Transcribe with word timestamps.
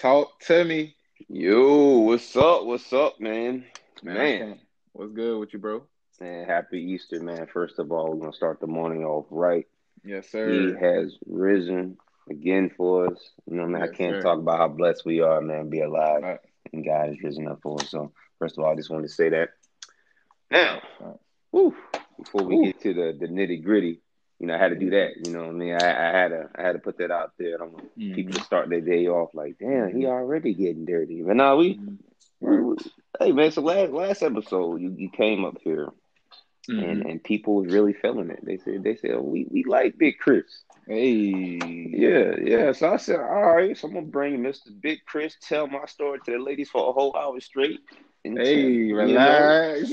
Talk 0.00 0.40
to 0.46 0.64
me. 0.64 0.94
Yo, 1.28 1.98
what's 1.98 2.34
up? 2.34 2.64
What's 2.64 2.90
up, 2.92 3.20
man? 3.20 3.66
Man, 4.02 4.38
Man, 4.38 4.60
what's 4.92 5.12
good 5.12 5.38
with 5.38 5.52
you, 5.52 5.58
bro? 5.58 5.82
man, 6.18 6.46
happy 6.46 6.78
Easter, 6.80 7.20
man. 7.20 7.46
First 7.52 7.78
of 7.78 7.92
all, 7.92 8.10
we're 8.10 8.20
gonna 8.20 8.32
start 8.32 8.60
the 8.60 8.66
morning 8.66 9.04
off 9.04 9.26
right. 9.30 9.66
Yes, 10.02 10.30
sir. 10.30 10.50
He 10.50 10.72
has 10.80 11.18
risen 11.26 11.98
again 12.30 12.70
for 12.74 13.08
us. 13.08 13.30
You 13.46 13.56
know, 13.56 13.66
man, 13.66 13.82
I 13.82 13.88
can't 13.88 14.16
sir. 14.16 14.22
talk 14.22 14.38
about 14.38 14.58
how 14.58 14.68
blessed 14.68 15.04
we 15.04 15.20
are, 15.20 15.42
man, 15.42 15.68
be 15.68 15.82
alive 15.82 16.22
Right. 16.22 16.38
and 16.72 16.82
God 16.82 17.08
has 17.08 17.22
risen 17.22 17.46
up 17.46 17.60
for 17.62 17.78
us. 17.82 17.90
So, 17.90 18.10
first 18.38 18.56
of 18.56 18.64
all, 18.64 18.72
I 18.72 18.76
just 18.76 18.90
wanted 18.90 19.08
to 19.08 19.12
say 19.14 19.28
that. 19.28 19.50
Now, 20.50 20.80
Right. 20.98 21.16
whew, 21.50 21.76
before 22.18 22.44
we 22.46 22.56
Ooh. 22.56 22.64
get 22.64 22.80
to 22.80 22.94
the, 22.94 23.16
the 23.20 23.26
nitty 23.26 23.62
gritty, 23.62 24.00
you 24.40 24.46
know, 24.46 24.54
I 24.54 24.58
had 24.58 24.70
to 24.70 24.74
do 24.76 24.90
that. 24.90 25.16
You 25.24 25.32
know 25.32 25.40
what 25.40 25.48
I 25.50 25.52
mean? 25.52 25.74
I, 25.74 25.88
I 26.08 26.18
had 26.18 26.28
to 26.28 26.48
I 26.56 26.62
had 26.62 26.72
to 26.72 26.78
put 26.80 26.98
that 26.98 27.10
out 27.10 27.32
there. 27.38 27.54
I 27.54 27.58
don't 27.58 27.72
want 27.72 27.90
people 28.14 28.32
to 28.34 28.42
start 28.42 28.68
their 28.70 28.80
day 28.80 29.06
off 29.06 29.34
like, 29.34 29.58
damn, 29.60 29.94
he 29.96 30.06
already 30.06 30.54
getting 30.54 30.86
dirty. 30.86 31.22
But 31.22 31.36
now 31.36 31.56
we 31.56 31.76
Mhm. 31.76 31.98
We- 32.40 32.76
Hey 33.18 33.32
man, 33.32 33.50
so 33.50 33.60
last 33.60 33.92
last 33.92 34.22
episode 34.22 34.80
you, 34.80 34.94
you 34.96 35.10
came 35.10 35.44
up 35.44 35.58
here 35.62 35.88
Mhm. 36.70 36.90
and, 36.90 37.06
and 37.06 37.22
people 37.24 37.56
was 37.56 37.72
really 37.72 37.92
feeling 37.92 38.30
it. 38.30 38.40
They 38.44 38.56
said 38.58 38.82
they 38.82 38.96
said 38.96 39.10
oh, 39.12 39.20
we 39.22 39.46
we 39.50 39.64
like 39.64 39.98
Big 39.98 40.18
Chris. 40.18 40.62
Hey. 40.86 41.58
Yeah, 41.92 42.34
yeah. 42.42 42.72
So 42.72 42.92
I 42.92 42.96
said, 42.96 43.20
all 43.20 43.54
right, 43.54 43.76
so 43.76 43.86
I'm 43.88 43.94
gonna 43.94 44.06
bring 44.06 44.38
Mr. 44.38 44.70
Big 44.80 45.00
Chris, 45.06 45.36
tell 45.40 45.66
my 45.68 45.84
story 45.86 46.18
to 46.24 46.32
the 46.32 46.38
ladies 46.38 46.70
for 46.70 46.88
a 46.88 46.92
whole 46.92 47.14
hour 47.14 47.38
straight. 47.40 47.80
And 48.24 48.38
Hey, 48.38 48.62
you 48.70 48.94
know, 48.96 49.02
relax. 49.04 49.90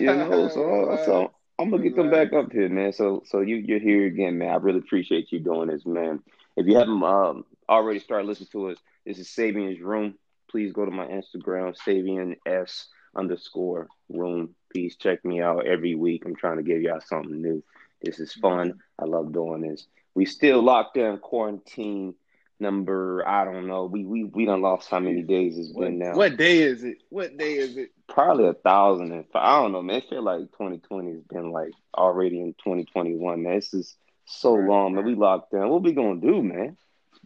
you 0.00 0.06
know, 0.06 0.48
so 0.48 0.98
so 1.04 1.27
I'm 1.58 1.70
gonna 1.70 1.82
get 1.82 1.96
them 1.96 2.10
back 2.10 2.32
up 2.32 2.52
here, 2.52 2.68
man. 2.68 2.92
So 2.92 3.22
so 3.26 3.40
you 3.40 3.56
you're 3.56 3.80
here 3.80 4.06
again, 4.06 4.38
man. 4.38 4.50
I 4.50 4.56
really 4.56 4.78
appreciate 4.78 5.32
you 5.32 5.40
doing 5.40 5.68
this, 5.68 5.84
man. 5.84 6.22
If 6.56 6.66
you 6.66 6.76
haven't 6.76 7.02
um 7.02 7.44
already 7.68 7.98
started 7.98 8.26
listening 8.28 8.50
to 8.52 8.70
us, 8.70 8.78
this 9.04 9.18
is 9.18 9.28
Sabian's 9.28 9.80
Room. 9.80 10.14
Please 10.50 10.72
go 10.72 10.84
to 10.84 10.90
my 10.90 11.06
Instagram, 11.06 11.76
Sabian 11.76 12.36
S 12.46 12.86
underscore 13.16 13.88
room. 14.08 14.54
Please 14.72 14.96
check 14.96 15.24
me 15.24 15.40
out 15.42 15.66
every 15.66 15.94
week. 15.94 16.24
I'm 16.24 16.36
trying 16.36 16.58
to 16.58 16.62
give 16.62 16.80
y'all 16.80 17.00
something 17.00 17.42
new. 17.42 17.62
This 18.02 18.20
is 18.20 18.32
fun. 18.34 18.80
I 18.98 19.04
love 19.04 19.32
doing 19.32 19.62
this. 19.62 19.86
We 20.14 20.24
still 20.26 20.62
locked 20.62 20.96
in 20.96 21.18
quarantine 21.18 22.14
number. 22.60 23.26
I 23.26 23.44
don't 23.44 23.66
know. 23.66 23.84
We 23.86 24.04
we 24.04 24.24
we 24.24 24.44
done 24.46 24.62
lost 24.62 24.88
how 24.90 24.98
many 25.00 25.22
days 25.22 25.58
it's 25.58 25.72
What, 25.72 25.84
been 25.84 25.98
now. 25.98 26.16
what 26.16 26.36
day 26.36 26.58
is 26.62 26.84
it? 26.84 26.98
What 27.10 27.36
day 27.36 27.54
is 27.54 27.76
it? 27.76 27.90
Probably 28.08 28.46
a 28.48 28.54
thousand 28.54 29.12
and 29.12 29.24
five. 29.32 29.42
I 29.44 29.60
don't 29.62 29.72
know, 29.72 29.82
man. 29.82 29.96
It 29.98 30.08
feel 30.08 30.22
like 30.22 30.40
2020 30.52 31.12
has 31.12 31.22
been 31.22 31.50
like 31.52 31.72
already 31.96 32.40
in 32.40 32.54
2021, 32.62 33.42
man. 33.42 33.54
This 33.56 33.74
is 33.74 33.96
so 34.26 34.54
Right, 34.54 34.68
long, 34.68 34.94
man. 34.94 35.04
right. 35.04 35.04
We 35.04 35.14
locked 35.14 35.52
down. 35.52 35.68
What 35.70 35.82
we 35.82 35.92
gonna 35.92 36.20
do, 36.20 36.42
man? 36.42 36.76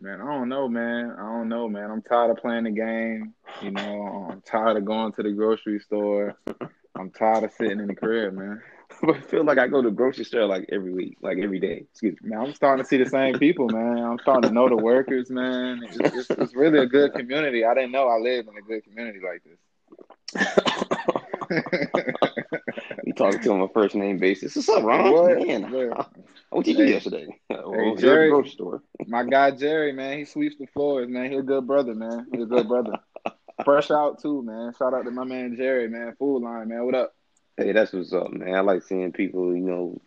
Man, 0.01 0.21
I 0.21 0.25
don't 0.25 0.49
know, 0.49 0.69
man. 0.69 1.11
I 1.19 1.23
don't 1.23 1.49
know, 1.49 1.69
man. 1.69 1.91
I'm 1.91 2.03
tired 2.03 2.31
of 2.31 2.39
playing 2.39 2.65
the 2.65 2.71
game. 2.71 3.35
You 3.63 3.71
know, 3.71 4.29
I'm 4.31 4.41
tired 4.43 4.77
of 4.77 4.85
going 4.85 5.13
to 5.13 5.23
the 5.23 5.31
grocery 5.33 5.79
store. 5.81 6.37
I'm 6.97 7.11
tired 7.11 7.45
of 7.45 7.53
sitting 7.53 7.81
in 7.81 7.87
the 7.87 7.95
crib, 7.95 8.35
man. 8.35 8.61
But 9.03 9.17
I 9.17 9.21
feel 9.21 9.45
like 9.45 9.59
I 9.59 9.67
go 9.69 9.83
to 9.83 9.89
the 9.89 9.95
grocery 9.95 10.25
store 10.25 10.47
like 10.47 10.67
every 10.71 10.93
week, 10.93 11.17
like 11.23 11.39
every 11.39 11.59
day. 11.59 11.87
Excuse 11.91 12.17
me. 12.23 12.31
Man, 12.31 12.41
I'm 12.41 12.55
starting 12.55 12.85
to 12.85 12.89
see 12.89 12.97
the 12.99 13.07
same 13.09 13.39
people, 13.39 13.69
man. 13.69 13.99
I'm 13.99 14.19
starting 14.21 14.49
to 14.49 14.55
know 14.55 14.69
the 14.69 14.77
workers, 14.77 15.31
man. 15.31 15.83
It's, 15.85 15.97
it's, 16.15 16.31
it's 16.39 16.55
really 16.55 16.79
a 16.79 16.87
good 16.87 17.13
community. 17.15 17.65
I 17.65 17.75
didn't 17.75 17.93
know 17.93 18.09
I 18.09 18.19
lived 18.19 18.49
in 18.49 18.57
a 18.57 18.63
good 18.63 18.85
community 18.85 19.21
like 19.25 19.43
this. 19.45 19.59
We 23.05 23.13
talking 23.13 23.41
to 23.41 23.51
him 23.53 23.61
on 23.63 23.69
a 23.69 23.73
first 23.73 23.95
name 23.95 24.19
basis. 24.19 24.55
What's 24.57 24.69
up, 24.69 24.85
Ron? 24.85 25.13
What? 25.13 25.39
Man, 25.47 25.71
What? 25.71 26.11
what 26.51 26.67
you 26.67 26.75
do 26.75 26.85
Hey. 26.85 26.91
yesterday? 26.93 27.27
Hey, 27.49 27.57
at 27.57 27.97
the 27.97 28.01
Jerry. 28.01 28.29
grocery 28.31 28.51
store. 28.51 28.83
My 29.07 29.25
guy 29.25 29.51
Jerry, 29.51 29.93
man, 29.93 30.19
he 30.19 30.25
sweeps 30.25 30.57
the 30.59 30.67
floors, 30.67 31.09
man. 31.09 31.31
He 31.31 31.37
a 31.37 31.43
good 31.43 31.67
brother, 31.67 31.95
man. 31.95 32.27
He 32.33 32.41
a 32.43 32.47
good 32.47 32.69
brother. 32.69 32.99
Fresh 33.65 33.91
out 33.91 34.21
too, 34.23 34.43
man. 34.43 34.73
Shout 34.79 34.95
out 34.95 35.05
to 35.05 35.11
my 35.11 35.25
man 35.25 35.57
Jerry, 35.57 35.89
man. 35.89 36.15
Food 36.19 36.43
line, 36.43 36.69
man. 36.69 36.85
What 36.85 36.95
up? 36.95 37.15
Hey, 37.57 37.73
that's 37.73 37.93
what's 37.93 38.13
up, 38.15 38.33
man. 38.33 38.55
I 38.55 38.61
like 38.61 38.83
seeing 38.83 39.13
people, 39.13 39.55
you 39.55 39.61
know, 39.61 40.01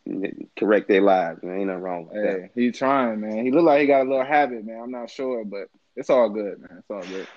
correct 0.57 0.87
their 0.87 1.01
lives, 1.01 1.43
man. 1.43 1.59
Ain't 1.59 1.67
nothing 1.67 1.81
wrong 1.83 2.05
with 2.07 2.15
that. 2.15 2.41
Hey, 2.41 2.49
he 2.55 2.71
trying, 2.71 3.21
man. 3.21 3.45
He 3.45 3.51
look 3.51 3.65
like 3.65 3.81
he 3.81 3.87
got 3.87 4.05
a 4.05 4.09
little 4.09 4.25
habit, 4.25 4.65
man. 4.65 4.81
I'm 4.81 4.91
not 4.91 5.11
sure, 5.11 5.45
but 5.45 5.69
it's 5.95 6.09
all 6.09 6.29
good, 6.29 6.59
man. 6.59 6.79
It's 6.79 6.89
all 6.89 7.03
good. 7.05 7.27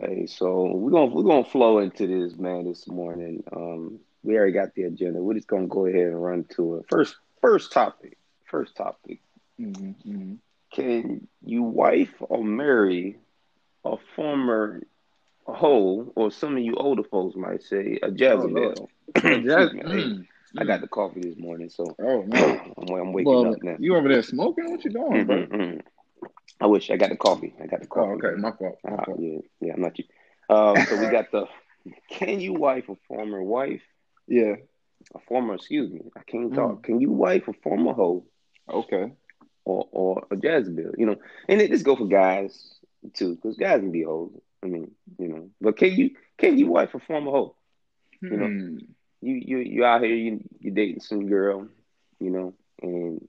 Hey, 0.00 0.26
so 0.26 0.66
we're 0.76 0.92
gonna 0.92 1.06
we're 1.06 1.24
gonna 1.24 1.44
flow 1.44 1.78
into 1.78 2.06
this, 2.06 2.38
man, 2.38 2.66
this 2.66 2.86
morning. 2.86 3.42
Um, 3.50 3.98
we 4.22 4.36
already 4.36 4.52
got 4.52 4.74
the 4.74 4.84
agenda. 4.84 5.20
We're 5.20 5.34
just 5.34 5.48
gonna 5.48 5.66
go 5.66 5.86
ahead 5.86 6.06
and 6.06 6.22
run 6.22 6.44
to 6.56 6.76
it. 6.76 6.84
First, 6.88 7.16
first 7.40 7.72
topic. 7.72 8.16
First 8.44 8.76
topic. 8.76 9.20
hmm 9.58 9.90
hmm 10.04 10.34
Can 10.72 11.26
you 11.44 11.62
wife 11.64 12.14
or 12.20 12.44
marry 12.44 13.18
a 13.84 13.96
former 14.14 14.82
hoe, 15.46 16.12
or 16.14 16.30
some 16.30 16.56
of 16.56 16.62
you 16.62 16.76
older 16.76 17.02
folks 17.02 17.34
might 17.34 17.62
say 17.64 17.98
a 18.02 18.08
Jezebel? 18.08 18.54
Excuse 18.70 18.88
I 20.58 20.64
got 20.64 20.80
the 20.80 20.88
coffee 20.88 21.20
this 21.28 21.38
morning, 21.38 21.68
so 21.70 21.96
Oh 22.00 22.22
man. 22.24 22.58
I'm, 22.78 22.88
I'm 22.88 23.12
waking 23.12 23.44
Well, 23.44 23.52
up 23.54 23.62
now. 23.62 23.76
you 23.78 23.96
over 23.96 24.08
there 24.08 24.22
smoking? 24.22 24.70
What 24.70 24.84
you 24.84 24.90
doing, 24.90 25.26
bro? 25.26 25.36
Mhm, 25.36 25.48
mhm. 25.48 25.80
I 26.60 26.66
wish 26.66 26.90
I 26.90 26.96
got 26.96 27.10
the 27.10 27.16
coffee. 27.16 27.54
I 27.62 27.66
got 27.66 27.80
the 27.80 27.86
Oh, 27.96 28.00
coffee. 28.00 28.24
okay. 28.24 28.40
My 28.40 28.52
fault. 28.52 28.78
My 28.84 28.96
Ah, 28.96 29.04
fault. 29.04 29.20
yeah, 29.20 29.38
yeah, 29.60 29.72
I'm 29.74 29.80
not 29.80 29.98
you. 29.98 30.04
Um, 30.48 30.84
so 30.84 30.96
we 30.96 31.08
got 31.10 31.30
the 31.30 31.46
can 32.10 32.40
you 32.40 32.52
wife 32.54 32.88
a 32.88 32.96
former 33.08 33.42
wife, 33.42 33.82
Yeah. 34.26 34.56
a 35.14 35.18
former 35.28 35.54
excuse 35.54 35.90
me, 35.90 36.02
I 36.16 36.22
can't 36.26 36.52
Mm. 36.52 36.54
talk. 36.54 36.82
Can 36.82 37.00
you 37.00 37.10
wife 37.10 37.48
a 37.48 37.52
former 37.52 37.92
hoe 37.92 38.24
Okay. 38.68 39.12
or 39.64 39.88
or 39.92 40.26
a 40.30 40.36
Jezebel? 40.36 40.92
You 40.98 41.06
know, 41.06 41.16
and 41.48 41.60
it 41.60 41.70
just 41.70 41.84
go 41.84 41.96
for 41.96 42.06
guys 42.06 42.78
too, 43.14 43.36
because 43.36 43.56
guys 43.56 43.80
can 43.80 43.92
be 43.92 44.02
hoes. 44.02 44.32
I 44.62 44.66
mean, 44.66 44.90
you 45.18 45.28
know, 45.28 45.50
but 45.60 45.76
can 45.76 45.92
you 45.92 46.10
can 46.38 46.58
you 46.58 46.68
wife 46.68 46.94
a 46.94 46.98
former 47.00 47.30
hoe? 47.30 47.54
You 48.30 48.36
know, 48.38 48.48
Hmm. 48.48 48.76
You 49.20 49.34
you 49.34 49.58
you 49.58 49.84
out 49.84 50.02
here, 50.02 50.14
you 50.14 50.40
you 50.60 50.70
dating 50.70 51.00
some 51.00 51.26
girl, 51.28 51.68
you 52.20 52.30
know, 52.30 52.54
and 52.82 53.26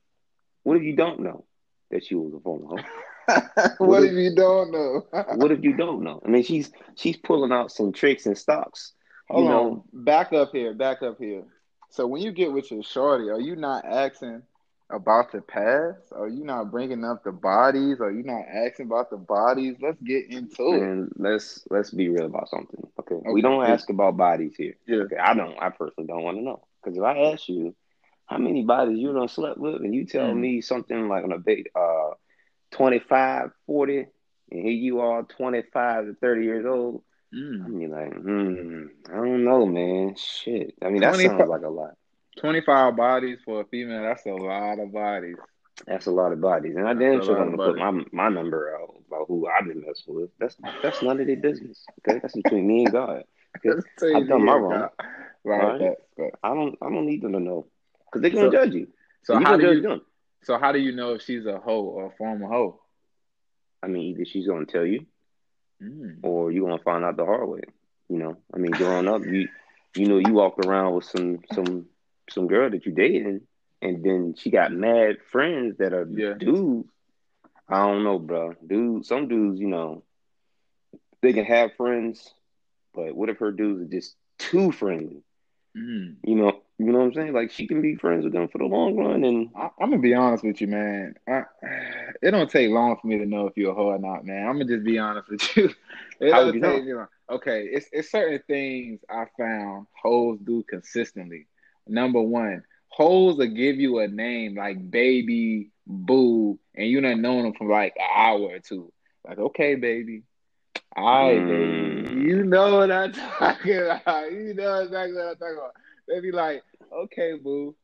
what 0.64 0.78
if 0.78 0.84
you 0.84 0.96
don't 0.96 1.20
know 1.22 1.46
that 1.92 2.04
she 2.06 2.16
was 2.16 2.34
a 2.34 2.40
former 2.40 2.68
hoe? 2.68 2.88
what 3.80 4.04
if- 4.04 4.04
if 4.04 4.14
you 4.14 4.36
don't 4.36 4.72
know? 4.72 5.04
what 5.30 5.52
if 5.52 5.64
you 5.64 5.76
don't 5.76 6.04
know? 6.04 6.22
I 6.26 6.30
mean, 6.30 6.44
she's 6.44 6.72
she's 6.96 7.18
pulling 7.18 7.52
out 7.52 7.72
some 7.72 7.92
tricks 7.92 8.26
and 8.26 8.38
stocks. 8.38 8.94
Hold 9.30 9.46
you 9.46 9.48
on. 9.48 9.74
know, 9.74 9.86
Back 9.94 10.34
up 10.34 10.52
here. 10.52 10.74
Back 10.74 11.02
up 11.02 11.18
here. 11.20 11.44
So 11.90 12.08
when 12.08 12.22
you 12.22 12.32
get 12.32 12.52
with 12.52 12.72
your 12.72 12.84
shorty, 12.84 13.30
are 13.30 13.40
you 13.40 13.56
not 13.56 13.86
asking 13.86 14.44
about 14.90 15.32
the 15.32 15.42
past? 15.42 16.12
Are 16.14 16.28
you 16.28 16.44
not 16.44 16.72
bringing 16.72 17.04
up 17.04 17.24
the 17.24 17.32
bodies? 17.32 18.00
Are 18.02 18.12
you 18.12 18.24
not 18.24 18.46
asking 18.48 18.88
about 18.88 19.10
the 19.10 19.18
bodies? 19.18 19.76
Let's 19.82 20.02
get 20.02 20.30
into 20.30 20.74
it. 20.74 20.84
and 20.84 21.12
let's 21.18 21.66
let's 21.70 21.92
be 21.92 22.10
real 22.10 22.26
about 22.26 22.50
something. 22.50 22.88
Okay, 23.00 23.16
Okay. 23.16 23.30
we 23.30 23.42
don't 23.42 23.64
ask 23.66 23.90
about 23.90 24.18
bodies 24.18 24.56
here. 24.58 24.76
Yeah. 24.88 25.04
Okay, 25.04 25.18
I 25.18 25.34
don't. 25.34 25.56
I 25.62 25.70
personally 25.70 26.08
don't 26.08 26.24
want 26.24 26.38
to 26.38 26.44
know 26.44 26.62
because 26.84 26.98
if 26.98 27.04
I 27.04 27.18
ask 27.32 27.48
you 27.50 27.76
how 28.26 28.38
many 28.38 28.64
bodies 28.64 29.00
you 29.00 29.14
done 29.14 29.28
slept 29.28 29.58
with, 29.60 29.76
and 29.76 29.94
you 29.94 30.06
tell 30.06 30.34
Mm. 30.34 30.36
me 30.36 30.62
something 30.62 31.08
like 31.08 31.24
on 31.24 31.32
a 31.34 31.40
big 31.40 31.70
uh 31.76 32.12
25, 32.72 33.52
40, 33.66 34.00
and 34.52 34.62
here 34.64 34.72
you 34.72 35.00
are 35.00 35.24
25 35.24 36.06
to 36.06 36.14
30 36.16 36.44
years 36.44 36.66
old, 36.66 37.02
Mm. 37.34 37.66
I'm 37.66 37.78
be 37.80 37.88
like, 37.88 38.14
hmm, 38.14 38.86
I 39.12 39.16
don't 39.16 39.44
know, 39.46 39.66
man. 39.66 40.16
Shit. 40.16 40.74
I 40.82 40.90
mean, 40.90 41.02
that 41.02 41.16
25 41.16 41.48
sounds 41.48 41.48
like 41.48 41.62
a 41.64 41.70
lot. 41.70 41.96
25 42.38 42.96
bodies 42.96 43.40
for 43.44 43.62
a 43.62 43.66
female, 43.66 44.02
that's 44.04 44.26
a 44.26 44.34
lot 44.34 44.80
of 44.80 44.92
bodies. 44.94 45.36
That's 45.88 46.08
a 46.08 46.12
lot 46.12 46.32
of 46.34 46.42
bodies, 46.42 46.76
and 46.76 46.88
I 46.88 46.94
That's 46.94 47.00
damn 47.00 47.24
sure 47.24 47.36
don't 47.38 47.54
of 47.54 47.60
put 47.60 47.78
my 47.78 48.04
my 48.12 48.28
number 48.30 48.76
out 48.76 48.96
about 49.08 49.28
who 49.28 49.48
I've 49.48 49.66
been 49.66 49.82
messing 49.86 50.14
with. 50.14 50.30
That's 50.38 50.58
that's 50.84 51.02
none 51.02 51.20
of 51.22 51.28
their 51.28 51.38
business. 51.38 51.86
Okay, 52.08 52.20
that's 52.22 52.36
between 52.36 52.68
me 52.68 52.84
and 52.84 52.92
God. 52.92 53.24
I've 53.66 54.28
done 54.28 54.44
my 54.46 54.56
wrong. 54.56 54.90
Right, 55.46 55.64
Right. 55.64 55.80
that's 55.80 56.02
good. 56.18 56.32
I 56.44 56.50
don't 56.54 56.78
I 56.82 56.90
don't 56.90 57.06
need 57.06 57.22
them 57.22 57.32
to 57.32 57.40
know 57.40 57.66
because 58.06 58.22
they're 58.22 58.32
gonna 58.32 58.48
So- 58.48 58.52
judge 58.52 58.74
you. 58.74 58.88
So 59.24 59.34
you're 59.34 59.42
how 59.48 59.56
do 59.58 59.64
judge 59.64 59.76
you 59.78 59.82
them. 59.84 60.02
so 60.44 60.58
how 60.58 60.72
do 60.74 60.80
you 60.80 60.92
know 60.94 61.14
if 61.14 61.22
she's 61.22 61.46
a 61.46 61.60
hoe 61.60 61.82
or 61.84 62.08
a 62.08 62.12
former 62.12 62.48
hoe? 62.48 62.82
I 63.82 63.88
mean, 63.88 64.04
either 64.08 64.26
she's 64.26 64.48
gonna 64.48 64.66
tell 64.66 64.86
you 64.86 65.06
Mm. 65.82 66.20
or 66.24 66.52
you're 66.52 66.68
gonna 66.70 66.84
find 66.84 67.06
out 67.06 67.16
the 67.16 67.26
hard 67.26 67.48
way. 67.48 67.62
You 68.10 68.18
know, 68.18 68.38
I 68.54 68.58
mean, 68.58 68.72
growing 68.72 69.08
up, 69.08 69.24
you 69.26 69.48
you 69.96 70.08
know, 70.08 70.18
you 70.18 70.34
walked 70.34 70.66
around 70.66 70.96
with 70.96 71.06
some 71.06 71.40
some 71.54 71.86
some 72.32 72.48
girl 72.48 72.70
that 72.70 72.86
you 72.86 72.92
dating, 72.94 73.42
and 73.82 74.04
then 74.04 74.34
she 74.38 74.50
got 74.52 74.72
mad 74.72 75.18
friends 75.32 75.78
that 75.78 75.94
are 75.94 76.10
Yeah. 76.14 76.36
dudes. 76.38 76.90
I 77.70 77.86
don't 77.88 78.04
know, 78.04 78.20
bro. 78.20 78.54
Dudes, 78.66 79.08
some 79.08 79.28
dudes, 79.28 79.60
you 79.60 79.68
know, 79.68 80.04
they 81.22 81.34
can 81.34 81.46
have 81.46 81.74
friends, 81.76 82.34
but 82.94 83.16
what 83.16 83.30
if 83.30 83.40
her 83.40 83.52
dudes 83.52 83.82
are 83.82 83.96
just 83.98 84.16
too 84.38 84.72
friendly? 84.72 85.24
Mm. 85.76 86.18
You 86.24 86.36
know, 86.36 86.62
you 86.78 86.92
know 86.92 87.00
what 87.00 87.06
I'm 87.06 87.14
saying? 87.14 87.34
Like 87.34 87.52
she 87.52 87.68
can 87.68 87.82
be 87.82 87.96
friends 87.96 88.24
with 88.24 88.34
them 88.34 88.48
for 88.50 88.58
the 88.60 88.66
long 88.66 88.96
run, 88.98 89.24
and 89.24 89.50
I, 89.56 89.70
I'm 89.82 89.90
gonna 89.92 90.02
be 90.02 90.14
honest 90.16 90.44
with 90.44 90.62
you, 90.62 90.68
man. 90.68 91.16
I, 91.28 91.44
it 92.22 92.32
don't 92.32 92.50
take 92.50 92.70
long 92.70 92.98
for 93.02 93.08
me 93.08 93.18
to 93.20 93.26
know 93.26 93.48
if 93.48 93.58
you're 93.58 93.72
a 93.72 93.76
hoe 93.76 93.90
or 93.90 94.00
not, 94.00 94.26
man. 94.26 94.48
I'm 94.48 94.54
gonna 94.54 94.66
just 94.66 94.84
be 94.86 95.00
honest 95.00 95.30
with 95.30 95.58
you. 95.58 95.70
It 96.22 96.34
How 96.34 96.40
don't 96.40 96.54
you 96.54 96.60
take 96.60 96.84
know? 96.84 96.86
me 96.86 96.94
long. 96.94 97.08
Okay, 97.30 97.68
it's 97.72 97.88
it's 97.92 98.12
certain 98.12 98.42
things 98.48 99.02
I 99.10 99.26
found 99.38 99.88
hoes 100.02 100.40
do 100.44 100.64
consistently. 100.70 101.48
Number 101.90 102.22
one, 102.22 102.64
hoes 102.90 103.38
will 103.38 103.48
give 103.48 103.78
you 103.78 104.00
a 104.00 104.08
name 104.08 104.56
like 104.56 104.90
baby, 104.90 105.72
boo, 105.88 106.60
and 106.76 106.88
you 106.88 107.02
not 107.02 107.18
known 107.18 107.44
them 107.44 107.54
for 107.58 107.68
like 107.68 107.94
an 107.98 108.08
hour 108.16 108.42
or 108.42 108.60
two. 108.60 108.92
Like, 109.28 109.40
okay, 109.40 109.76
baby, 109.76 110.24
I 110.96 111.02
mm. 111.02 112.00
you 112.28 112.44
know 112.44 112.78
what 112.78 112.92
I'm 112.92 113.12
talking 113.12 113.78
about. 113.78 114.32
You 114.32 114.54
know 114.54 114.82
exactly 114.82 115.14
what 115.14 115.28
I'm 115.28 115.36
talking 115.36 115.58
about. 115.58 115.74
They 116.08 116.20
be 116.20 116.32
like, 116.32 116.64
okay, 116.92 117.34
boo. 117.42 117.76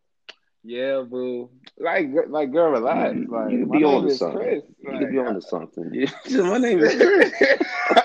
Yeah, 0.63 1.03
boo. 1.07 1.51
Like, 1.77 2.07
like, 2.27 2.51
girl, 2.51 2.71
relax. 2.71 3.15
Like, 3.29 3.51
you 3.51 3.59
could 3.65 3.71
be 3.71 3.83
on 3.83 4.07
to 4.07 4.15
something. 4.15 4.39
Chris. 4.39 4.63
You 4.79 4.91
like, 4.91 4.99
could 4.99 5.11
be 5.11 5.19
on 5.19 5.35
to 5.35 5.41
something. 5.41 6.07
My 6.31 6.57
name 6.57 6.79
is 6.79 6.95
Chris. 6.95 7.31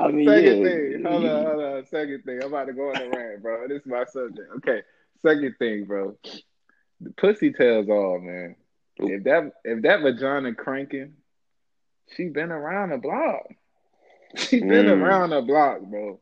I 0.00 0.10
mean, 0.10 0.28
second 0.28 0.62
yeah. 0.62 0.68
thing, 0.68 1.04
hold 1.06 1.24
on, 1.24 1.44
hold 1.46 1.62
on. 1.62 1.86
Second 1.86 2.24
thing, 2.24 2.40
I'm 2.42 2.48
about 2.48 2.66
to 2.66 2.72
go 2.72 2.88
on 2.88 2.94
the 2.94 3.16
rant, 3.16 3.42
bro. 3.42 3.68
This 3.68 3.82
is 3.82 3.86
my 3.86 4.04
subject. 4.04 4.48
Okay, 4.56 4.82
second 5.22 5.54
thing, 5.58 5.84
bro. 5.84 6.16
The 7.00 7.10
pussy 7.10 7.52
tells 7.52 7.88
all, 7.88 8.18
man. 8.20 8.56
If 8.96 9.24
that 9.24 9.52
if 9.64 9.82
that 9.82 10.02
vagina 10.02 10.54
cranking, 10.54 11.14
she 12.14 12.28
been 12.28 12.50
around 12.50 12.90
the 12.90 12.98
block. 12.98 13.42
She 14.36 14.60
been 14.60 14.86
mm. 14.86 15.02
around 15.02 15.30
the 15.30 15.42
block, 15.42 15.80
bro. 15.80 16.20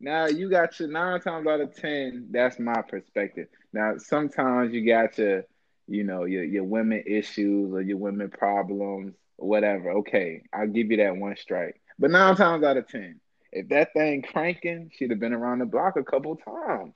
Now 0.00 0.26
you 0.26 0.50
got 0.50 0.78
your 0.78 0.90
nine 0.90 1.18
times 1.22 1.46
out 1.46 1.62
of 1.62 1.74
ten. 1.74 2.28
That's 2.30 2.58
my 2.58 2.82
perspective. 2.82 3.48
Now 3.72 3.94
sometimes 3.96 4.74
you 4.74 4.86
got 4.86 5.16
your, 5.16 5.44
you 5.86 6.04
know, 6.04 6.24
your 6.24 6.44
your 6.44 6.64
women 6.64 7.02
issues 7.06 7.72
or 7.72 7.80
your 7.80 7.96
women 7.96 8.28
problems, 8.28 9.14
or 9.38 9.48
whatever. 9.48 9.92
Okay, 9.92 10.42
I'll 10.52 10.66
give 10.66 10.90
you 10.90 10.98
that 10.98 11.16
one 11.16 11.36
strike. 11.36 11.80
But 11.98 12.10
nine 12.10 12.36
times 12.36 12.64
out 12.64 12.76
of 12.76 12.88
ten, 12.88 13.20
if 13.52 13.68
that 13.68 13.92
thing 13.92 14.22
cranking, 14.22 14.90
she'd 14.94 15.10
have 15.10 15.20
been 15.20 15.32
around 15.32 15.58
the 15.60 15.66
block 15.66 15.96
a 15.96 16.04
couple 16.04 16.36
times. 16.36 16.94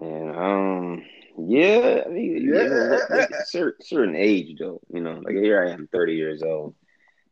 And 0.00 0.36
um, 0.36 1.04
yeah, 1.38 2.02
I 2.06 2.08
mean, 2.08 2.52
yeah. 2.54 2.98
Like 3.10 3.30
certain, 3.46 3.84
certain 3.84 4.16
age 4.16 4.56
though, 4.58 4.80
you 4.92 5.00
know, 5.00 5.20
like 5.22 5.34
here 5.34 5.64
I 5.64 5.72
am, 5.72 5.88
thirty 5.90 6.14
years 6.14 6.42
old. 6.42 6.74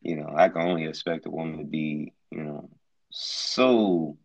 You 0.01 0.15
know, 0.17 0.33
I 0.33 0.49
can 0.49 0.61
only 0.61 0.85
expect 0.85 1.25
a 1.25 1.29
woman 1.29 1.59
to 1.59 1.65
be, 1.65 2.13
you 2.31 2.43
know, 2.43 2.69
so 3.09 4.17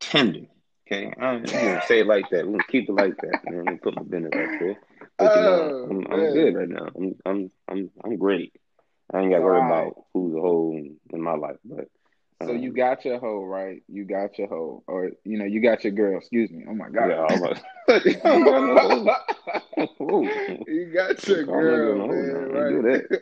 tender. 0.00 0.46
Okay, 0.86 1.12
I 1.18 1.32
don't 1.32 1.48
even 1.48 1.80
say 1.86 2.00
it 2.00 2.06
like 2.06 2.28
that. 2.30 2.44
We're 2.44 2.52
gonna 2.52 2.64
keep 2.68 2.90
it 2.90 2.92
like 2.92 3.16
that, 3.16 3.40
man. 3.50 3.64
Let 3.64 3.82
put 3.82 3.96
my 3.96 4.02
business 4.02 4.32
right 4.34 4.60
there. 4.60 4.76
But 5.18 5.34
you 5.34 5.42
know, 5.42 5.72
oh, 5.72 5.84
I'm, 5.90 6.06
I'm 6.12 6.32
good 6.32 6.54
right 6.54 6.68
now. 6.68 6.88
I'm 6.94 7.14
I'm 7.24 7.50
I'm 7.68 7.90
I'm 8.04 8.16
great. 8.18 8.52
I 9.12 9.20
ain't 9.20 9.30
got 9.30 9.38
to 9.38 9.42
worry 9.42 9.60
about 9.60 10.04
who's 10.12 10.34
a 10.34 10.40
hoe 10.40 10.72
in, 10.72 10.96
my 11.20 11.34
life, 11.34 11.56
but 11.64 11.88
so 12.42 12.52
you 12.52 12.70
um, 12.70 12.74
got 12.74 13.04
your 13.04 13.20
hoe, 13.20 13.44
right? 13.44 13.82
You 13.88 14.04
got 14.04 14.36
your 14.38 14.48
hoe, 14.48 14.82
or 14.86 15.10
you 15.24 15.38
know, 15.38 15.44
you 15.44 15.60
got 15.60 15.84
your 15.84 15.92
girl. 15.92 16.18
Excuse 16.18 16.50
me. 16.50 16.64
Oh 16.68 16.74
my 16.74 16.88
god. 16.88 17.08
Yeah, 17.08 17.28
you 20.66 20.92
got 20.92 21.28
your 21.28 21.44
girl, 21.44 22.08
man. 22.08 22.82
Right? 22.82 23.02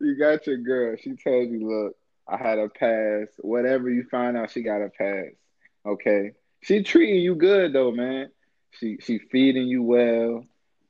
you 0.00 0.18
got 0.18 0.46
your 0.46 0.58
girl. 0.58 0.96
She 1.00 1.16
told 1.16 1.48
you, 1.50 1.66
"Look, 1.68 1.96
I 2.28 2.36
had 2.36 2.58
a 2.58 2.68
pass. 2.68 3.28
Whatever 3.38 3.88
you 3.90 4.04
find 4.10 4.36
out, 4.36 4.50
she 4.50 4.60
got 4.62 4.82
a 4.82 4.90
pass. 4.90 5.30
Okay. 5.84 6.32
She 6.62 6.82
treating 6.82 7.22
you 7.22 7.36
good 7.36 7.72
though, 7.72 7.92
man. 7.92 8.30
She 8.72 8.98
she 9.00 9.18
feeding 9.18 9.66
you 9.66 9.82
well. 9.82 10.44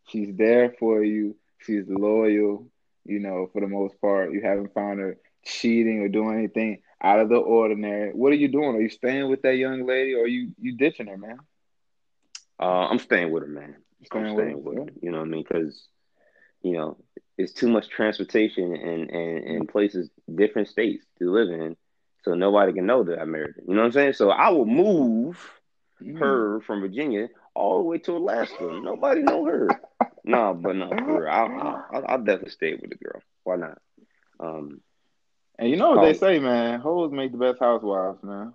She's 0.09 0.35
there 0.37 0.75
for 0.79 1.05
you. 1.05 1.37
She's 1.59 1.85
loyal. 1.89 2.67
You 3.09 3.21
know, 3.21 3.49
for 3.53 3.61
the 3.61 3.69
most 3.69 4.01
part, 4.01 4.33
you 4.33 4.43
haven't 4.43 4.75
found 4.75 5.01
her 5.01 5.17
cheating 5.45 6.01
or 6.01 6.09
doing 6.09 6.39
anything 6.39 6.83
out 7.01 7.21
of 7.21 7.29
the 7.29 7.37
ordinary. 7.37 8.11
What 8.13 8.33
are 8.33 8.37
you 8.37 8.49
doing? 8.49 8.77
Are 8.77 8.81
you 8.81 8.89
staying 8.89 9.29
with 9.29 9.43
that 9.43 9.57
young 9.57 9.87
lady, 9.87 10.15
or 10.15 10.25
are 10.25 10.29
you 10.29 10.53
you 10.59 10.77
ditching 10.77 11.07
her, 11.07 11.17
man? 11.17 11.39
Uh, 12.61 12.87
I'm 12.89 12.99
staying 12.99 13.31
with 13.31 13.43
her, 13.43 13.49
man. 13.49 13.77
Staying 14.05 14.27
I'm 14.27 14.37
staying 14.37 14.63
with, 14.63 14.79
with 14.79 14.89
her. 14.89 14.95
You 15.01 15.11
know 15.11 15.19
what 15.19 15.27
I 15.27 15.31
mean? 15.31 15.45
Because 15.49 15.89
you 16.63 16.73
know 16.73 16.97
it's 17.39 17.53
too 17.53 17.69
much 17.69 17.89
transportation 17.89 18.75
and 18.75 19.11
and 19.11 19.45
and 19.45 19.69
places, 19.69 20.11
different 20.33 20.69
states 20.69 21.05
to 21.19 21.31
live 21.31 21.49
in, 21.49 21.77
so 22.25 22.35
nobody 22.35 22.73
can 22.73 22.87
know 22.87 23.05
that 23.05 23.21
I 23.21 23.25
married 23.25 23.57
her. 23.57 23.63
You 23.67 23.75
know 23.75 23.81
what 23.81 23.87
I'm 23.87 23.93
saying? 23.93 24.13
So 24.15 24.31
I 24.31 24.51
will 24.51 24.67
move 24.67 25.39
mm. 26.03 26.19
her 26.19 26.61
from 26.63 26.81
Virginia 26.81 27.29
all 27.55 27.79
the 27.79 27.85
way 27.85 27.99
to 27.99 28.17
Alaska. 28.17 28.81
Nobody 28.83 29.23
know 29.23 29.45
her. 29.45 29.69
no, 30.27 30.55
but 30.55 30.77
no, 30.77 30.89
for 30.91 31.23
real. 31.23 31.31
I'll, 31.31 31.87
I'll, 31.93 32.05
I'll 32.09 32.19
definitely 32.19 32.51
stay 32.51 32.75
with 32.75 32.91
the 32.91 32.97
girl. 32.97 33.23
Why 33.45 33.57
not? 33.57 33.79
Um, 34.39 34.81
and 35.59 35.71
you 35.71 35.77
know 35.77 35.93
what 35.93 36.03
they 36.03 36.15
say, 36.15 36.39
man? 36.39 36.81
Hoes 36.81 37.13
make 37.13 37.33
the 37.33 37.39
best 37.39 37.61
housewives, 37.61 38.23
man. 38.23 38.53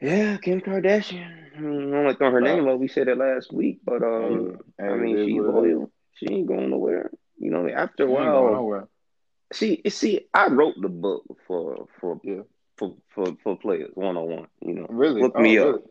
Yeah, 0.00 0.36
Kim 0.38 0.60
Kardashian. 0.60 1.56
I 1.56 1.60
don't 1.60 2.04
like 2.06 2.18
throwing 2.18 2.32
her 2.32 2.40
name 2.40 2.66
up. 2.66 2.78
We 2.78 2.88
said 2.88 3.08
it 3.08 3.18
last 3.18 3.52
week, 3.52 3.80
but 3.84 4.02
um, 4.02 4.58
hey, 4.78 4.86
I 4.86 4.96
mean, 4.96 5.26
she's 5.26 5.40
loyal. 5.40 5.90
She 6.14 6.26
ain't 6.32 6.48
going 6.48 6.70
nowhere. 6.70 7.10
You 7.38 7.50
know, 7.50 7.68
after 7.68 8.04
a 8.04 8.10
while, 8.10 8.88
see, 9.52 9.82
see, 9.88 10.26
I 10.32 10.48
wrote 10.48 10.74
the 10.80 10.88
book 10.88 11.24
for 11.46 11.86
for 12.00 12.20
yeah. 12.24 12.42
for, 12.76 12.94
for 13.14 13.36
for 13.42 13.56
players 13.56 13.90
one 13.94 14.16
on 14.16 14.28
one. 14.28 14.46
You 14.60 14.74
know, 14.74 14.86
really 14.88 15.22
look 15.22 15.32
oh, 15.36 15.40
me 15.40 15.58
really? 15.58 15.74
up. 15.74 15.82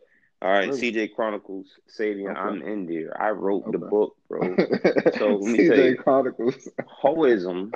All 0.42 0.50
right. 0.50 0.70
CJ 0.70 1.14
Chronicles, 1.14 1.68
Sabian, 1.88 2.32
okay. 2.32 2.40
I'm 2.40 2.62
in 2.62 2.86
there. 2.86 3.20
I 3.20 3.30
wrote 3.30 3.62
okay. 3.62 3.72
the 3.72 3.78
book, 3.78 4.16
bro. 4.28 4.40
So 5.16 5.36
let 5.36 5.52
me 5.52 5.58
CJ 5.60 5.68
tell 5.68 5.84
you, 5.84 5.96
Chronicles, 5.96 6.68
hoism. 7.02 7.70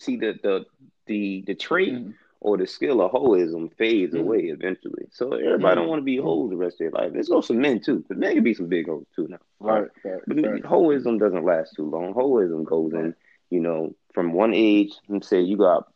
See 0.00 0.16
the 0.16 0.38
the 0.42 0.66
the 1.06 1.44
the 1.46 1.54
trait 1.54 1.94
mm-hmm. 1.94 2.10
or 2.40 2.58
the 2.58 2.66
skill 2.66 3.00
of 3.00 3.12
hoism 3.12 3.74
fades 3.78 4.12
mm-hmm. 4.12 4.22
away 4.22 4.38
eventually. 4.40 5.06
So 5.12 5.32
everybody 5.32 5.56
mm-hmm. 5.56 5.74
don't 5.76 5.88
want 5.88 6.00
to 6.00 6.04
be 6.04 6.18
hoes 6.18 6.50
the 6.50 6.56
rest 6.56 6.74
of 6.74 6.92
their 6.92 7.02
life. 7.02 7.12
Let's 7.14 7.28
go 7.28 7.40
some 7.40 7.60
men 7.62 7.80
too, 7.80 8.04
but 8.06 8.18
men 8.18 8.34
can 8.34 8.44
be 8.44 8.52
some 8.52 8.68
big 8.68 8.86
hoes 8.86 9.06
too 9.16 9.26
now. 9.28 9.38
Right. 9.58 9.88
right 10.04 10.20
but 10.26 10.36
right. 10.36 10.62
hoism 10.62 11.18
doesn't 11.18 11.44
last 11.44 11.74
too 11.74 11.88
long. 11.88 12.12
Hoism 12.12 12.66
goes 12.66 12.92
in, 12.92 13.14
you 13.48 13.60
know, 13.60 13.94
from 14.12 14.34
one 14.34 14.52
age. 14.52 14.92
Let's 15.08 15.28
say 15.28 15.40
you 15.40 15.56
got 15.56 15.88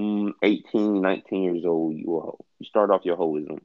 mm, 0.00 0.32
18, 0.42 1.00
19 1.00 1.42
years 1.42 1.64
old, 1.64 1.94
you 1.94 2.16
a 2.16 2.20
hoe. 2.20 2.44
You 2.58 2.66
start 2.66 2.90
off 2.90 3.04
your 3.04 3.16
hoism, 3.16 3.60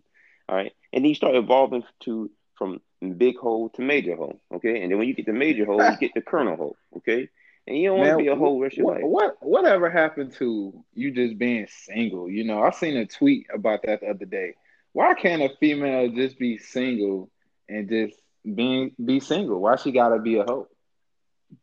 all 0.50 0.56
right, 0.56 0.74
and 0.94 1.04
then 1.04 1.10
you 1.10 1.16
start 1.16 1.36
evolving 1.36 1.84
to 2.02 2.30
from 2.56 2.82
big 3.18 3.38
hole 3.38 3.70
to 3.70 3.82
major 3.82 4.16
hole, 4.16 4.40
okay, 4.54 4.82
and 4.82 4.92
then 4.92 4.98
when 5.00 5.08
you 5.08 5.14
get 5.14 5.26
the 5.26 5.34
major 5.34 5.66
hole, 5.66 5.84
you 5.84 5.98
get 5.98 6.14
the 6.14 6.22
kernel 6.22 6.56
hole, 6.56 6.78
okay 6.98 7.30
and 7.68 7.78
you 7.78 7.90
don't 7.90 8.00
want 8.00 8.12
to 8.12 8.18
be 8.18 8.28
a 8.28 8.36
whole 8.36 8.60
rest 8.60 8.74
of 8.74 8.80
your 8.80 8.94
life. 8.94 9.04
What 9.04 9.38
whatever 9.42 9.90
happened 9.90 10.34
to 10.34 10.74
you 10.94 11.12
just 11.12 11.38
being 11.38 11.68
single? 11.70 12.30
You 12.30 12.44
know, 12.44 12.62
I 12.62 12.72
seen 12.72 12.98
a 12.98 13.06
tweet 13.06 13.48
about 13.54 13.84
that 13.84 14.02
the 14.02 14.08
other 14.08 14.26
day. 14.26 14.56
Why 14.94 15.14
can't 15.14 15.42
a 15.42 15.50
female 15.60 16.10
just 16.10 16.38
be 16.38 16.58
single 16.58 17.30
and 17.70 17.88
just 17.88 18.16
being 18.44 18.92
be 19.04 19.20
single? 19.20 19.60
Why 19.60 19.76
she 19.76 19.92
gotta 19.92 20.20
be 20.20 20.38
a 20.38 20.44
hoe? 20.44 20.68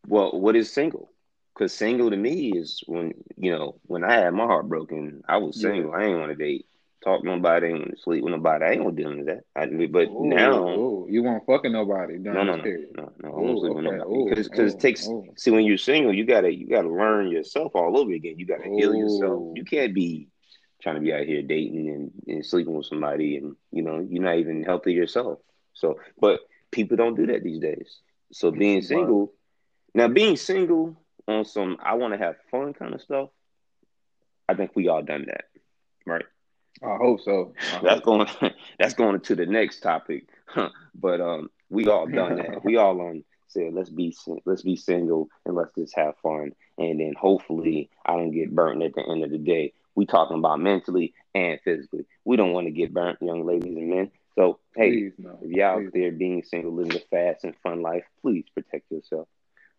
Well, 0.06 0.32
what 0.32 0.56
is 0.56 0.72
single? 0.72 1.10
Because 1.54 1.72
single 1.72 2.10
to 2.10 2.16
me 2.16 2.52
is 2.52 2.82
when 2.86 3.14
you 3.36 3.50
know 3.50 3.81
when 3.82 4.05
I 4.05 4.14
had 4.14 4.34
my 4.34 4.44
heart 4.44 4.69
broken, 4.69 5.22
I 5.29 5.38
was 5.38 5.60
single. 5.60 5.91
Yeah. 5.91 5.98
I 5.98 6.05
ain't 6.05 6.19
want 6.19 6.31
to 6.31 6.36
date 6.36 6.67
talk 7.02 7.22
to 7.22 7.26
nobody, 7.26 7.69
ain't 7.69 8.00
sleep 8.00 8.24
with 8.24 8.32
nobody. 8.32 8.64
I 8.64 8.70
ain't 8.72 8.82
gonna 8.82 8.96
do 8.96 9.24
that. 9.24 9.44
I, 9.55 9.67
but 9.86 10.08
ooh, 10.08 10.26
now 10.26 10.62
ooh, 10.69 11.06
you 11.08 11.22
won't 11.22 11.46
fucking 11.46 11.72
nobody. 11.72 12.19
No, 12.19 12.32
no, 12.32 12.56
no, 12.56 12.64
no, 12.96 13.12
no. 13.22 13.28
I 13.28 13.40
won't 13.40 13.60
sleep 13.60 13.74
with 13.74 13.84
nobody 13.84 14.24
because 14.24 14.48
because 14.48 14.74
it 14.74 14.81
takes. 14.81 15.08
See, 15.36 15.50
when 15.50 15.64
you're 15.64 15.78
single, 15.78 16.12
you 16.12 16.24
gotta 16.24 16.55
you 16.55 16.69
gotta 16.69 16.88
learn 16.88 17.28
yourself 17.28 17.72
all 17.74 17.98
over 17.98 18.12
again. 18.12 18.34
You 18.38 18.46
gotta 18.46 18.69
heal 18.74 18.94
yourself. 18.94 19.56
You 19.56 19.64
can't 19.64 19.94
be 19.94 20.28
trying 20.82 20.96
to 20.96 21.00
be 21.00 21.12
out 21.12 21.26
here 21.26 21.43
dating 21.43 21.88
and, 21.88 22.10
and 22.26 22.46
sleeping 22.46 22.74
with 22.74 22.86
somebody, 22.86 23.36
and 23.36 23.56
you 23.70 23.82
know 23.82 24.06
you're 24.08 24.22
not 24.22 24.38
even 24.38 24.64
healthy 24.64 24.93
yourself. 24.93 25.38
So, 25.74 25.98
but 26.20 26.40
people 26.70 26.96
don't 26.96 27.17
do 27.17 27.26
that 27.26 27.43
these 27.43 27.60
days. 27.60 28.00
So 28.32 28.50
being 28.50 28.82
single, 28.82 29.32
now 29.94 30.08
being 30.08 30.36
single 30.36 30.96
on 31.26 31.44
some 31.44 31.78
I 31.82 31.94
want 31.94 32.14
to 32.14 32.19
have 32.19 32.36
fun 32.50 32.74
kind 32.74 32.94
of 32.94 33.00
stuff. 33.00 33.31
I 34.48 34.55
think 34.55 34.72
we 34.74 34.88
all 34.88 35.02
done 35.02 35.26
that, 35.28 35.44
right? 36.06 36.24
I 36.82 36.97
hope 36.97 37.20
so. 37.20 37.55
I 37.73 37.81
that's 37.82 38.01
going. 38.01 38.27
That's 38.79 38.94
going 38.94 39.20
to 39.20 39.35
the 39.35 39.47
next 39.47 39.81
topic. 39.81 40.29
but 40.94 41.20
um, 41.20 41.51
we 41.69 41.89
all 41.89 42.06
done 42.06 42.37
that. 42.37 42.65
we 42.65 42.77
all 42.77 43.01
on 43.01 43.25
said 43.49 43.73
let's 43.73 43.91
be 43.91 44.15
let's 44.44 44.63
be 44.63 44.77
single 44.77 45.29
and 45.47 45.55
let's 45.55 45.75
just 45.75 45.97
have 45.97 46.15
fun, 46.23 46.53
and 46.77 47.01
then 47.01 47.15
hopefully 47.19 47.91
I 48.05 48.13
don't 48.13 48.31
get 48.31 48.55
burnt 48.55 48.82
at 48.82 48.94
the 48.94 49.03
end 49.03 49.25
of 49.25 49.31
the 49.31 49.39
day. 49.39 49.73
We 49.94 50.06
talking 50.06 50.39
about 50.39 50.61
mentally 50.61 51.15
and 51.35 51.58
physically. 51.65 52.06
We 52.25 52.37
don't 52.37 52.53
want 52.53 52.67
to 52.67 52.70
get 52.70 52.94
burnt, 52.94 53.19
young 53.20 53.44
ladies 53.44 53.77
and 53.77 53.91
men. 53.91 54.11
So 54.37 54.61
hey, 54.77 54.91
please, 54.91 55.13
no. 55.19 55.39
if 55.43 55.51
y'all 55.51 55.85
out 55.85 55.93
there 55.93 56.13
being 56.13 56.44
single, 56.44 56.73
living 56.73 56.94
a 56.94 57.01
fast 57.11 57.44
and 57.44 57.56
fun 57.63 57.82
life, 57.82 58.05
please 58.23 58.44
protect 58.55 58.91
yourself. 58.93 59.27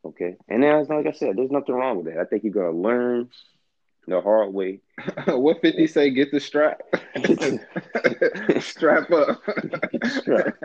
Okay, 0.03 0.36
and 0.48 0.63
then 0.63 0.86
like 0.88 1.08
I 1.08 1.12
said, 1.12 1.38
there's 1.38 1.51
nothing 1.51 1.75
wrong 1.75 1.98
with 1.98 2.08
that. 2.08 2.20
I 2.20 2.25
think 2.25 2.44
you 2.44 2.51
gotta 2.51 2.72
learn 2.72 3.29
the 4.09 4.21
hard 4.21 4.53
way. 4.53 4.81
what 5.25 5.61
50 5.61 5.87
say? 5.87 6.09
Get 6.09 6.31
the 6.31 6.39
strap. 6.39 6.81
strap 8.61 9.11
up. 9.11 9.41
strap. 10.05 10.57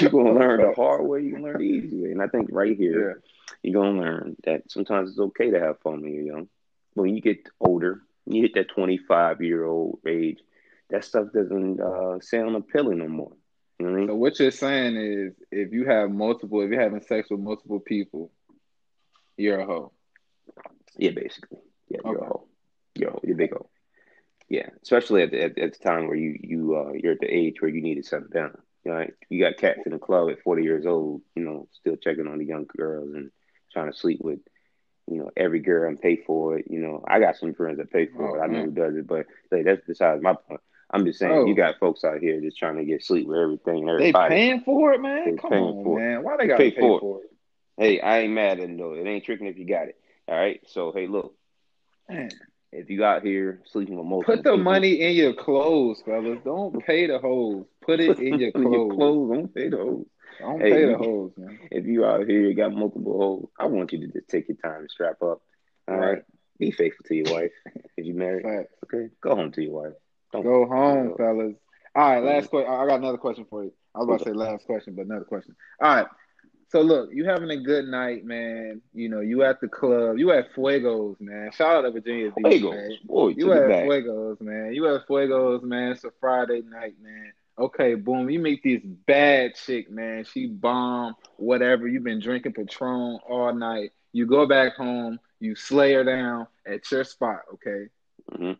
You're 0.00 0.10
going 0.10 0.26
to 0.26 0.32
learn 0.32 0.60
the 0.62 0.72
hard 0.74 1.06
way. 1.06 1.22
You 1.22 1.34
can 1.34 1.42
learn 1.42 1.58
the 1.58 1.64
easy 1.64 2.02
way. 2.02 2.12
And 2.12 2.22
I 2.22 2.28
think 2.28 2.48
right 2.52 2.76
here, 2.76 3.22
yeah. 3.22 3.60
you're 3.62 3.82
going 3.82 3.96
to 3.96 4.02
learn 4.02 4.36
that 4.44 4.70
sometimes 4.70 5.10
it's 5.10 5.18
okay 5.18 5.50
to 5.50 5.60
have 5.60 5.80
fun 5.80 6.02
when 6.02 6.12
you're 6.12 6.24
young. 6.24 6.48
But 6.94 7.02
when 7.02 7.14
you 7.14 7.20
get 7.22 7.48
older, 7.60 8.02
you 8.26 8.42
hit 8.42 8.54
that 8.54 8.68
25 8.68 9.42
year 9.42 9.64
old 9.64 9.98
age, 10.06 10.38
that 10.90 11.04
stuff 11.04 11.28
doesn't 11.32 11.80
uh, 11.80 12.20
sound 12.20 12.56
appealing 12.56 12.98
no 12.98 13.08
more. 13.08 13.32
You 13.78 13.86
know 13.86 13.92
what 13.92 13.96
I 13.96 14.00
mean? 14.00 14.08
So 14.08 14.14
what 14.14 14.38
you're 14.38 14.50
saying 14.50 14.96
is, 14.96 15.34
if 15.50 15.72
you 15.72 15.86
have 15.86 16.10
multiple, 16.10 16.60
if 16.60 16.70
you're 16.70 16.80
having 16.80 17.00
sex 17.00 17.30
with 17.30 17.40
multiple 17.40 17.80
people, 17.80 18.30
you're 19.36 19.60
a 19.60 19.66
hoe. 19.66 19.92
Yeah, 20.96 21.10
basically. 21.10 21.58
Yeah, 21.88 21.98
you're 22.04 22.18
a 22.18 22.26
hoe. 22.26 22.46
You're 22.94 23.10
a 23.10 23.18
You're 23.22 23.34
a 23.34 23.38
big 23.38 23.52
hoe. 23.52 23.68
Yeah, 24.48 24.68
especially 24.82 25.22
at 25.22 25.30
the, 25.30 25.42
at, 25.42 25.58
at 25.58 25.72
the 25.72 25.78
time 25.78 26.08
where 26.08 26.16
you 26.16 26.38
you 26.42 26.76
uh, 26.76 26.92
you're 26.92 27.12
at 27.12 27.20
the 27.20 27.32
age 27.32 27.60
where 27.60 27.70
you 27.70 27.82
need 27.82 27.96
to 27.96 28.02
settle 28.02 28.28
down. 28.28 28.58
You 28.84 28.92
know, 28.92 29.06
you 29.28 29.42
got 29.42 29.56
cats 29.58 29.80
in 29.86 29.92
the 29.92 29.98
club 29.98 30.28
at 30.30 30.42
40 30.42 30.62
years 30.62 30.86
old. 30.86 31.22
You 31.34 31.44
know, 31.44 31.68
still 31.72 31.96
checking 31.96 32.26
on 32.26 32.38
the 32.38 32.44
young 32.44 32.66
girls 32.76 33.14
and 33.14 33.30
trying 33.72 33.90
to 33.90 33.96
sleep 33.96 34.20
with 34.20 34.40
you 35.08 35.18
know, 35.18 35.30
every 35.36 35.60
girl 35.60 35.88
and 35.88 36.00
pay 36.00 36.16
for 36.16 36.58
it. 36.58 36.66
You 36.70 36.80
know, 36.80 37.04
I 37.06 37.18
got 37.20 37.36
some 37.36 37.54
friends 37.54 37.78
that 37.78 37.92
pay 37.92 38.06
for 38.06 38.38
oh, 38.38 38.40
it. 38.40 38.44
I 38.44 38.46
know 38.46 38.64
who 38.64 38.70
does 38.70 38.96
it, 38.96 39.06
but 39.06 39.26
like, 39.50 39.64
that's 39.64 39.82
besides 39.86 40.22
my 40.22 40.34
point. 40.34 40.60
I'm 40.90 41.06
just 41.06 41.18
saying, 41.18 41.32
oh. 41.32 41.46
you 41.46 41.54
got 41.54 41.78
folks 41.78 42.04
out 42.04 42.20
here 42.20 42.40
just 42.40 42.58
trying 42.58 42.76
to 42.76 42.84
get 42.84 43.02
sleep 43.02 43.26
with 43.26 43.38
everything. 43.38 43.88
Everybody. 43.88 44.34
They 44.34 44.40
paying 44.40 44.60
for 44.60 44.92
it, 44.92 45.00
man. 45.00 45.30
They 45.30 45.36
Come 45.36 45.52
on, 45.52 45.96
man. 45.96 46.22
Why 46.22 46.36
they 46.36 46.46
got 46.46 46.58
to 46.58 46.62
pay, 46.62 46.70
pay 46.70 46.80
for, 46.80 47.00
for 47.00 47.20
it? 47.20 47.30
it? 47.78 47.82
Hey, 47.82 48.00
I 48.00 48.20
ain't 48.20 48.32
mad 48.32 48.60
at 48.60 48.66
them 48.66 48.76
though. 48.76 48.92
It 48.92 49.06
ain't 49.06 49.24
tricking 49.24 49.46
if 49.46 49.58
you 49.58 49.66
got 49.66 49.88
it. 49.88 49.96
All 50.28 50.36
right. 50.36 50.60
So 50.66 50.92
hey, 50.92 51.06
look, 51.06 51.34
man. 52.12 52.30
if 52.72 52.90
you 52.90 53.04
out 53.04 53.22
here 53.22 53.62
sleeping 53.66 53.96
with 53.96 54.06
multiple, 54.06 54.34
put 54.34 54.44
the 54.44 54.50
people, 54.50 54.64
money 54.64 55.00
in 55.00 55.14
your 55.14 55.34
clothes, 55.34 56.02
fellas. 56.04 56.38
Don't 56.44 56.84
pay 56.84 57.06
the 57.06 57.18
hoes. 57.18 57.66
Put 57.82 58.00
it 58.00 58.18
in 58.18 58.38
your 58.38 58.52
clothes. 58.52 58.72
your 58.72 58.94
clothes. 58.94 59.30
Don't 59.36 59.54
pay 59.54 59.68
the 59.68 59.76
hoes. 59.76 60.06
Don't 60.40 60.60
hey, 60.60 60.70
pay 60.70 60.86
the 60.86 60.98
hoes, 60.98 61.32
man. 61.36 61.58
If 61.70 61.86
you 61.86 62.04
out 62.04 62.26
here, 62.26 62.40
you 62.40 62.54
got 62.54 62.72
multiple 62.72 63.18
hoes. 63.18 63.48
I 63.58 63.66
want 63.66 63.92
you 63.92 64.00
to 64.00 64.06
just 64.08 64.28
take 64.28 64.48
your 64.48 64.56
time 64.56 64.80
and 64.80 64.90
strap 64.90 65.22
up 65.22 65.42
all 65.88 65.96
right. 65.96 66.08
right. 66.08 66.22
Be 66.58 66.70
faithful 66.70 67.04
to 67.06 67.14
your 67.14 67.32
wife. 67.32 67.50
if 67.96 68.06
you 68.06 68.14
married, 68.14 68.44
right. 68.44 68.66
okay, 68.84 69.12
go 69.20 69.34
home 69.34 69.52
to 69.52 69.62
your 69.62 69.82
wife. 69.82 69.92
Don't 70.32 70.44
go 70.44 70.66
home, 70.66 71.14
fellas. 71.16 71.54
All 71.94 72.10
right, 72.10 72.22
last 72.22 72.48
question. 72.50 72.72
I 72.72 72.86
got 72.86 73.00
another 73.00 73.18
question 73.18 73.46
for 73.48 73.64
you. 73.64 73.72
I 73.94 73.98
was 73.98 74.08
about 74.08 74.18
to 74.20 74.24
say 74.24 74.32
last 74.32 74.64
question, 74.64 74.94
but 74.94 75.04
another 75.06 75.24
question. 75.24 75.54
All 75.80 75.94
right. 75.94 76.06
So 76.72 76.80
look, 76.80 77.10
you 77.12 77.26
having 77.26 77.50
a 77.50 77.58
good 77.58 77.86
night, 77.86 78.24
man. 78.24 78.80
You 78.94 79.10
know, 79.10 79.20
you 79.20 79.42
at 79.42 79.60
the 79.60 79.68
club. 79.68 80.16
You 80.16 80.32
at 80.32 80.54
Fuegos, 80.54 81.20
man. 81.20 81.50
Shout 81.52 81.76
out 81.76 81.82
to 81.82 81.90
Virginia 81.90 82.32
Beach, 82.34 82.62
Fuegos. 82.62 82.70
man. 82.70 82.98
Boy, 83.04 83.28
you 83.28 83.52
at 83.52 83.60
Fuegos, 83.68 84.40
man. 84.40 84.72
You 84.74 84.94
at 84.94 85.06
Fuegos, 85.06 85.62
man. 85.62 85.92
It's 85.92 86.04
a 86.04 86.10
Friday 86.18 86.62
night, 86.62 86.94
man. 87.02 87.34
Okay, 87.58 87.94
boom. 87.94 88.30
You 88.30 88.38
meet 88.38 88.62
this 88.62 88.80
bad 88.82 89.54
chick, 89.54 89.90
man. 89.90 90.24
She 90.24 90.46
bomb, 90.46 91.14
whatever. 91.36 91.86
You've 91.86 92.04
been 92.04 92.20
drinking 92.20 92.54
Patron 92.54 93.18
all 93.28 93.52
night. 93.52 93.92
You 94.14 94.24
go 94.24 94.46
back 94.46 94.76
home. 94.76 95.20
You 95.40 95.54
slay 95.54 95.92
her 95.92 96.04
down 96.04 96.46
at 96.64 96.90
your 96.90 97.04
spot, 97.04 97.40
okay? 97.52 97.88
Mm-hmm. 98.32 98.52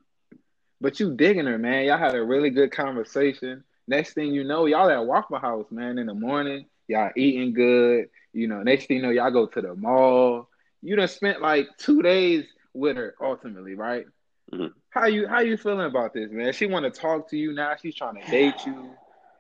But 0.82 1.00
you 1.00 1.14
digging 1.14 1.46
her, 1.46 1.56
man. 1.56 1.86
Y'all 1.86 1.96
had 1.96 2.14
a 2.14 2.22
really 2.22 2.50
good 2.50 2.72
conversation. 2.72 3.64
Next 3.88 4.12
thing 4.12 4.34
you 4.34 4.44
know, 4.44 4.66
y'all 4.66 4.90
at 4.90 5.06
Waffle 5.06 5.38
House, 5.38 5.66
man, 5.70 5.96
in 5.96 6.08
the 6.08 6.14
morning. 6.14 6.66
Y'all 6.92 7.10
eating 7.16 7.54
good. 7.54 8.10
You 8.32 8.48
know, 8.48 8.62
next 8.62 8.86
thing 8.86 8.98
you 8.98 9.02
know, 9.02 9.10
y'all 9.10 9.30
go 9.30 9.46
to 9.46 9.60
the 9.60 9.74
mall. 9.74 10.48
You 10.82 10.96
done 10.96 11.08
spent 11.08 11.40
like 11.40 11.68
two 11.78 12.02
days 12.02 12.44
with 12.74 12.96
her 12.96 13.14
ultimately, 13.20 13.74
right? 13.74 14.06
Mm-hmm. 14.52 14.66
How 14.90 15.06
you 15.06 15.26
how 15.26 15.40
you 15.40 15.56
feeling 15.56 15.86
about 15.86 16.12
this, 16.12 16.30
man? 16.30 16.52
She 16.52 16.66
want 16.66 16.84
to 16.84 16.90
talk 16.90 17.30
to 17.30 17.36
you 17.36 17.54
now. 17.54 17.74
She's 17.80 17.94
trying 17.94 18.16
to 18.22 18.30
date 18.30 18.66
you. 18.66 18.90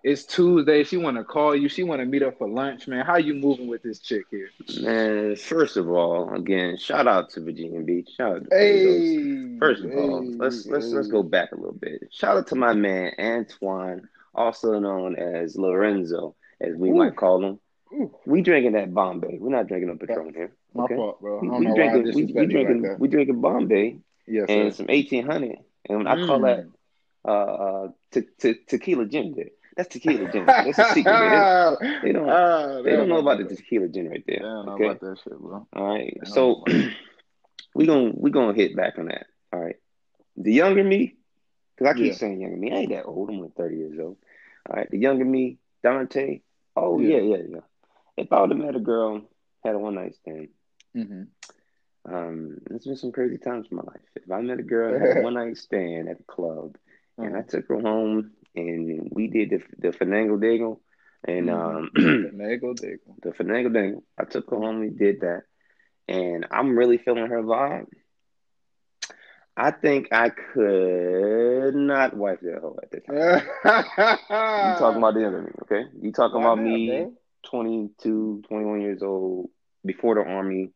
It's 0.04 0.24
Tuesday. 0.24 0.82
She 0.82 0.96
want 0.96 1.16
to 1.16 1.24
call 1.24 1.54
you. 1.54 1.68
She 1.68 1.84
want 1.84 2.00
to 2.00 2.06
meet 2.06 2.22
up 2.22 2.36
for 2.38 2.48
lunch, 2.48 2.88
man. 2.88 3.04
How 3.06 3.18
you 3.18 3.34
moving 3.34 3.68
with 3.68 3.84
this 3.84 4.00
chick 4.00 4.24
here? 4.30 4.48
Man, 4.80 5.36
first 5.36 5.76
of 5.76 5.88
all, 5.88 6.34
again, 6.34 6.76
shout 6.76 7.06
out 7.06 7.30
to 7.30 7.40
Virginia 7.40 7.80
Beach. 7.80 8.10
Shout 8.16 8.36
out 8.36 8.50
to 8.50 8.56
hey, 8.56 9.58
First 9.60 9.84
of 9.84 9.92
hey, 9.92 9.96
all, 9.98 10.24
let's 10.38 10.66
let's 10.66 10.86
hey. 10.86 10.94
let's 10.94 11.08
go 11.08 11.22
back 11.22 11.52
a 11.52 11.56
little 11.56 11.72
bit. 11.72 12.08
Shout 12.10 12.36
out 12.36 12.48
to 12.48 12.56
my 12.56 12.72
man 12.72 13.12
Antoine, 13.18 14.08
also 14.34 14.78
known 14.80 15.14
as 15.14 15.56
Lorenzo, 15.56 16.34
as 16.62 16.74
we 16.74 16.90
Ooh. 16.90 16.94
might 16.94 17.16
call 17.16 17.40
them. 17.40 17.60
Ooh. 17.92 18.14
We 18.24 18.40
drinking 18.40 18.72
that 18.72 18.92
Bombay. 18.94 19.38
We're 19.38 19.50
not 19.50 19.66
drinking 19.66 19.88
no 19.88 19.96
Patron 19.96 20.32
here. 20.34 20.52
My 20.74 20.84
okay? 20.84 20.96
fault, 20.96 21.20
bro. 21.20 21.40
We, 21.40 21.48
we 21.48 21.74
drinking 21.74 22.14
we, 22.14 22.24
we 22.24 22.46
drinking 22.46 22.82
like 22.82 22.98
we 22.98 23.08
drinking 23.08 23.40
Bombay. 23.40 23.98
Yes, 24.26 24.46
and 24.48 24.72
sir. 24.72 24.78
some 24.78 24.86
eighteen 24.88 25.26
hundred, 25.26 25.58
and 25.88 26.08
I 26.08 26.24
call 26.26 26.40
that 26.40 26.64
mm. 26.64 26.70
uh, 27.26 27.28
uh 27.28 27.88
te- 28.12 28.28
te- 28.38 28.60
tequila 28.66 29.06
ginger. 29.06 29.50
That's 29.76 29.88
tequila 29.88 30.30
gin. 30.30 30.46
That's 30.46 30.78
a 30.78 30.84
secret. 30.92 31.12
Man. 31.12 31.76
They 32.02 32.12
don't. 32.12 32.28
Uh, 32.28 32.82
they 32.82 32.92
don't 32.92 33.08
know 33.08 33.18
about 33.18 33.38
the 33.38 33.56
tequila 33.56 33.88
gin 33.88 34.08
right 34.08 34.22
there. 34.26 34.38
They 34.38 34.42
don't 34.42 34.66
know 34.66 34.72
okay? 34.74 34.84
about 34.84 35.00
that 35.00 35.18
shit, 35.22 35.38
bro. 35.38 35.66
All 35.74 35.84
right. 35.84 36.18
So 36.24 36.64
we 37.74 37.86
gonna 37.86 38.12
we 38.14 38.30
gonna 38.30 38.54
hit 38.54 38.76
back 38.76 38.98
on 38.98 39.06
that. 39.06 39.26
All 39.52 39.60
right. 39.60 39.76
The 40.36 40.52
younger 40.52 40.84
me, 40.84 41.16
because 41.76 41.90
I 41.90 41.96
keep 41.96 42.06
yeah. 42.06 42.14
saying 42.14 42.40
younger 42.40 42.56
me. 42.56 42.72
I 42.72 42.76
ain't 42.76 42.90
that 42.90 43.04
old. 43.04 43.28
I'm 43.30 43.36
only 43.36 43.50
30 43.56 43.76
years 43.76 43.98
old. 44.00 44.16
All 44.68 44.76
right. 44.76 44.90
The 44.90 44.98
younger 44.98 45.24
me, 45.24 45.58
Dante. 45.82 46.40
Oh 46.76 46.98
yeah, 46.98 47.18
yeah, 47.18 47.36
yeah. 47.36 47.44
yeah. 47.48 47.60
If 48.16 48.32
I 48.32 48.40
would 48.40 48.50
have 48.50 48.58
met 48.58 48.76
a 48.76 48.80
girl, 48.80 49.22
had 49.64 49.74
a 49.74 49.78
one 49.78 49.94
night 49.94 50.14
stand. 50.16 50.48
Mm-hmm. 50.96 51.22
Um, 52.04 52.58
it's 52.70 52.86
been 52.86 52.96
some 52.96 53.12
crazy 53.12 53.38
times 53.38 53.68
in 53.70 53.76
my 53.76 53.82
life. 53.82 54.00
If 54.16 54.30
I 54.30 54.40
met 54.40 54.58
a 54.58 54.62
girl, 54.62 54.98
had 54.98 55.18
a 55.18 55.20
one 55.22 55.34
night 55.34 55.56
stand 55.56 56.08
at 56.08 56.18
the 56.18 56.24
club, 56.24 56.76
mm-hmm. 57.18 57.24
and 57.24 57.36
I 57.36 57.42
took 57.42 57.68
her 57.68 57.80
home 57.80 58.32
and 58.54 59.08
we 59.12 59.28
did 59.28 59.50
the 59.50 59.62
the 59.78 59.92
Fandango 59.92 60.36
Dangle, 60.36 60.80
and 61.26 61.48
mm-hmm. 61.48 61.76
um, 61.76 61.90
Fandango 61.96 62.74
Dangle. 62.74 63.16
The 63.22 63.32
Fandango 63.36 63.68
Dangle. 63.70 64.04
I 64.18 64.24
took 64.24 64.50
her 64.50 64.56
home. 64.56 64.80
We 64.80 64.90
did 64.90 65.20
that, 65.20 65.42
and 66.08 66.46
I'm 66.50 66.76
really 66.76 66.98
feeling 66.98 67.26
her 67.26 67.42
vibe. 67.42 67.86
I 69.56 69.70
think 69.70 70.08
I 70.12 70.30
could 70.30 71.74
not 71.74 72.16
wife 72.16 72.40
that 72.42 72.60
hoe 72.60 72.78
at 72.82 72.90
this 72.90 73.02
time. 73.04 73.16
you 73.64 74.78
talking 74.78 74.98
about 74.98 75.14
the 75.14 75.24
enemy, 75.24 75.50
okay? 75.62 75.84
You 76.00 76.12
talking 76.12 76.40
about 76.40 76.58
me, 76.58 76.88
bro? 76.88 77.12
22, 77.50 78.42
21 78.48 78.80
years 78.80 79.02
old, 79.02 79.50
before 79.84 80.14
the 80.14 80.22
army. 80.22 80.70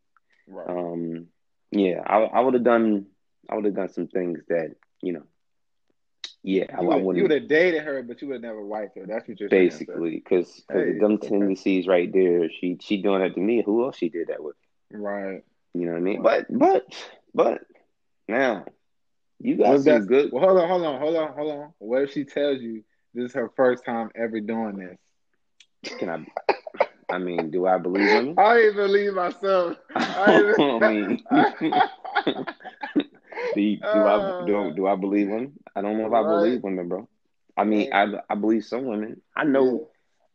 Right. 0.47 0.69
Um, 0.69 1.27
yeah, 1.71 2.01
I, 2.05 2.17
I 2.17 2.39
would 2.41 2.53
have 2.53 2.63
done, 2.63 3.07
I 3.49 3.55
would 3.55 3.65
have 3.65 3.75
done 3.75 3.89
some 3.89 4.07
things 4.07 4.39
that 4.49 4.75
you 5.01 5.13
know 5.13 5.23
yeah, 6.47 6.65
you 6.81 6.91
I, 6.91 6.95
would, 6.95 7.15
I 7.15 7.17
You 7.17 7.21
would 7.23 7.31
have 7.31 7.47
dated 7.49 7.83
her, 7.83 8.01
but 8.03 8.21
you 8.21 8.29
would 8.29 8.35
have 8.35 8.41
never 8.41 8.63
wiped 8.63 8.97
her. 8.97 9.05
That's 9.05 9.27
what 9.27 9.37
you're 9.37 9.49
basically 9.49 10.11
because 10.11 10.63
hey, 10.71 10.97
them 10.97 11.13
okay. 11.13 11.27
tendencies 11.27 11.87
right 11.87 12.11
there. 12.11 12.49
She 12.49 12.77
she 12.81 13.01
doing 13.01 13.21
that 13.21 13.33
to 13.35 13.41
me. 13.41 13.63
Who 13.65 13.83
else 13.83 13.97
she 13.97 14.07
did 14.07 14.29
that 14.29 14.41
with? 14.41 14.55
Right. 14.89 15.43
You 15.73 15.85
know 15.85 15.91
what 15.91 15.97
I 15.97 16.01
mean? 16.01 16.21
But 16.21 16.45
but 16.49 16.85
but 17.33 17.61
now 18.27 18.65
you 19.39 19.57
got 19.57 19.81
some 19.81 20.05
good. 20.05 20.31
Well, 20.31 20.43
hold 20.43 20.59
on, 20.59 20.67
hold 20.67 20.85
on, 20.85 20.99
hold 20.99 21.15
on, 21.15 21.33
hold 21.33 21.51
on. 21.51 21.73
What 21.79 22.03
if 22.03 22.11
she 22.11 22.23
tells 22.25 22.61
you 22.61 22.83
this 23.13 23.29
is 23.29 23.33
her 23.33 23.51
first 23.55 23.85
time 23.85 24.09
ever 24.15 24.39
doing 24.39 24.77
this? 24.77 24.97
Can 25.99 26.09
I? 26.09 26.25
I 27.09 27.19
mean, 27.19 27.51
do 27.51 27.67
I 27.67 27.77
believe 27.77 28.09
him? 28.09 28.33
I 28.37 28.59
even 28.59 28.75
believe 28.75 29.13
myself. 29.13 29.77
I, 29.95 30.39
even... 30.57 30.83
I 30.83 30.91
mean, 30.91 31.23
do, 33.55 33.61
you, 33.61 33.77
do 33.77 33.85
uh, 33.85 34.41
I 34.41 34.45
do, 34.45 34.73
do 34.75 34.87
I 34.87 34.95
believe 34.95 35.29
women? 35.29 35.53
I 35.75 35.81
don't 35.81 35.97
know 35.97 36.07
if 36.07 36.11
right. 36.11 36.19
I 36.19 36.23
believe 36.23 36.63
women, 36.63 36.87
bro. 36.89 37.07
I 37.55 37.63
mean, 37.63 37.93
I 37.93 38.07
I 38.29 38.35
believe 38.35 38.65
some 38.65 38.85
women. 38.85 39.21
I 39.35 39.43
know 39.43 39.65
yeah. 39.65 39.85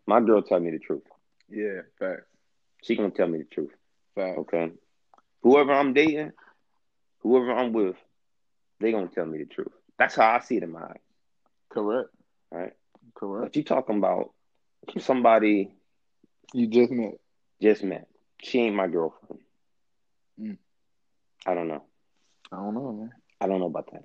my 0.06 0.20
girl 0.20 0.42
tell 0.42 0.61
me 0.61 0.70
the 0.70 0.78
truth. 0.78 1.02
Yeah, 1.50 1.82
facts. 1.99 2.26
She 2.82 2.96
gonna 2.96 3.11
tell 3.11 3.28
me 3.28 3.38
the 3.38 3.44
truth. 3.44 3.72
Facts. 4.14 4.38
Okay. 4.38 4.70
Whoever 5.42 5.72
I'm 5.72 5.92
dating, 5.92 6.32
whoever 7.23 7.52
I'm 7.52 7.73
with, 7.73 7.97
they 8.81 8.93
gonna 8.93 9.09
tell 9.09 9.26
me 9.26 9.38
the 9.38 9.47
truth. 9.47 9.73
That's 9.99 10.14
how 10.14 10.31
I 10.35 10.41
see 10.41 10.57
it 10.57 10.62
in 10.62 10.73
my 10.73 10.83
eyes. 10.83 11.00
Correct. 11.71 12.11
Right. 12.50 12.73
Correct. 13.14 13.45
But 13.47 13.57
you 13.57 13.64
talking 13.64 13.99
about 13.99 14.33
somebody 14.99 15.73
you 16.52 16.67
just 16.67 16.91
met. 16.91 17.19
Just 17.61 17.83
met. 17.83 18.09
She 18.43 18.61
ain't 18.61 18.75
my 18.75 18.88
girlfriend. 18.88 19.43
Mm. 20.41 20.59
I 21.47 21.55
don't 21.55 21.69
know. 21.69 21.85
I 22.50 22.57
don't 22.57 22.75
know, 22.75 22.93
man. 22.93 23.12
I 23.41 23.47
don't 23.47 23.61
know 23.61 23.67
about 23.67 23.91
that. 23.93 24.05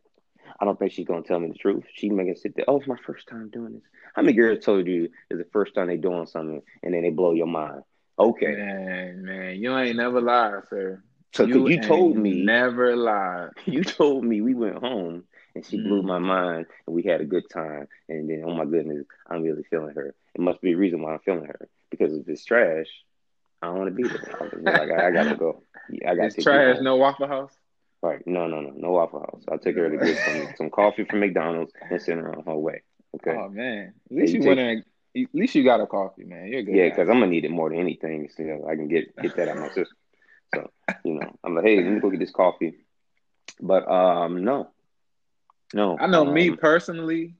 I 0.59 0.65
don't 0.65 0.79
think 0.79 0.91
she's 0.91 1.07
gonna 1.07 1.23
tell 1.23 1.39
me 1.39 1.49
the 1.49 1.55
truth. 1.55 1.83
She 1.93 2.09
make 2.09 2.27
it 2.27 2.39
sit 2.39 2.55
there. 2.55 2.65
Oh, 2.67 2.77
it's 2.77 2.87
my 2.87 2.97
first 3.05 3.27
time 3.27 3.49
doing 3.49 3.73
this. 3.73 3.81
How 4.15 4.21
many 4.21 4.35
girls 4.35 4.63
told 4.63 4.87
you 4.87 5.09
it's 5.29 5.39
the 5.39 5.49
first 5.51 5.75
time 5.75 5.87
they 5.87 5.97
doing 5.97 6.25
something 6.25 6.61
and 6.83 6.93
then 6.93 7.01
they 7.01 7.09
blow 7.09 7.33
your 7.33 7.47
mind? 7.47 7.81
Okay, 8.17 8.55
man, 8.55 9.23
man, 9.23 9.55
you 9.57 9.77
ain't 9.77 9.97
never 9.97 10.21
lied, 10.21 10.63
sir. 10.69 11.03
So 11.37 11.45
you, 11.45 11.69
you 11.69 11.81
told 11.81 12.17
me 12.17 12.43
never 12.43 12.95
lie. 12.95 13.49
You 13.65 13.83
told 13.83 14.23
me 14.23 14.41
we 14.41 14.55
went 14.55 14.79
home 14.79 15.25
and 15.53 15.63
she 15.63 15.77
blew 15.77 15.99
mm-hmm. 15.99 16.07
my 16.07 16.17
mind 16.17 16.65
and 16.87 16.95
we 16.95 17.03
had 17.03 17.21
a 17.21 17.25
good 17.25 17.43
time. 17.53 17.87
And 18.09 18.27
then, 18.27 18.43
oh 18.43 18.55
my 18.55 18.65
goodness, 18.65 19.05
I'm 19.29 19.43
really 19.43 19.63
feeling 19.69 19.93
her. 19.93 20.15
It 20.33 20.41
must 20.41 20.61
be 20.61 20.73
a 20.73 20.77
reason 20.77 21.01
why 21.01 21.13
I'm 21.13 21.19
feeling 21.19 21.45
her 21.45 21.69
because 21.91 22.13
if 22.13 22.27
it's 22.27 22.43
trash, 22.43 22.87
I 23.61 23.67
don't 23.67 23.77
want 23.77 23.89
to 23.89 23.95
be 23.95 24.07
there. 24.07 24.51
I, 24.67 25.07
I, 25.07 25.11
gotta 25.11 25.35
go. 25.35 25.61
I 26.07 26.15
got 26.15 26.33
trash. 26.39 26.77
No 26.81 26.95
Waffle 26.95 27.27
House. 27.27 27.53
Right. 28.01 28.25
No, 28.25 28.47
no, 28.47 28.61
no. 28.61 28.71
No 28.75 28.91
Waffle 28.91 29.19
House. 29.19 29.43
I'll 29.51 29.59
take 29.59 29.75
her 29.75 29.89
to 29.89 29.97
get 29.97 30.17
some, 30.17 30.53
some 30.57 30.69
coffee 30.71 31.05
from 31.05 31.19
McDonald's 31.19 31.71
and 31.87 32.01
send 32.01 32.19
her 32.19 32.35
on 32.35 32.45
her 32.45 32.55
way. 32.55 32.81
Okay. 33.15 33.37
Oh 33.37 33.49
man. 33.49 33.93
At 34.09 34.17
least 34.17 34.33
you, 34.33 34.41
you 34.41 34.47
went 34.47 34.59
in, 34.59 34.83
at 35.15 35.29
least 35.33 35.53
you 35.53 35.63
got 35.63 35.81
a 35.81 35.85
coffee, 35.85 36.23
man. 36.23 36.47
You're 36.47 36.63
good. 36.63 36.75
Yeah, 36.75 36.89
because 36.89 37.09
I'm 37.09 37.19
gonna 37.19 37.27
need 37.27 37.45
it 37.45 37.51
more 37.51 37.69
than 37.69 37.79
anything. 37.79 38.27
So 38.35 38.41
you 38.41 38.57
know, 38.57 38.67
I 38.67 38.75
can 38.75 38.87
get 38.87 39.15
get 39.17 39.35
that 39.35 39.49
out 39.49 39.57
my 39.57 39.67
system. 39.67 39.97
So, 40.55 40.69
you 41.03 41.15
know, 41.15 41.35
I'm 41.43 41.55
like, 41.55 41.65
hey, 41.65 41.83
let 41.83 41.91
me 41.93 41.99
go 41.99 42.09
get 42.09 42.19
this 42.19 42.31
coffee. 42.31 42.75
But 43.61 43.89
um 43.89 44.43
no. 44.43 44.71
No. 45.73 45.97
I 45.99 46.07
know 46.07 46.25
um, 46.27 46.33
me 46.33 46.51
personally, 46.51 47.35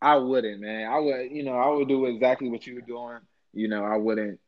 I 0.00 0.16
wouldn't, 0.16 0.60
man. 0.60 0.88
I 0.90 0.98
would, 0.98 1.30
you 1.30 1.42
know, 1.42 1.56
I 1.56 1.68
would 1.68 1.88
do 1.88 2.06
exactly 2.06 2.48
what 2.50 2.66
you 2.66 2.74
were 2.76 2.80
doing. 2.82 3.18
You 3.52 3.68
know, 3.68 3.84
I 3.84 3.96
wouldn't 3.96 4.40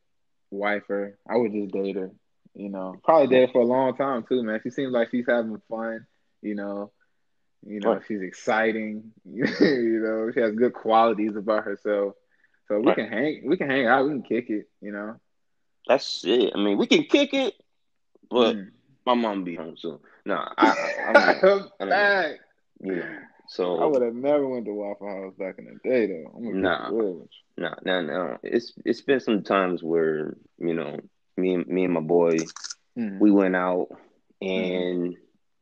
wife 0.50 0.84
her. 0.88 1.18
I 1.28 1.36
would 1.36 1.52
just 1.52 1.72
date 1.72 1.96
her. 1.96 2.10
You 2.54 2.70
know, 2.70 2.96
probably 3.04 3.28
there 3.28 3.48
for 3.48 3.62
a 3.62 3.66
long 3.66 3.96
time 3.96 4.24
too, 4.28 4.42
man. 4.42 4.60
She 4.62 4.70
seems 4.70 4.92
like 4.92 5.10
she's 5.10 5.26
having 5.28 5.60
fun. 5.68 6.06
You 6.42 6.54
know, 6.54 6.92
You 7.66 7.80
know, 7.80 7.94
right. 7.94 8.02
she's 8.06 8.22
exciting. 8.22 9.12
you 9.24 9.44
know, 10.02 10.30
she 10.32 10.40
has 10.40 10.54
good 10.54 10.74
qualities 10.74 11.36
about 11.36 11.64
herself. 11.64 12.14
So 12.68 12.80
we 12.80 12.86
right. 12.86 12.96
can 12.96 13.08
hang. 13.08 13.42
We 13.46 13.56
can 13.56 13.70
hang 13.70 13.86
out. 13.86 14.04
We 14.04 14.10
can 14.10 14.22
kick 14.22 14.50
it. 14.50 14.68
You 14.80 14.92
know. 14.92 15.16
That's 15.88 16.22
it. 16.24 16.52
I 16.54 16.58
mean, 16.58 16.76
we 16.76 16.86
can 16.86 17.04
kick 17.04 17.32
it, 17.32 17.54
but 18.30 18.56
mm. 18.56 18.70
my 19.06 19.14
mom 19.14 19.42
be 19.42 19.56
home 19.56 19.76
soon. 19.78 19.98
Nah, 20.26 20.50
I, 20.58 20.68
I, 20.68 21.40
I'm, 21.42 21.68
I'm 21.80 21.88
back. 21.88 22.36
Yeah. 22.80 23.18
So 23.48 23.82
I 23.82 23.86
would 23.86 24.02
have 24.02 24.14
never 24.14 24.46
went 24.46 24.66
to 24.66 24.72
Waffle 24.72 25.08
House 25.08 25.34
back 25.36 25.58
in 25.58 25.64
the 25.64 25.88
day, 25.88 26.06
though. 26.06 26.30
I'm 26.36 26.60
nah, 26.60 26.90
nah, 27.56 27.74
nah, 27.84 28.02
nah. 28.02 28.36
It's 28.44 28.72
it's 28.84 29.00
been 29.00 29.18
some 29.18 29.42
times 29.42 29.82
where 29.82 30.36
you 30.58 30.74
know 30.74 31.00
me 31.36 31.54
and 31.54 31.66
me 31.66 31.84
and 31.84 31.94
my 31.94 32.00
boy, 32.00 32.36
mm. 32.96 33.18
we 33.18 33.32
went 33.32 33.56
out 33.56 33.88
and 34.40 35.08
mm. 35.08 35.16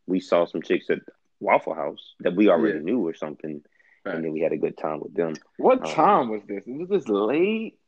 we 0.07 0.21
saw 0.21 0.45
some 0.45 0.61
chicks 0.61 0.91
at 0.91 0.99
Waffle 1.41 1.75
House 1.75 2.15
that 2.21 2.37
we 2.37 2.51
already 2.51 2.81
yeah. 2.81 2.85
knew 2.85 3.07
or 3.07 3.15
something, 3.15 3.63
right. 4.05 4.17
and 4.17 4.25
then 4.25 4.33
we 4.33 4.41
had 4.41 4.53
a 4.53 4.59
good 4.59 4.77
time 4.77 5.01
with 5.01 5.15
them. 5.15 5.35
What 5.57 5.87
um, 5.87 5.95
time 5.95 6.29
was 6.29 6.43
this? 6.47 6.65
Was 6.67 6.89
this 6.91 7.09
late? 7.09 7.79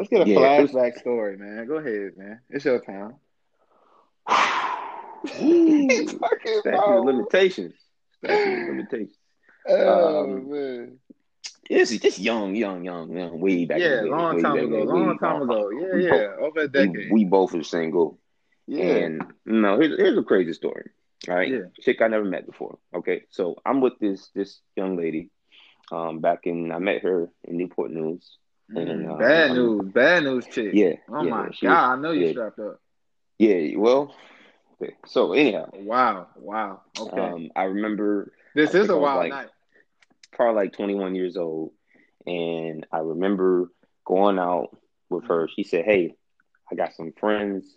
Let's 0.00 0.08
get 0.08 0.26
a 0.26 0.30
yeah, 0.30 0.36
flashback 0.38 0.92
was... 0.92 1.00
story, 1.00 1.36
man. 1.36 1.66
Go 1.66 1.74
ahead, 1.74 2.16
man. 2.16 2.40
It's 2.48 2.64
your 2.64 2.80
time. 2.80 3.16
Statute 5.26 6.64
of 6.64 7.04
limitations. 7.04 7.74
Statute 8.16 8.62
of 8.62 8.68
limitations. 8.76 9.16
Oh 9.68 10.22
um, 10.22 10.50
man. 10.50 10.98
It's 11.68 11.90
just 11.98 12.18
young, 12.18 12.54
young, 12.54 12.82
young, 12.82 13.14
young, 13.14 13.40
way 13.40 13.66
back. 13.66 13.78
Yeah, 13.78 14.00
long 14.06 14.42
time 14.42 14.56
ago, 14.56 14.84
long 14.84 15.18
time 15.18 15.42
ago. 15.42 15.68
Yeah, 15.68 15.96
yeah, 15.96 16.28
over 16.40 16.60
a 16.60 16.68
decade. 16.68 17.12
We, 17.12 17.24
we 17.24 17.24
both 17.26 17.52
were 17.52 17.62
single. 17.62 18.18
Yeah. 18.66 18.84
And 18.84 19.22
no, 19.44 19.78
here's, 19.78 19.98
here's 19.98 20.16
a 20.16 20.22
crazy 20.22 20.54
story. 20.54 20.92
All 21.28 21.34
right, 21.34 21.50
yeah. 21.50 21.58
chick 21.78 22.00
I 22.00 22.08
never 22.08 22.24
met 22.24 22.46
before. 22.46 22.78
Okay, 22.94 23.24
so 23.28 23.56
I'm 23.66 23.82
with 23.82 23.98
this 24.00 24.30
this 24.34 24.60
young 24.76 24.96
lady. 24.96 25.28
Um, 25.92 26.20
back 26.20 26.46
in 26.46 26.72
I 26.72 26.78
met 26.78 27.02
her 27.02 27.28
in 27.44 27.58
Newport 27.58 27.90
News. 27.90 28.38
Bad 28.72 29.52
news, 29.52 29.82
bad 29.92 30.22
news, 30.24 30.46
chick. 30.46 30.70
Yeah. 30.74 30.94
Oh 31.08 31.22
yeah, 31.22 31.30
my 31.30 31.50
god, 31.62 31.92
I 31.92 31.96
know 31.96 32.12
you 32.12 32.26
yeah, 32.26 32.32
strapped 32.32 32.58
up. 32.58 32.80
Yeah. 33.38 33.76
Well. 33.76 34.14
Okay. 34.80 34.94
So 35.06 35.32
anyhow. 35.32 35.68
Wow. 35.74 36.28
Wow. 36.36 36.82
Okay. 36.98 37.20
Um, 37.20 37.50
I 37.56 37.64
remember. 37.64 38.32
This 38.54 38.74
I 38.74 38.78
is 38.78 38.88
a 38.88 38.96
wild 38.96 39.18
like, 39.18 39.30
night. 39.30 39.48
Probably 40.32 40.62
like 40.62 40.72
21 40.72 41.14
years 41.14 41.36
old, 41.36 41.72
and 42.26 42.86
I 42.92 42.98
remember 42.98 43.70
going 44.04 44.38
out 44.38 44.76
with 45.08 45.26
her. 45.26 45.48
She 45.54 45.64
said, 45.64 45.84
"Hey, 45.84 46.14
I 46.70 46.74
got 46.76 46.94
some 46.94 47.12
friends 47.18 47.76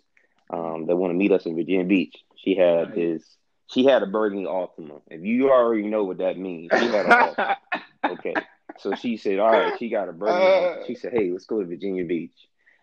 um, 0.50 0.86
that 0.86 0.96
want 0.96 1.10
to 1.10 1.14
meet 1.14 1.32
us 1.32 1.46
in 1.46 1.56
Virginia 1.56 1.84
Beach." 1.84 2.16
She 2.36 2.54
had 2.54 2.88
right. 2.88 2.94
this. 2.94 3.36
She 3.72 3.84
had 3.84 4.02
a 4.02 4.06
burgundy 4.06 4.44
Altima. 4.44 5.00
If 5.08 5.22
you 5.22 5.50
already 5.50 5.88
know 5.88 6.04
what 6.04 6.18
that 6.18 6.38
means, 6.38 6.70
she 6.78 6.86
had 6.86 7.06
a 7.06 7.56
okay. 8.10 8.34
So 8.78 8.94
she 8.94 9.16
said, 9.16 9.38
"All 9.38 9.50
right." 9.50 9.78
She 9.78 9.88
got 9.88 10.08
a 10.08 10.12
burgundy. 10.12 10.80
Uh, 10.82 10.86
she 10.86 10.94
said, 10.94 11.12
"Hey, 11.12 11.30
let's 11.30 11.46
go 11.46 11.60
to 11.60 11.66
Virginia 11.66 12.04
Beach." 12.04 12.36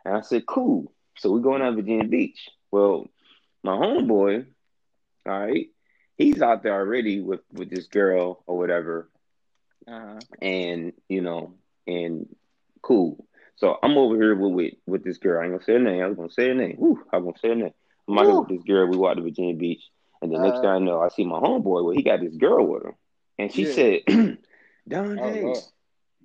And 0.06 0.16
I 0.16 0.22
said, 0.22 0.46
"Cool." 0.46 0.92
So 1.18 1.32
we're 1.32 1.40
going 1.40 1.62
to 1.62 1.72
Virginia 1.72 2.08
Beach. 2.08 2.50
Well, 2.72 3.08
my 3.64 3.74
homeboy, 3.74 4.46
all 5.28 5.40
right, 5.40 5.68
he's 6.18 6.42
out 6.42 6.64
there 6.64 6.74
already 6.74 7.22
with 7.22 7.42
with 7.52 7.70
this 7.70 7.88
girl 7.88 8.44
or 8.48 8.58
whatever, 8.58 9.10
uh-huh. 9.88 10.20
and 10.42 10.94
you 11.10 11.22
know, 11.22 11.56
and 11.88 12.34
cool. 12.82 13.26
So 13.58 13.78
I'm 13.84 13.98
over 13.98 14.16
here 14.16 14.36
with, 14.36 14.54
with 14.54 14.74
with 14.88 15.04
this 15.04 15.18
girl. 15.18 15.40
I 15.40 15.44
ain't 15.44 15.54
gonna 15.54 15.64
say 15.64 15.74
her 15.74 15.80
name. 15.80 16.02
I 16.02 16.08
was 16.08 16.18
gonna 16.18 16.32
say 16.32 16.48
her 16.48 16.56
name. 16.56 16.78
Whew, 16.78 17.04
I'm 17.14 17.24
gonna 17.24 17.38
say 17.38 17.50
her 17.50 17.56
name. 17.56 17.74
I'm 18.08 18.18
out 18.18 18.26
here 18.26 18.40
with 18.40 18.50
this 18.50 18.64
girl. 18.64 18.88
We 18.88 18.98
walked 18.98 19.18
to 19.18 19.24
Virginia 19.24 19.56
Beach, 19.56 19.84
and 20.22 20.32
the 20.32 20.38
uh, 20.38 20.44
next 20.44 20.62
thing 20.62 20.70
I 20.70 20.80
know, 20.80 21.02
I 21.02 21.10
see 21.10 21.26
my 21.26 21.40
homeboy. 21.40 21.84
Well, 21.84 21.92
he 21.92 22.04
got 22.04 22.22
this 22.22 22.36
girl 22.36 22.66
with 22.66 22.86
him, 22.86 22.94
and 23.38 23.54
she 23.54 23.68
yeah. 23.68 23.74
said, 23.74 24.00
"Don 24.88 25.20
oh, 25.20 25.54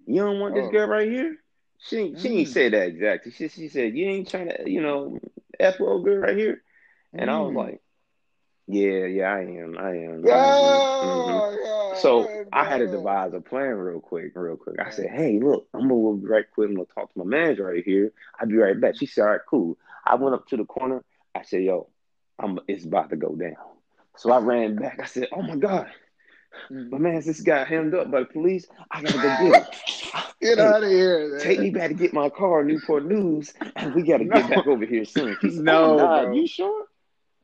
you 0.07 0.23
don't 0.23 0.41
want 0.41 0.57
oh. 0.57 0.61
this 0.61 0.71
girl 0.71 0.89
right 0.89 1.09
here." 1.09 1.37
She 1.79 2.15
she 2.17 2.29
mm. 2.29 2.39
ain't 2.39 2.49
say 2.49 2.69
that 2.69 2.89
exactly. 2.89 3.33
She 3.33 3.49
she 3.49 3.69
said, 3.69 3.97
"You 3.97 4.09
ain't 4.09 4.29
trying 4.29 4.49
to, 4.49 4.71
you 4.71 4.81
know, 4.81 5.19
f 5.59 5.81
old 5.81 6.05
girl 6.05 6.19
right 6.19 6.37
here." 6.37 6.63
And 7.13 7.29
mm. 7.29 7.33
I 7.33 7.41
was 7.41 7.53
mm. 7.53 7.57
like, 7.57 7.81
"Yeah, 8.67 9.05
yeah, 9.07 9.33
I 9.33 9.41
am, 9.41 9.77
I 9.79 9.91
am." 9.91 10.23
mm-hmm. 10.23 12.01
so 12.01 12.47
I 12.53 12.65
had 12.65 12.79
to 12.79 12.87
devise 12.87 13.33
a 13.35 13.41
plan 13.41 13.75
real 13.75 14.01
quick, 14.01 14.33
real 14.35 14.57
quick. 14.57 14.77
I 14.81 14.91
said, 14.91 15.11
"Hey, 15.11 15.39
look, 15.39 15.69
I'm 15.75 15.89
gonna 15.89 16.17
be 16.17 16.27
right 16.27 16.45
quick. 16.55 16.69
I'm 16.69 16.77
gonna 16.77 16.87
talk 16.95 17.13
to 17.13 17.19
my 17.19 17.25
manager 17.25 17.65
right 17.65 17.85
here. 17.85 18.13
I'll 18.41 18.47
be 18.47 18.57
right 18.57 18.81
back." 18.81 18.97
She 18.97 19.07
said, 19.07 19.23
"All 19.23 19.29
right, 19.29 19.41
cool." 19.49 19.79
I 20.05 20.15
went 20.15 20.35
up 20.35 20.47
to 20.49 20.57
the 20.57 20.65
corner. 20.65 21.05
I 21.35 21.43
said, 21.43 21.63
"Yo, 21.63 21.89
I'm 22.39 22.59
it's 22.69 22.85
about 22.85 23.11
to 23.11 23.17
go 23.17 23.35
down." 23.35 23.57
So 24.17 24.33
I 24.33 24.39
ran 24.39 24.77
back. 24.77 24.99
I 25.03 25.07
said, 25.07 25.29
"Oh 25.33 25.43
my 25.43 25.57
god." 25.57 25.89
Mm. 26.71 26.91
My 26.91 26.99
man 26.99 27.23
this 27.25 27.41
guy 27.41 27.65
hemmed 27.65 27.95
up 27.95 28.11
by 28.11 28.21
the 28.21 28.27
police. 28.27 28.67
I 28.91 29.03
gotta 29.03 29.15
go 29.15 29.23
get 29.23 29.41
him. 29.41 29.53
get 30.41 30.59
hey, 30.59 30.65
out 30.65 30.83
of 30.83 30.89
here. 30.89 31.33
Man. 31.33 31.41
Take 31.41 31.61
me 31.61 31.71
back 31.71 31.89
to 31.89 31.95
get 31.95 32.13
my 32.13 32.29
car, 32.29 32.65
Newport 32.65 33.07
News, 33.07 33.53
and 33.77 33.95
we 33.95 34.03
gotta 34.03 34.25
no. 34.27 34.35
get 34.35 34.51
back 34.51 34.67
over 34.67 34.85
here 34.85 35.05
soon. 35.05 35.37
Said, 35.41 35.53
no, 35.55 35.99
oh, 36.01 36.33
you 36.33 36.47
sure? 36.47 36.87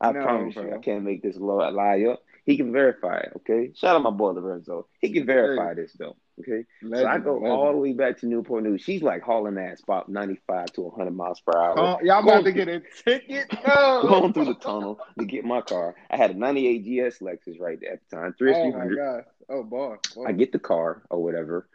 I 0.01 0.11
no, 0.11 0.23
promise 0.23 0.55
bro. 0.55 0.65
you, 0.65 0.75
I 0.75 0.77
can't 0.79 1.03
make 1.03 1.21
this 1.21 1.37
lie 1.37 2.03
up. 2.11 2.23
He 2.45 2.57
can 2.57 2.73
verify 2.73 3.19
it, 3.19 3.33
okay? 3.37 3.71
Shout 3.73 3.95
out 3.95 4.01
my 4.01 4.09
boy 4.09 4.31
Lorenzo. 4.31 4.87
He 4.99 5.13
can 5.13 5.25
verify 5.25 5.69
hey. 5.69 5.81
this 5.81 5.93
though. 5.93 6.17
Okay. 6.39 6.65
Legend, 6.81 7.01
so 7.01 7.07
I 7.07 7.17
go 7.19 7.33
legend. 7.35 7.51
all 7.51 7.71
the 7.71 7.77
way 7.77 7.93
back 7.93 8.17
to 8.19 8.25
Newport 8.25 8.63
News. 8.63 8.81
She's 8.81 9.03
like 9.03 9.21
hauling 9.21 9.57
ass 9.57 9.81
about 9.81 10.09
95 10.09 10.65
to 10.73 10.81
100 10.81 11.11
miles 11.11 11.39
per 11.41 11.57
hour. 11.57 11.79
Oh, 11.79 11.99
y'all 12.01 12.23
about 12.23 12.43
to 12.45 12.51
get 12.51 12.67
a 12.67 12.81
ticket? 13.05 13.47
No. 13.65 14.03
going 14.07 14.33
through 14.33 14.45
the 14.45 14.55
tunnel 14.55 14.99
to 15.19 15.25
get 15.25 15.45
my 15.45 15.61
car. 15.61 15.95
I 16.09 16.17
had 16.17 16.31
a 16.31 16.33
98 16.33 16.79
GS 16.79 17.19
Lexus 17.19 17.59
right 17.59 17.79
there 17.79 17.93
at 17.93 17.99
the 18.09 18.15
time. 18.15 18.33
3 18.37 18.53
oh, 18.53 18.71
my 18.71 18.95
God. 18.95 19.23
Oh, 19.49 19.63
boy. 19.63 19.97
boy. 20.15 20.25
I 20.25 20.31
get 20.31 20.51
the 20.51 20.59
car 20.59 21.03
or 21.09 21.21
whatever. 21.21 21.67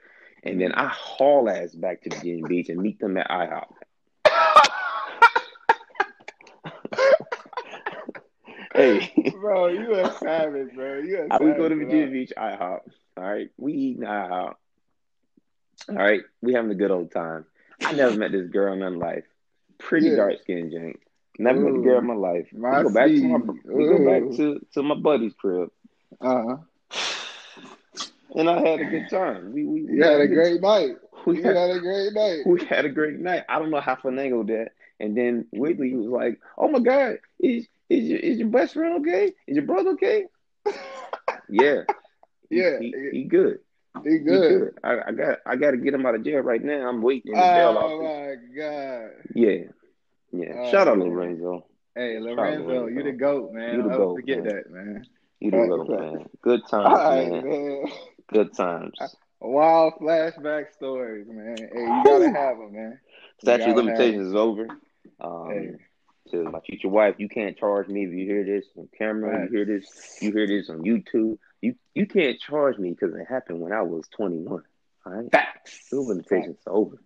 And 0.42 0.60
then 0.60 0.72
I 0.72 0.88
haul 0.88 1.48
ass 1.48 1.74
back 1.74 2.02
to 2.02 2.10
Virginia 2.10 2.46
Beach 2.46 2.68
and 2.68 2.80
meet 2.80 2.98
them 2.98 3.16
at 3.16 3.28
IHOP. 3.28 3.68
hey, 8.74 9.32
bro, 9.40 9.68
you 9.68 9.94
a 9.94 10.12
savage, 10.18 10.74
bro. 10.74 10.98
You 10.98 11.22
a 11.22 11.28
savage, 11.28 11.46
we 11.46 11.52
go 11.52 11.68
to 11.68 11.74
Virginia 11.74 12.06
bro. 12.06 12.12
Beach 12.12 12.32
IHOP. 12.36 12.80
All 13.18 13.24
right, 13.24 13.50
we 13.56 13.72
eating 13.72 14.04
IHOP. 14.04 14.54
All 15.88 15.94
right, 15.94 16.20
we 16.40 16.52
having 16.52 16.70
a 16.70 16.76
good 16.76 16.92
old 16.92 17.10
time. 17.10 17.46
I 17.82 17.92
never 17.92 18.16
met 18.16 18.30
this 18.30 18.48
girl 18.48 18.72
in 18.74 18.78
my 18.78 18.88
life. 18.88 19.24
Pretty 19.78 20.10
yeah. 20.10 20.16
dark 20.16 20.40
skinned 20.42 20.72
jank. 20.72 20.98
Never 21.36 21.58
Ooh, 21.58 21.64
met 21.64 21.80
a 21.80 21.82
girl 21.82 21.98
in 21.98 22.06
my 22.06 22.14
life. 22.14 22.46
My 22.52 22.78
we 22.78 22.84
go 22.84 22.90
back 22.90 23.06
to 23.08 23.28
my 23.28 23.38
we 23.64 23.84
go 23.86 24.04
back 24.04 24.36
to, 24.36 24.60
to 24.74 24.82
my 24.84 24.94
buddy's 24.94 25.34
crib. 25.34 25.70
Uh 26.20 26.42
huh. 26.44 26.56
And 28.36 28.48
I 28.48 28.60
had 28.60 28.80
a 28.80 28.84
good 28.84 29.10
time. 29.10 29.52
We 29.52 29.64
we, 29.64 29.82
we 29.84 29.98
had, 29.98 30.12
had, 30.12 30.20
a 30.20 30.28
great 30.28 30.60
night. 30.60 30.96
We 31.26 31.42
had, 31.42 31.56
had, 31.56 31.70
a 31.70 31.80
great 31.80 32.12
night. 32.12 32.38
We 32.46 32.64
had 32.64 32.84
a 32.84 32.88
great 32.88 33.18
night. 33.18 33.42
I 33.48 33.58
don't 33.58 33.70
know 33.70 33.80
how 33.80 33.96
finagled 33.96 34.46
that. 34.46 34.70
And 35.00 35.16
then 35.16 35.46
Whitley 35.52 35.94
was 35.94 36.06
like, 36.06 36.40
"Oh 36.56 36.68
my 36.68 36.78
God, 36.78 37.18
is 37.40 37.66
is 37.90 38.08
your 38.08 38.18
is 38.20 38.38
your 38.38 38.48
best 38.48 38.74
friend 38.74 39.00
okay? 39.00 39.32
Is 39.46 39.56
your 39.56 39.66
brother 39.66 39.90
okay?" 39.90 40.26
yeah, 41.50 41.82
yeah, 42.50 42.78
he, 42.80 42.94
he, 43.12 43.18
he 43.18 43.24
good. 43.24 43.58
He 44.04 44.18
good. 44.18 44.52
He 44.52 44.58
good. 44.58 44.78
I, 44.84 44.98
I, 45.08 45.12
got 45.12 45.38
I 45.46 45.56
got 45.56 45.70
to 45.72 45.76
get 45.76 45.94
him 45.94 46.06
out 46.06 46.14
of 46.14 46.24
jail 46.24 46.40
right 46.40 46.62
now. 46.62 46.88
I'm 46.88 47.02
waiting 47.02 47.32
in 47.32 47.38
the 47.38 47.44
oh 47.44 47.54
jail 47.54 47.78
office. 47.78 48.40
my 48.54 48.60
god. 48.60 49.10
Yeah, 49.34 49.58
yeah. 50.32 50.54
Oh, 50.56 50.70
Shout 50.70 50.88
out 50.88 50.98
Lorenzo. 50.98 51.66
Hey 51.94 52.18
Lorenzo, 52.20 52.66
Lorenzo, 52.68 52.86
you 52.86 53.02
the 53.02 53.12
goat, 53.12 53.52
man. 53.52 53.74
You 53.74 53.82
the 53.82 53.88
goat. 53.88 54.16
Forget 54.16 54.44
man. 54.44 54.46
that, 54.46 54.70
man. 54.70 55.06
You 55.40 55.50
the 55.50 55.66
goat, 55.66 55.88
man. 55.88 56.26
Good 56.42 56.60
times, 56.70 57.32
man. 57.32 57.48
man. 57.48 57.84
Good 58.32 58.54
times. 58.54 58.98
Wild 59.40 59.94
flashback 60.00 60.72
stories, 60.74 61.26
man. 61.28 61.56
Hey, 61.58 61.80
you 61.80 62.02
gotta 62.04 62.30
have 62.30 62.58
them, 62.58 62.72
man. 62.72 63.00
Statute 63.40 63.76
limitations 63.76 64.28
is 64.28 64.34
over. 64.34 64.66
Um, 65.20 65.50
hey 65.50 65.70
to 66.30 66.44
my 66.44 66.60
future 66.60 66.88
wife, 66.88 67.14
you 67.18 67.28
can't 67.28 67.56
charge 67.56 67.88
me 67.88 68.04
if 68.04 68.12
you 68.12 68.24
hear 68.26 68.44
this 68.44 68.66
on 68.76 68.88
camera, 68.96 69.40
right. 69.40 69.50
you 69.50 69.56
hear 69.56 69.64
this, 69.64 70.18
you 70.20 70.32
hear 70.32 70.46
this 70.46 70.70
on 70.70 70.80
YouTube. 70.80 71.38
You 71.60 71.74
you 71.94 72.06
can't 72.06 72.38
charge 72.40 72.78
me 72.78 72.90
because 72.90 73.14
it 73.14 73.26
happened 73.28 73.60
when 73.60 73.72
I 73.72 73.82
was 73.82 74.06
21. 74.16 74.62
All 75.06 75.12
right. 75.12 75.30
Facts. 75.30 75.88
The 75.90 76.00
limitations 76.00 76.58
over. 76.66 76.96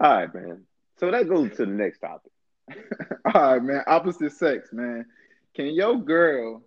All 0.00 0.14
right, 0.14 0.34
man. 0.34 0.64
So 0.98 1.10
that 1.10 1.28
goes 1.28 1.50
to 1.56 1.66
the 1.66 1.72
next 1.72 2.00
topic. 2.00 2.32
all 3.34 3.54
right, 3.54 3.62
man. 3.62 3.82
Opposite 3.86 4.32
sex, 4.32 4.70
man. 4.72 5.06
Can 5.54 5.66
your 5.66 5.96
girl 5.96 6.62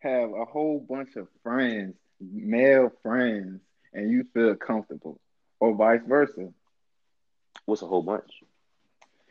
have 0.00 0.30
a 0.30 0.44
whole 0.44 0.78
bunch 0.80 1.16
of 1.16 1.28
friends, 1.42 1.94
male 2.20 2.92
friends, 3.02 3.60
and 3.92 4.10
you 4.10 4.24
feel 4.34 4.54
comfortable, 4.54 5.20
or 5.60 5.74
vice 5.74 6.00
versa? 6.06 6.48
What's 7.66 7.82
a 7.82 7.86
whole 7.86 8.02
bunch? 8.02 8.30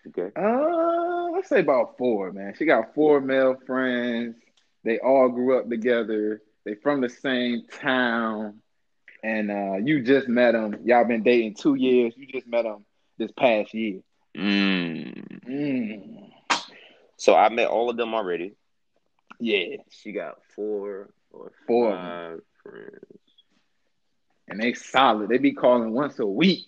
Okay. 0.07 0.31
Uh, 0.35 1.29
let's 1.33 1.49
say 1.49 1.59
about 1.59 1.97
four, 1.97 2.31
man. 2.31 2.53
She 2.57 2.65
got 2.65 2.93
four 2.93 3.19
male 3.21 3.55
friends. 3.65 4.35
They 4.83 4.99
all 4.99 5.29
grew 5.29 5.59
up 5.59 5.69
together. 5.69 6.41
They 6.67 6.75
from 6.75 6.99
the 6.99 7.07
same 7.07 7.63
town, 7.79 8.55
and 9.23 9.49
uh, 9.49 9.75
you 9.81 10.01
just 10.01 10.27
met 10.27 10.51
them. 10.51 10.75
Y'all 10.83 11.05
been 11.05 11.23
dating 11.23 11.53
two 11.53 11.75
years. 11.75 12.13
You 12.17 12.27
just 12.27 12.45
met 12.45 12.63
them 12.63 12.83
this 13.17 13.31
past 13.31 13.73
year. 13.73 14.01
Mm. 14.35 15.45
Mm. 15.47 16.29
So 17.15 17.35
I 17.35 17.47
met 17.47 17.69
all 17.69 17.89
of 17.89 17.95
them 17.95 18.13
already. 18.13 18.51
Yeah. 19.39 19.77
She 19.91 20.11
got 20.11 20.39
four 20.57 21.09
or 21.31 21.53
four 21.67 21.91
five 21.93 22.39
friends. 22.61 23.21
and 24.49 24.61
they 24.61 24.73
solid. 24.73 25.29
They 25.29 25.37
be 25.37 25.53
calling 25.53 25.93
once 25.93 26.19
a 26.19 26.27
week. 26.27 26.65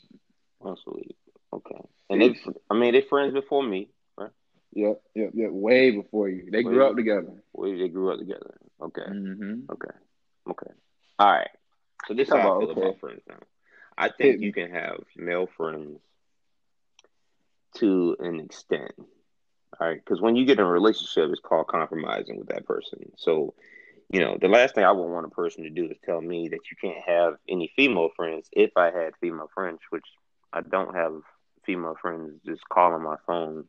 Once 0.62 0.80
a 0.88 0.96
week. 0.96 1.18
Okay. 1.52 1.82
And 2.10 2.22
they, 2.22 2.40
I 2.70 2.74
mean, 2.74 2.94
they 2.94 3.02
friends 3.02 3.34
before 3.34 3.64
me, 3.64 3.90
right? 4.18 4.32
Yep, 4.72 5.02
yep, 5.14 5.32
yep. 5.34 5.50
Way 5.52 5.92
before 5.92 6.30
you. 6.30 6.50
They 6.50 6.60
way, 6.64 6.72
grew 6.72 6.86
up 6.86 6.96
together. 6.96 7.44
Way 7.52 7.78
they 7.78 7.90
grew 7.90 8.14
up 8.14 8.20
together. 8.20 8.56
Okay. 8.82 9.02
Mm-hmm. 9.02 9.72
Okay. 9.72 9.96
Okay. 10.50 10.72
All 11.20 11.32
right. 11.32 11.50
So 12.08 12.14
this 12.14 12.28
is 12.28 12.34
how 12.34 12.40
I 12.40 12.60
feel 12.60 12.72
okay. 12.72 12.82
about 12.82 13.00
friends 13.00 13.22
now. 13.28 13.40
I 13.98 14.10
think 14.10 14.42
you 14.42 14.54
can 14.54 14.72
have 14.72 15.04
male 15.18 15.48
friends 15.58 16.00
to 17.76 18.16
an 18.20 18.40
extent. 18.40 18.94
All 18.98 19.88
right. 19.88 20.00
Because 20.04 20.22
when 20.22 20.36
you 20.36 20.46
get 20.46 20.60
in 20.60 20.66
a 20.66 20.70
relationship, 20.70 21.30
it's 21.30 21.42
called 21.42 21.68
compromising 21.68 22.38
with 22.38 22.48
that 22.48 22.66
person. 22.66 23.12
So, 23.18 23.54
you 24.10 24.22
know, 24.22 24.38
the 24.40 24.48
last 24.48 24.76
thing 24.76 24.86
I 24.86 24.92
would 24.92 25.08
want 25.08 25.26
a 25.26 25.30
person 25.30 25.64
to 25.64 25.70
do 25.70 25.86
is 25.86 25.98
tell 26.06 26.22
me 26.22 26.48
that 26.50 26.60
you 26.72 26.78
can't 26.82 27.04
have 27.06 27.36
any 27.48 27.72
female 27.76 28.10
friends 28.16 28.48
if 28.54 28.72
I 28.78 28.86
had 28.86 29.14
female 29.20 29.50
friends, 29.54 29.80
which 29.90 30.06
I 30.54 30.62
don't 30.62 30.96
have 30.96 31.22
female 31.66 31.96
friends 32.02 32.40
just 32.46 32.68
calling 32.70 33.04
my 33.04 33.18
phone 33.28 33.66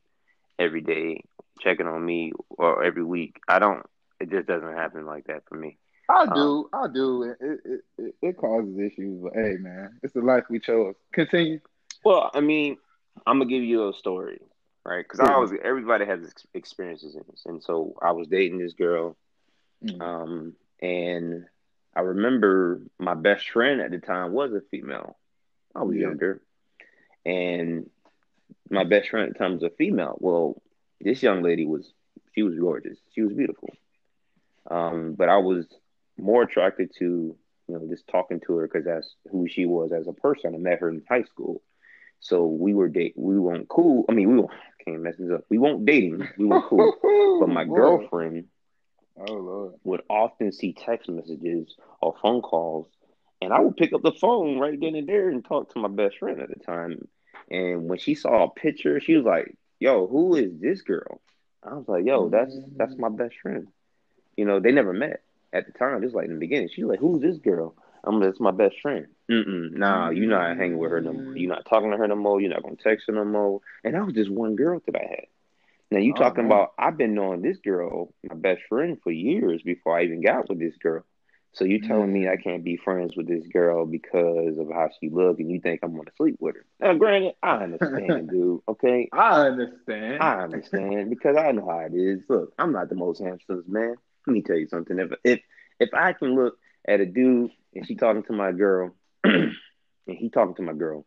every 0.58 0.80
day, 0.80 1.24
checking 1.60 1.86
on 1.86 2.04
me 2.04 2.32
or 2.50 2.82
every 2.84 3.04
week. 3.04 3.40
I 3.48 3.58
don't. 3.58 3.84
It 4.20 4.30
just 4.30 4.46
doesn't 4.46 4.74
happen 4.74 5.06
like 5.06 5.26
that 5.26 5.44
for 5.48 5.56
me. 5.56 5.78
I 6.11 6.22
um, 6.24 6.35
do, 6.35 6.68
um, 6.72 6.85
I 6.85 6.92
do. 6.92 7.22
It, 7.22 7.37
it, 7.40 7.80
it 7.98 8.14
it 8.20 8.37
causes 8.37 8.78
issues, 8.78 9.20
but 9.22 9.33
hey, 9.35 9.56
man, 9.59 9.98
it's 10.02 10.12
the 10.12 10.20
life 10.20 10.44
we 10.50 10.59
chose. 10.59 10.94
Continue. 11.12 11.61
Well, 12.04 12.30
I 12.35 12.40
mean, 12.40 12.76
I'm 13.26 13.38
gonna 13.38 13.50
give 13.50 13.62
you 13.62 13.88
a 13.88 13.94
story, 13.94 14.40
right? 14.85 15.04
Because 15.04 15.20
I 15.20 15.33
always 15.33 15.52
everybody 15.62 16.06
has 16.06 16.20
experiences 16.52 17.14
in 17.14 17.22
this, 17.30 17.42
and 17.46 17.62
so 17.62 17.94
I 18.02 18.12
was 18.12 18.28
dating 18.28 18.59
this 18.59 18.72
girl, 18.72 19.16
mm-hmm. 19.85 20.00
um, 20.00 20.54
and 20.83 21.46
I 21.94 22.00
remember 22.00 22.83
my 22.98 23.14
best 23.14 23.48
friend 23.50 23.80
at 23.80 23.90
the 23.90 23.98
time 23.98 24.33
was 24.33 24.52
a 24.52 24.62
female. 24.70 25.16
I 25.74 25.85
was 25.85 25.96
yeah. 25.96 26.09
younger, 26.09 26.42
and 27.24 27.88
my 28.68 28.85
best 28.85 29.11
friend 29.11 29.28
at 29.28 29.35
the 29.35 29.38
time 29.38 29.54
was 29.54 29.62
a 29.62 29.70
female. 29.70 30.16
Well, 30.18 30.61
this 31.00 31.22
young 31.22 31.42
lady 31.42 31.66
was 31.66 31.92
she 32.35 32.42
was 32.42 32.59
gorgeous. 32.59 32.98
She 33.14 33.22
was 33.22 33.33
beautiful. 33.33 33.68
Um, 34.70 35.14
but 35.18 35.28
I 35.28 35.38
was 35.38 35.66
more 36.16 36.42
attracted 36.42 36.92
to 36.98 37.37
you 37.68 37.74
know 37.74 37.87
just 37.88 38.06
talking 38.09 38.40
to 38.46 38.56
her 38.56 38.68
because 38.68 38.85
that's 38.85 39.14
who 39.30 39.48
she 39.48 39.66
was 39.66 39.92
as 39.92 40.06
a 40.06 40.12
person. 40.12 40.54
I 40.54 40.59
met 40.59 40.80
her 40.80 40.88
in 40.88 41.02
high 41.09 41.24
school, 41.24 41.62
so 42.20 42.46
we 42.46 42.74
were 42.74 42.88
date. 42.88 43.14
We 43.16 43.38
weren't 43.38 43.68
cool. 43.68 44.04
I 44.09 44.12
mean, 44.12 44.28
we 44.30 44.40
were, 44.40 44.48
can't 44.85 45.02
mess 45.02 45.16
this 45.18 45.30
up. 45.30 45.44
We 45.48 45.59
weren't 45.59 45.85
dating. 45.85 46.26
We 46.38 46.46
were 46.46 46.62
cool. 46.62 46.94
but 47.40 47.48
my 47.48 47.64
girlfriend, 47.64 48.46
oh 49.16 49.33
Lord, 49.33 49.74
would 49.85 50.02
often 50.09 50.52
see 50.52 50.72
text 50.72 51.09
messages 51.09 51.74
or 52.00 52.14
phone 52.22 52.42
calls, 52.42 52.87
and 53.42 53.52
I 53.52 53.61
would 53.61 53.76
pick 53.76 53.92
up 53.92 54.02
the 54.02 54.12
phone 54.12 54.59
right 54.59 54.78
then 54.80 54.94
and 54.94 55.09
there 55.09 55.28
and 55.28 55.44
talk 55.44 55.72
to 55.72 55.80
my 55.80 55.88
best 55.88 56.18
friend 56.18 56.40
at 56.40 56.48
the 56.48 56.64
time. 56.64 57.09
And 57.50 57.88
when 57.88 57.98
she 57.98 58.14
saw 58.14 58.44
a 58.44 58.50
picture, 58.50 59.00
she 59.00 59.16
was 59.16 59.24
like, 59.24 59.56
"Yo, 59.80 60.06
who 60.06 60.37
is 60.37 60.61
this 60.61 60.83
girl?" 60.83 61.20
I 61.62 61.74
was 61.74 61.88
like, 61.88 62.04
"Yo, 62.04 62.28
that's 62.28 62.56
that's 62.76 62.96
my 62.96 63.09
best 63.09 63.35
friend." 63.42 63.66
You 64.36 64.44
know, 64.44 64.60
they 64.60 64.72
never 64.72 64.92
met 64.92 65.22
at 65.52 65.66
the 65.66 65.72
time. 65.72 66.02
Just 66.02 66.14
like 66.14 66.26
in 66.26 66.34
the 66.34 66.38
beginning, 66.38 66.68
she's 66.72 66.84
like, 66.84 67.00
"Who's 67.00 67.20
this 67.20 67.38
girl?" 67.38 67.74
I'm 68.04 68.20
that's 68.20 68.40
my 68.40 68.50
best 68.50 68.76
friend. 68.80 69.06
Mm-mm, 69.30 69.72
nah, 69.72 70.10
you're 70.10 70.28
not 70.28 70.56
hanging 70.56 70.78
with 70.78 70.90
her 70.90 71.00
no 71.00 71.12
more. 71.12 71.36
You're 71.36 71.50
not 71.50 71.66
talking 71.66 71.90
to 71.90 71.96
her 71.96 72.08
no 72.08 72.16
more. 72.16 72.40
You're 72.40 72.50
not 72.50 72.62
gonna 72.62 72.76
text 72.76 73.06
her 73.08 73.12
no 73.12 73.24
more. 73.24 73.60
And 73.84 73.96
I 73.96 74.02
was 74.02 74.14
just 74.14 74.30
one 74.30 74.56
girl 74.56 74.80
that 74.86 74.96
I 74.96 75.06
had. 75.06 75.26
Now 75.90 75.98
you 75.98 76.12
oh, 76.16 76.18
talking 76.18 76.44
man. 76.44 76.52
about 76.52 76.72
I've 76.78 76.96
been 76.96 77.14
knowing 77.14 77.42
this 77.42 77.58
girl, 77.58 78.12
my 78.22 78.34
best 78.34 78.62
friend, 78.68 78.98
for 79.02 79.10
years 79.10 79.62
before 79.62 79.98
I 79.98 80.04
even 80.04 80.22
got 80.22 80.48
with 80.48 80.58
this 80.58 80.76
girl. 80.76 81.04
So 81.52 81.64
you 81.64 81.80
telling 81.80 82.12
me 82.12 82.28
I 82.28 82.36
can't 82.36 82.62
be 82.62 82.76
friends 82.76 83.16
with 83.16 83.26
this 83.26 83.44
girl 83.48 83.84
because 83.84 84.56
of 84.56 84.70
how 84.70 84.88
she 85.00 85.10
look, 85.10 85.40
and 85.40 85.50
you 85.50 85.60
think 85.60 85.80
I'm 85.82 85.96
gonna 85.96 86.12
sleep 86.16 86.36
with 86.38 86.54
her? 86.54 86.64
Now, 86.78 86.94
granted, 86.94 87.34
I 87.42 87.56
understand, 87.64 88.30
dude. 88.30 88.60
Okay, 88.68 89.08
I 89.12 89.46
understand. 89.48 90.22
I 90.22 90.42
understand 90.42 91.10
because 91.10 91.36
I 91.36 91.50
know 91.50 91.68
how 91.68 91.80
it 91.80 91.94
is. 91.94 92.22
Look, 92.28 92.52
I'm 92.56 92.72
not 92.72 92.88
the 92.88 92.94
most 92.94 93.20
handsome 93.20 93.64
man. 93.66 93.96
Let 94.26 94.35
me 94.35 94.42
tell 94.42 94.56
you 94.56 94.68
something. 94.68 94.98
If 94.98 95.11
if 95.24 95.40
if 95.78 95.94
I 95.94 96.12
can 96.12 96.35
look 96.35 96.59
at 96.87 97.00
a 97.00 97.06
dude 97.06 97.50
and 97.74 97.87
she 97.87 97.96
talking 97.96 98.22
to 98.24 98.33
my 98.33 98.52
girl, 98.52 98.94
and 99.24 99.54
he 100.06 100.28
talking 100.28 100.54
to 100.56 100.62
my 100.62 100.72
girl, 100.72 101.06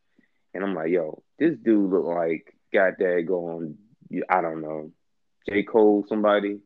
and 0.54 0.63
I'm 0.63 0.76
like, 0.76 0.89
yo, 0.89 1.23
this 1.39 1.56
dude 1.58 1.91
look 1.91 2.06
like 2.06 2.56
got 2.73 2.97
that 2.99 3.26
going. 3.28 3.78
I 4.30 4.41
don't 4.41 4.62
know, 4.62 4.91
J 5.47 5.63
Cole, 5.63 6.06
somebody. 6.08 6.60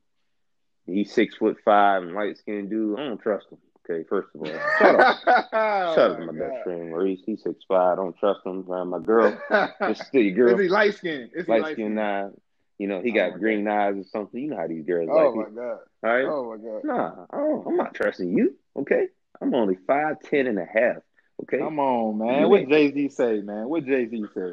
He's 0.86 1.12
six 1.12 1.36
foot 1.36 1.58
five 1.66 2.04
and 2.04 2.14
light 2.14 2.38
skinned 2.38 2.70
dude. 2.70 3.00
I 3.00 3.04
don't 3.04 3.22
trust 3.22 3.48
him. 3.52 3.58
Okay, 3.90 4.06
first 4.10 4.30
of 4.36 4.42
all, 4.42 4.48
shut 4.80 5.00
up. 5.00 5.18
oh 5.54 5.96
shut 5.96 6.12
up, 6.12 6.20
my, 6.20 6.26
my 6.26 6.40
best 6.40 6.64
friend 6.64 6.90
Maurice. 6.90 7.22
He's 7.26 7.44
six 7.44 7.64
five. 7.68 7.94
I 7.94 7.96
don't 7.96 8.18
trust 8.18 8.46
him. 8.46 8.66
Around 8.70 8.90
my 8.90 9.00
girl, 9.00 9.38
it's 9.82 10.06
still 10.08 10.22
your 10.22 10.36
girl. 10.36 10.56
Is 10.56 10.62
he 10.62 10.70
light 10.70 10.96
skinned? 10.96 11.32
Light 11.48 11.74
skinned 11.74 12.00
eyes. 12.00 12.32
You 12.78 12.88
know, 12.88 13.02
he 13.02 13.12
oh, 13.12 13.16
got 13.16 13.34
oh 13.34 13.38
green 13.38 13.66
God. 13.66 13.74
eyes 13.74 13.96
or 13.98 14.04
something. 14.04 14.40
You 14.40 14.50
know 14.52 14.58
how 14.58 14.68
these 14.68 14.86
girls 14.86 15.10
oh 15.12 15.16
like. 15.16 15.26
Oh 15.26 15.36
my 15.36 15.50
god. 15.50 15.78
All 16.04 16.16
right. 16.16 16.26
Oh 16.26 16.50
my 16.52 16.58
god. 16.58 16.84
Nah, 16.84 17.26
I 17.32 17.70
am 17.70 17.78
not 17.78 17.94
trusting 17.96 18.38
you. 18.38 18.56
Okay, 18.76 19.08
I'm 19.42 19.54
only 19.56 19.78
five 19.88 20.20
ten 20.22 20.48
and 20.48 20.60
a 20.60 20.66
half. 20.66 20.98
Okay. 21.44 21.60
Come 21.60 21.80
on, 21.80 22.18
man. 22.18 22.42
You 22.42 22.50
what 22.50 22.70
Jay 22.70 22.92
Z 22.92 23.10
say, 23.10 23.42
man? 23.42 23.68
What 23.68 23.86
Jay 23.86 24.08
Z 24.08 24.26
say? 24.34 24.52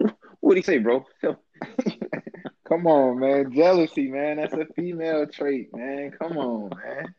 what 0.40 0.56
he 0.56 0.62
say, 0.62 0.78
bro? 0.78 1.04
Come 2.68 2.86
on, 2.86 3.18
man. 3.18 3.52
Jealousy, 3.52 4.08
man. 4.10 4.36
That's 4.36 4.54
a 4.54 4.66
female 4.76 5.26
trait, 5.26 5.74
man. 5.74 6.12
Come 6.12 6.36
on, 6.38 6.70
man. 6.70 7.14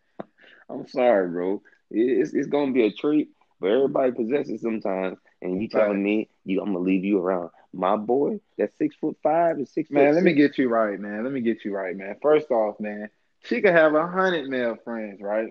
I'm 0.69 0.87
sorry, 0.87 1.29
bro. 1.29 1.61
It's 1.89 2.33
it's 2.33 2.47
gonna 2.47 2.71
be 2.71 2.85
a 2.85 2.91
treat, 2.91 3.29
but 3.59 3.71
everybody 3.71 4.11
possesses 4.11 4.61
sometimes. 4.61 5.17
And 5.41 5.61
you 5.61 5.67
telling 5.67 5.89
right. 5.89 5.99
me 5.99 6.29
you 6.45 6.61
I'm 6.61 6.73
gonna 6.73 6.79
leave 6.79 7.03
you 7.03 7.19
around 7.19 7.49
my 7.73 7.95
boy 7.95 8.39
that's 8.57 8.77
six 8.77 8.95
foot 8.95 9.17
five 9.23 9.57
and 9.57 9.67
six. 9.67 9.89
Man, 9.89 10.13
let 10.13 10.15
six. 10.15 10.25
me 10.25 10.33
get 10.33 10.57
you 10.57 10.69
right, 10.69 10.99
man. 10.99 11.23
Let 11.23 11.33
me 11.33 11.41
get 11.41 11.63
you 11.63 11.73
right, 11.73 11.95
man. 11.95 12.15
First 12.21 12.51
off, 12.51 12.79
man, 12.79 13.09
she 13.43 13.61
could 13.61 13.73
have 13.73 13.93
a 13.95 14.07
hundred 14.07 14.47
male 14.47 14.77
friends, 14.83 15.21
right? 15.21 15.49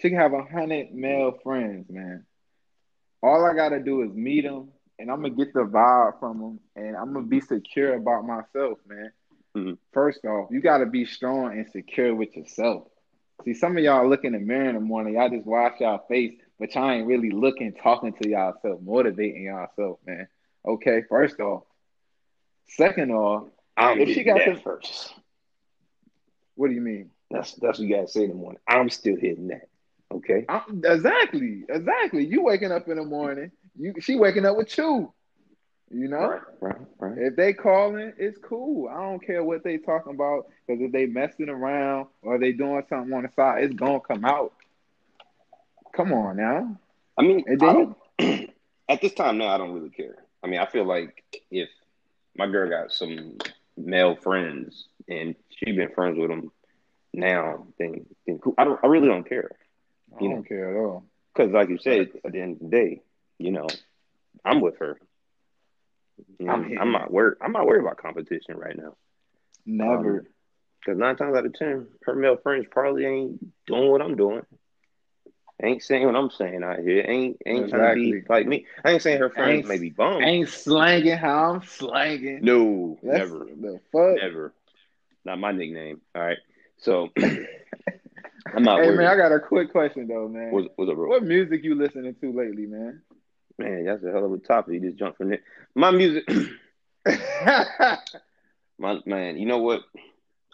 She 0.00 0.08
can 0.08 0.18
have 0.18 0.32
a 0.32 0.42
hundred 0.42 0.92
male 0.92 1.38
friends, 1.42 1.86
man. 1.90 2.24
All 3.22 3.44
I 3.44 3.54
gotta 3.54 3.80
do 3.80 4.02
is 4.02 4.12
meet 4.12 4.42
them, 4.42 4.68
and 4.98 5.10
I'm 5.10 5.22
gonna 5.22 5.34
get 5.34 5.52
the 5.52 5.60
vibe 5.60 6.18
from 6.18 6.38
them, 6.38 6.60
and 6.74 6.96
I'm 6.96 7.12
gonna 7.12 7.26
be 7.26 7.40
secure 7.40 7.94
about 7.94 8.26
myself, 8.26 8.78
man. 8.86 9.12
Mm-hmm. 9.56 9.72
First 9.92 10.24
off, 10.24 10.50
you 10.50 10.60
gotta 10.60 10.86
be 10.86 11.04
strong 11.04 11.52
and 11.52 11.68
secure 11.70 12.14
with 12.14 12.34
yourself. 12.34 12.88
See, 13.44 13.54
some 13.54 13.76
of 13.76 13.82
y'all 13.82 14.08
look 14.08 14.24
in 14.24 14.32
the 14.32 14.38
mirror 14.38 14.68
in 14.68 14.74
the 14.76 14.80
morning, 14.80 15.14
y'all 15.14 15.28
just 15.28 15.46
wash 15.46 15.80
y'all 15.80 16.04
face, 16.08 16.32
but 16.58 16.74
y'all 16.74 16.90
ain't 16.90 17.06
really 17.06 17.30
looking, 17.30 17.72
talking 17.74 18.12
to 18.14 18.28
y'allself, 18.28 18.80
motivating 18.82 19.44
y'allself, 19.44 19.98
man. 20.06 20.28
Okay, 20.66 21.02
first 21.08 21.40
off. 21.40 21.64
Second 22.68 23.10
off, 23.10 23.48
I'm 23.76 24.00
if 24.00 24.10
she 24.10 24.22
got 24.22 24.38
that 24.38 24.54
the 24.54 24.60
first. 24.60 25.14
What 26.54 26.68
do 26.68 26.74
you 26.74 26.80
mean? 26.80 27.10
That's 27.30 27.52
that's 27.54 27.78
what 27.78 27.88
you 27.88 27.94
gotta 27.94 28.08
say 28.08 28.24
in 28.24 28.30
the 28.30 28.34
morning. 28.36 28.60
I'm 28.68 28.90
still 28.90 29.16
hitting 29.16 29.48
that. 29.48 29.68
Okay. 30.12 30.44
I'm, 30.48 30.82
exactly, 30.84 31.64
exactly. 31.68 32.26
You 32.26 32.42
waking 32.42 32.70
up 32.70 32.88
in 32.88 32.96
the 32.96 33.04
morning. 33.04 33.50
You 33.78 33.94
she 34.00 34.16
waking 34.16 34.44
up 34.44 34.56
with 34.56 34.76
you. 34.76 35.12
You 35.94 36.08
know, 36.08 36.26
right, 36.26 36.40
right, 36.60 36.76
right. 37.00 37.18
if 37.18 37.36
they 37.36 37.52
calling, 37.52 38.14
it's 38.16 38.38
cool. 38.38 38.88
I 38.88 38.94
don't 39.02 39.24
care 39.24 39.44
what 39.44 39.62
they 39.62 39.76
talking 39.76 40.14
about 40.14 40.46
because 40.66 40.80
if 40.80 40.90
they 40.90 41.04
messing 41.04 41.50
around 41.50 42.06
or 42.22 42.38
they 42.38 42.52
doing 42.52 42.82
something 42.88 43.12
on 43.12 43.24
the 43.24 43.28
side, 43.36 43.64
it's 43.64 43.74
gonna 43.74 44.00
come 44.00 44.24
out. 44.24 44.54
Come 45.94 46.14
on 46.14 46.38
now. 46.38 46.78
I 47.18 47.22
mean, 47.22 47.44
then, 47.58 47.94
at 48.88 49.02
this 49.02 49.12
time 49.12 49.36
now, 49.36 49.48
I 49.48 49.58
don't 49.58 49.72
really 49.72 49.90
care. 49.90 50.16
I 50.42 50.48
mean, 50.48 50.60
I 50.60 50.66
feel 50.66 50.84
like 50.84 51.22
if 51.50 51.68
my 52.36 52.46
girl 52.46 52.68
got 52.68 52.92
some 52.92 53.38
male 53.76 54.16
friends 54.16 54.86
and 55.08 55.34
she 55.50 55.72
been 55.72 55.92
friends 55.94 56.18
with 56.18 56.30
them 56.30 56.50
now, 57.12 57.66
then 57.78 58.06
then 58.26 58.38
cool. 58.38 58.54
I 58.58 58.64
don't. 58.64 58.80
I 58.82 58.86
really 58.86 59.08
don't 59.08 59.28
care. 59.28 59.50
I 60.16 60.20
don't 60.20 60.36
know? 60.36 60.42
care 60.42 60.70
at 60.70 60.80
all. 60.80 61.04
Because, 61.34 61.52
like 61.52 61.68
you 61.68 61.78
said, 61.78 62.10
at 62.24 62.32
the 62.32 62.40
end 62.40 62.56
of 62.56 62.70
the 62.70 62.76
day, 62.76 63.02
you 63.38 63.52
know, 63.52 63.66
I'm 64.44 64.60
with 64.60 64.78
her. 64.78 64.98
You 66.38 66.46
know, 66.46 66.52
I'm, 66.52 66.78
I'm, 66.78 66.92
not 66.92 67.10
worried. 67.10 67.38
I'm 67.40 67.52
not 67.52 67.66
worried 67.66 67.80
about 67.80 67.96
competition 67.96 68.56
right 68.56 68.76
now. 68.76 68.96
Never. 69.64 70.26
Because 70.80 70.94
um, 70.94 70.98
nine 70.98 71.16
times 71.16 71.36
out 71.36 71.46
of 71.46 71.54
ten, 71.54 71.86
her 72.02 72.14
male 72.14 72.36
friends 72.36 72.66
probably 72.70 73.06
ain't 73.06 73.66
doing 73.66 73.90
what 73.90 74.02
I'm 74.02 74.16
doing. 74.16 74.42
Ain't 75.62 75.82
saying 75.82 76.06
what 76.06 76.16
I'm 76.16 76.30
saying 76.30 76.64
out 76.64 76.80
here. 76.80 77.04
Ain't 77.06 77.38
ain't 77.46 77.64
exactly. 77.64 77.78
trying 77.78 77.96
to 77.96 78.20
be 78.20 78.26
like 78.28 78.46
me. 78.46 78.66
I 78.84 78.92
ain't 78.92 79.02
saying 79.02 79.20
her 79.20 79.30
friends 79.30 79.58
ain't, 79.58 79.68
may 79.68 79.78
be 79.78 79.90
bummed. 79.90 80.24
Ain't 80.24 80.48
slanging 80.48 81.16
how 81.16 81.52
I'm 81.52 81.62
slanging. 81.62 82.40
No, 82.42 82.98
That's 83.02 83.30
never. 83.30 83.44
The 83.44 83.80
fuck? 83.92 84.16
Never. 84.16 84.52
Not 85.24 85.38
my 85.38 85.52
nickname. 85.52 86.00
All 86.14 86.22
right. 86.22 86.38
So 86.78 87.10
I'm 88.54 88.64
not. 88.64 88.80
Hey 88.80 88.86
worried. 88.86 88.96
man, 88.98 89.06
I 89.06 89.16
got 89.16 89.32
a 89.32 89.38
quick 89.38 89.70
question 89.70 90.08
though, 90.08 90.28
man. 90.28 90.50
What's, 90.50 90.68
what's 90.74 90.90
up, 90.90 90.96
bro? 90.96 91.08
What 91.08 91.22
music 91.22 91.62
you 91.62 91.76
listening 91.76 92.16
to 92.20 92.32
lately, 92.32 92.66
man? 92.66 93.02
Man, 93.58 93.84
that's 93.84 94.02
a 94.02 94.10
hell 94.10 94.24
of 94.24 94.32
a 94.32 94.38
topic. 94.38 94.74
You 94.74 94.80
just 94.80 94.98
jumped 94.98 95.18
from 95.18 95.32
it. 95.32 95.42
My 95.74 95.92
music. 95.92 96.28
my 98.78 98.98
man, 99.06 99.38
you 99.38 99.46
know 99.46 99.58
what? 99.58 99.82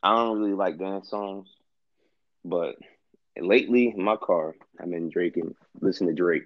I 0.03 0.15
don't 0.15 0.39
really 0.39 0.55
like 0.55 0.79
dance 0.79 1.09
songs, 1.09 1.49
but 2.45 2.77
lately 3.41 3.93
in 3.97 4.03
my 4.03 4.17
car, 4.17 4.55
I've 4.81 4.91
been 4.91 5.09
drinking, 5.11 5.55
listening 5.81 6.11
to 6.11 6.23
Drake. 6.23 6.45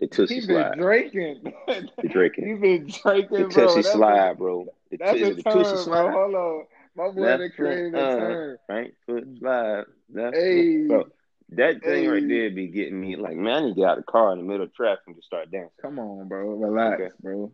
The 0.00 0.06
Tootsie 0.06 0.36
He's 0.36 0.46
Slide. 0.46 0.70
been 0.72 0.80
drinking. 0.80 1.52
The 1.66 2.08
drinking. 2.08 2.46
He's 2.48 2.58
been 2.60 2.86
drinking, 3.02 3.48
The 3.48 3.54
bro. 3.54 3.66
Tootsie 3.66 3.82
That's 3.82 3.92
Slide, 3.92 4.28
a, 4.30 4.34
bro. 4.34 4.66
The, 4.90 4.96
that's 4.96 5.12
t- 5.18 5.22
a 5.24 5.34
the 5.34 5.42
term, 5.42 5.52
Tootsie 5.64 5.90
bro. 5.90 6.10
Hold 6.10 6.34
on. 6.34 6.64
My 6.96 7.08
boy 7.10 7.20
that 7.22 7.52
created 7.54 7.92
foot, 7.92 8.00
a 8.00 8.06
uh, 8.06 8.16
term. 8.18 8.56
right 8.68 8.94
foot 9.06 9.28
slide. 9.38 9.84
Left 10.12 10.36
Hey. 10.36 10.86
foot. 10.88 10.88
Bro, 10.88 11.04
that 11.50 11.82
thing 11.82 12.08
right 12.08 12.26
there 12.28 12.50
be 12.50 12.68
getting 12.68 13.00
me 13.00 13.16
like, 13.16 13.36
man, 13.36 13.52
I 13.54 13.60
need 13.66 13.74
to 13.74 13.80
get 13.80 13.88
out 13.90 13.98
of 13.98 14.04
the 14.06 14.10
car 14.10 14.32
in 14.32 14.38
the 14.38 14.44
middle 14.44 14.62
of 14.64 14.74
traffic 14.74 15.02
and 15.06 15.16
just 15.16 15.26
start 15.26 15.50
dancing. 15.50 15.70
Come 15.82 15.98
on, 15.98 16.28
bro. 16.28 16.48
Relax, 16.54 17.00
Okay. 17.02 17.10
bro. 17.20 17.52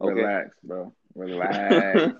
Okay. 0.00 0.12
Relax, 0.14 0.50
bro. 0.62 0.92
Relax. 1.14 2.14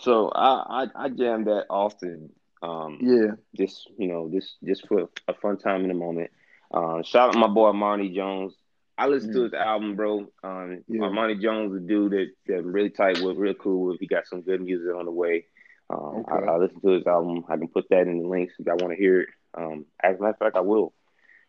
so 0.00 0.28
I, 0.34 0.84
I 0.84 1.04
I 1.04 1.08
jam 1.10 1.44
that 1.44 1.66
often. 1.70 2.30
Um, 2.62 2.98
yeah. 3.00 3.32
just 3.56 3.88
you 3.96 4.08
know, 4.08 4.28
just 4.32 4.56
just 4.64 4.86
for 4.86 5.08
a 5.28 5.34
fun 5.34 5.56
time 5.58 5.82
in 5.82 5.88
the 5.88 5.94
moment. 5.94 6.30
Uh, 6.72 7.02
shout 7.02 7.30
out 7.30 7.36
my 7.40 7.48
boy 7.48 7.72
Marnie 7.72 8.14
Jones. 8.14 8.54
I 8.98 9.06
listened 9.06 9.32
to 9.32 9.38
Mm. 9.40 9.44
his 9.44 9.54
album, 9.54 9.96
bro. 9.96 10.26
Um, 10.44 10.84
Yeah. 10.86 11.34
Jones, 11.40 11.74
a 11.74 11.80
dude 11.80 12.12
that, 12.12 12.26
that 12.46 12.58
I'm 12.58 12.72
really 12.72 12.90
tight 12.90 13.18
with, 13.22 13.36
real 13.38 13.54
cool 13.54 13.86
with. 13.86 13.98
He 14.00 14.06
got 14.06 14.26
some 14.26 14.42
good 14.42 14.60
music 14.60 14.94
on 14.94 15.06
the 15.06 15.10
way. 15.10 15.46
Um, 15.88 16.24
Okay. 16.28 16.46
I, 16.46 16.52
I 16.52 16.56
listened 16.58 16.82
to 16.82 16.88
his 16.90 17.06
album. 17.06 17.44
I 17.48 17.56
can 17.56 17.68
put 17.68 17.88
that 17.90 18.06
in 18.06 18.20
the 18.22 18.28
links 18.28 18.54
if 18.58 18.66
y'all 18.66 18.76
want 18.76 18.92
to 18.92 18.96
hear 19.02 19.22
it. 19.22 19.28
Um, 19.54 19.86
as 20.02 20.18
a 20.18 20.20
matter 20.20 20.30
of 20.32 20.38
fact, 20.38 20.56
I 20.56 20.60
will. 20.60 20.92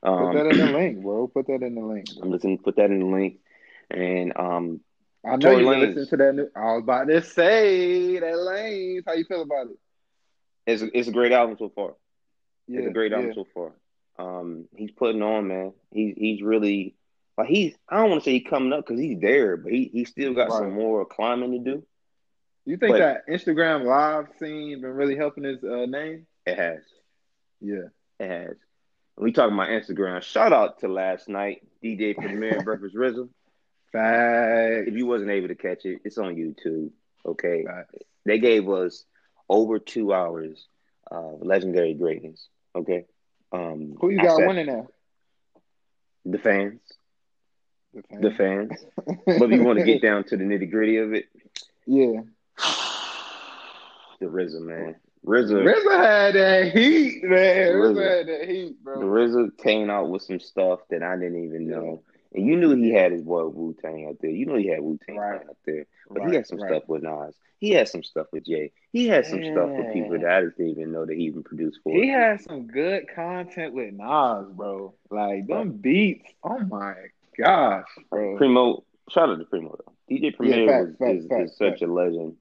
Put 0.01 0.09
Um, 0.11 0.33
that 0.35 0.47
in 0.47 0.57
the 0.57 0.71
link, 0.71 1.01
bro. 1.03 1.27
Put 1.27 1.47
that 1.47 1.61
in 1.61 1.75
the 1.75 1.81
link. 1.81 2.05
bro. 2.15 2.23
I'm 2.23 2.31
listening. 2.31 2.57
Put 2.59 2.77
that 2.77 2.89
in 2.89 2.99
the 2.99 3.05
link. 3.05 3.39
And 3.91 4.31
um, 4.37 4.79
I 5.25 5.31
know 5.35 5.37
Tory 5.51 5.63
you 5.63 5.69
listen 5.69 6.07
to 6.07 6.17
that 6.17 6.33
new. 6.35 6.49
I 6.55 6.73
was 6.73 6.83
about 6.83 7.07
to 7.09 7.21
say 7.21 8.17
that 8.19 8.33
Lanez. 8.33 9.03
How 9.05 9.13
you 9.13 9.25
feel 9.25 9.41
about 9.41 9.67
it? 9.67 9.77
It's 10.65 10.81
a, 10.81 10.97
it's 10.97 11.07
a 11.07 11.11
great 11.11 11.31
album 11.31 11.55
so 11.57 11.69
far. 11.69 11.93
Yeah, 12.67 12.79
it's 12.79 12.89
a 12.89 12.93
great 12.93 13.13
album 13.13 13.27
yeah. 13.27 13.33
so 13.33 13.47
far. 13.53 13.73
Um, 14.17 14.65
he's 14.75 14.91
putting 14.91 15.21
on, 15.21 15.47
man. 15.47 15.73
He's 15.91 16.15
he's 16.17 16.41
really 16.41 16.95
like 17.37 17.47
he's. 17.47 17.73
I 17.89 17.97
don't 17.97 18.09
want 18.09 18.23
to 18.23 18.25
say 18.25 18.39
he's 18.39 18.49
coming 18.49 18.73
up 18.73 18.85
because 18.85 18.99
he's 18.99 19.19
there, 19.19 19.57
but 19.57 19.71
he 19.71 19.89
he 19.91 20.05
still 20.05 20.33
got 20.33 20.51
some 20.51 20.73
more 20.73 21.05
climbing 21.05 21.51
to 21.51 21.59
do. 21.59 21.83
You 22.65 22.77
think 22.77 22.93
But- 22.93 22.99
that 22.99 23.27
Instagram 23.27 23.85
live 23.85 24.27
scene 24.39 24.81
been 24.81 24.93
really 24.93 25.15
helping 25.15 25.43
his 25.43 25.63
uh, 25.63 25.85
name? 25.87 26.27
It 26.45 26.57
has. 26.57 26.83
Yeah. 27.59 27.89
It 28.19 28.29
has. 28.29 28.57
We 29.17 29.31
talking 29.31 29.53
about 29.53 29.69
Instagram. 29.69 30.21
Shout 30.21 30.53
out 30.53 30.79
to 30.79 30.87
last 30.87 31.27
night, 31.27 31.67
DJ 31.83 32.15
Premier 32.15 32.61
Breakfast. 32.63 32.95
Facts. 33.91 34.87
If 34.87 34.93
you 34.95 35.05
wasn't 35.05 35.31
able 35.31 35.49
to 35.49 35.55
catch 35.55 35.85
it, 35.85 36.01
it's 36.03 36.17
on 36.17 36.35
YouTube. 36.35 36.91
Okay, 37.25 37.65
Facts. 37.65 37.95
they 38.25 38.39
gave 38.39 38.69
us 38.69 39.03
over 39.51 39.77
two 39.79 40.13
hours 40.13 40.65
of 41.11 41.41
legendary 41.43 41.93
greatness. 41.93 42.47
Okay, 42.75 43.05
um, 43.51 43.95
Who 43.99 44.09
you 44.09 44.17
got 44.17 44.37
said 44.37 44.47
winning 44.47 44.65
now? 44.67 44.87
The 46.25 46.37
fans, 46.37 46.79
The 47.93 48.01
fans. 48.03 48.21
the 48.21 48.31
fans. 48.31 48.85
but 49.25 49.25
if 49.43 49.51
you 49.51 49.63
want 49.63 49.79
to 49.79 49.85
get 49.85 50.01
down 50.01 50.23
to 50.25 50.37
the 50.37 50.43
nitty 50.45 50.71
gritty 50.71 50.97
of 50.97 51.13
it, 51.13 51.25
yeah. 51.85 52.21
the 54.19 54.27
RZA 54.27 54.61
man, 54.61 54.95
RZA, 55.25 55.63
RZA 55.65 55.97
had 55.97 56.35
that 56.35 56.71
heat, 56.77 57.23
man. 57.23 57.73
RZA 57.73 57.95
RZA. 57.95 58.17
had 58.17 58.27
that 58.27 58.49
heat, 58.49 58.77
the 58.79 58.83
bro. 58.83 58.99
RZA 59.01 59.57
came 59.57 59.89
out 59.89 60.09
with 60.09 60.21
some 60.21 60.39
stuff 60.39 60.79
that 60.89 61.03
I 61.03 61.15
didn't 61.17 61.43
even 61.43 61.67
know. 61.67 62.03
And 62.33 62.45
you 62.47 62.55
knew 62.55 62.75
he 62.75 62.91
had 62.93 63.11
his 63.11 63.23
boy 63.23 63.45
Wu 63.47 63.75
Tang 63.81 64.05
out 64.07 64.17
there. 64.21 64.31
You 64.31 64.45
knew 64.45 64.55
he 64.55 64.67
had 64.67 64.81
Wu 64.81 64.97
Tang 65.05 65.17
Right. 65.17 65.41
out 65.41 65.57
there. 65.65 65.85
But 66.09 66.19
Right, 66.21 66.29
he 66.29 66.35
had 66.35 66.47
some 66.47 66.59
right. 66.59 66.69
stuff 66.69 66.87
with 66.87 67.03
Nas. 67.03 67.35
He 67.59 67.71
had 67.71 67.87
some 67.89 68.03
stuff 68.03 68.27
with 68.31 68.45
Jay. 68.45 68.71
He 68.91 69.07
had 69.07 69.25
some 69.25 69.43
stuff 69.43 69.69
with 69.77 69.93
people 69.93 70.17
that 70.17 70.25
I 70.25 70.41
didn't 70.41 70.67
even 70.67 70.91
know 70.91 71.05
that 71.05 71.15
he 71.15 71.23
even 71.25 71.43
produced 71.43 71.79
for. 71.83 71.91
He 71.93 72.07
had 72.07 72.41
some 72.41 72.67
good 72.67 73.07
content 73.13 73.73
with 73.73 73.93
Nas, 73.93 74.47
bro. 74.53 74.93
Like 75.09 75.47
them 75.47 75.73
beats. 75.73 76.31
Oh 76.43 76.59
my 76.59 76.95
gosh, 77.37 77.85
bro. 78.09 78.37
Primo, 78.37 78.83
shout 79.09 79.29
out 79.29 79.37
to 79.39 79.45
Primo 79.45 79.75
though. 79.85 79.93
DJ 80.09 80.35
Premier 80.35 80.67
facts, 80.67 80.87
was, 80.87 80.97
facts, 80.97 81.43
is, 81.45 81.51
is 81.51 81.57
such 81.57 81.69
facts. 81.71 81.81
a 81.83 81.87
legend, 81.87 82.35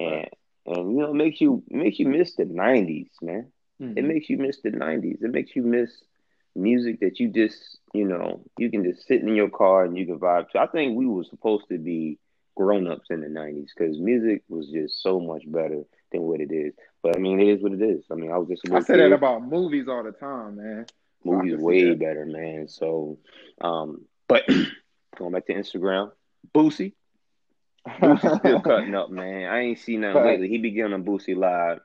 and 0.00 0.28
and 0.66 0.92
you 0.92 0.98
know 0.98 1.10
it 1.10 1.14
makes 1.14 1.40
you 1.40 1.62
it 1.70 1.76
makes 1.76 1.98
you 1.98 2.08
miss 2.08 2.34
the 2.34 2.44
'90s, 2.44 3.10
man. 3.22 3.46
It 3.80 3.94
Mhm. 3.96 4.06
makes 4.08 4.28
you 4.28 4.36
miss 4.38 4.60
the 4.60 4.70
'90s. 4.70 5.22
It 5.22 5.30
makes 5.30 5.54
you 5.56 5.62
miss 5.62 6.02
music 6.54 7.00
that 7.00 7.20
you 7.20 7.28
just 7.28 7.78
you 7.92 8.06
know 8.06 8.42
you 8.58 8.70
can 8.70 8.84
just 8.84 9.06
sit 9.06 9.22
in 9.22 9.34
your 9.34 9.50
car 9.50 9.84
and 9.84 9.96
you 9.96 10.06
can 10.06 10.18
vibe 10.18 10.50
to. 10.50 10.60
I 10.60 10.66
think 10.66 10.96
we 10.96 11.06
were 11.06 11.24
supposed 11.24 11.68
to 11.68 11.78
be 11.78 12.18
grown 12.56 12.90
ups 12.90 13.10
in 13.10 13.20
the 13.20 13.28
'90s 13.28 13.68
because 13.76 13.98
music 13.98 14.42
was 14.48 14.68
just 14.68 15.02
so 15.02 15.20
much 15.20 15.42
better 15.46 15.82
than 16.12 16.22
what 16.22 16.40
it 16.40 16.52
is. 16.52 16.74
But 17.02 17.16
I 17.16 17.18
mean, 17.20 17.40
it 17.40 17.48
is 17.48 17.62
what 17.62 17.72
it 17.72 17.82
is. 17.82 18.04
I 18.10 18.14
mean, 18.14 18.32
I 18.32 18.38
was 18.38 18.48
just 18.48 18.70
I 18.72 18.80
say 18.80 18.96
that 18.98 19.12
about 19.12 19.42
movies 19.42 19.88
all 19.88 20.02
the 20.02 20.12
time, 20.12 20.56
man. 20.56 20.86
Movies 21.24 21.56
way 21.56 21.94
better, 21.94 22.26
man. 22.26 22.68
So, 22.68 23.18
um, 23.60 24.04
but 24.28 24.44
going 25.18 25.32
back 25.32 25.46
to 25.46 25.54
Instagram, 25.54 26.12
Boosie, 26.54 26.94
Boosie's 27.86 28.38
still 28.38 28.60
cutting 28.62 28.94
up, 28.94 29.10
man. 29.10 29.50
I 29.50 29.60
ain't 29.60 29.78
seen 29.78 30.00
nothing 30.00 30.24
lately. 30.24 30.48
He 30.48 30.58
be 30.58 30.70
getting 30.70 30.92
on 30.92 31.04
Boosie 31.04 31.36
live. 31.36 31.80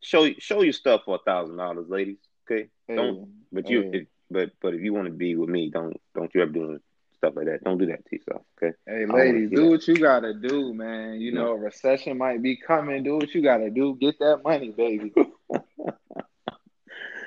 Show 0.00 0.30
show 0.38 0.62
your 0.62 0.72
stuff 0.72 1.02
for 1.04 1.16
a 1.16 1.18
thousand 1.18 1.56
dollars, 1.56 1.86
ladies. 1.88 2.18
Okay, 2.50 2.68
Don't- 2.88 3.28
but 3.52 3.68
you, 3.68 4.06
but 4.30 4.50
but 4.60 4.74
if 4.74 4.80
you 4.80 4.92
want 4.94 5.06
to 5.06 5.12
be 5.12 5.34
with 5.36 5.48
me, 5.48 5.70
don't 5.70 5.96
don't 6.14 6.34
you 6.34 6.42
ever 6.42 6.52
do 6.52 6.80
stuff 7.16 7.34
like 7.36 7.46
that. 7.46 7.64
Don't 7.64 7.78
do 7.78 7.86
that 7.86 8.04
to 8.06 8.16
yourself. 8.16 8.42
Okay. 8.62 8.76
hey, 8.86 9.06
ladies, 9.06 9.50
do 9.50 9.64
that. 9.64 9.68
what 9.70 9.88
you 9.88 9.96
gotta 9.96 10.34
do, 10.34 10.72
man. 10.74 11.20
You 11.20 11.32
Yeah. 11.32 11.40
know, 11.40 11.48
a 11.52 11.56
recession 11.56 12.16
might 12.18 12.42
be 12.42 12.56
coming. 12.56 13.02
Do 13.02 13.16
what 13.16 13.34
you 13.34 13.42
gotta 13.42 13.70
do. 13.70 13.96
Get 13.96 14.18
that 14.20 14.42
money, 14.44 14.70
baby. 14.70 15.12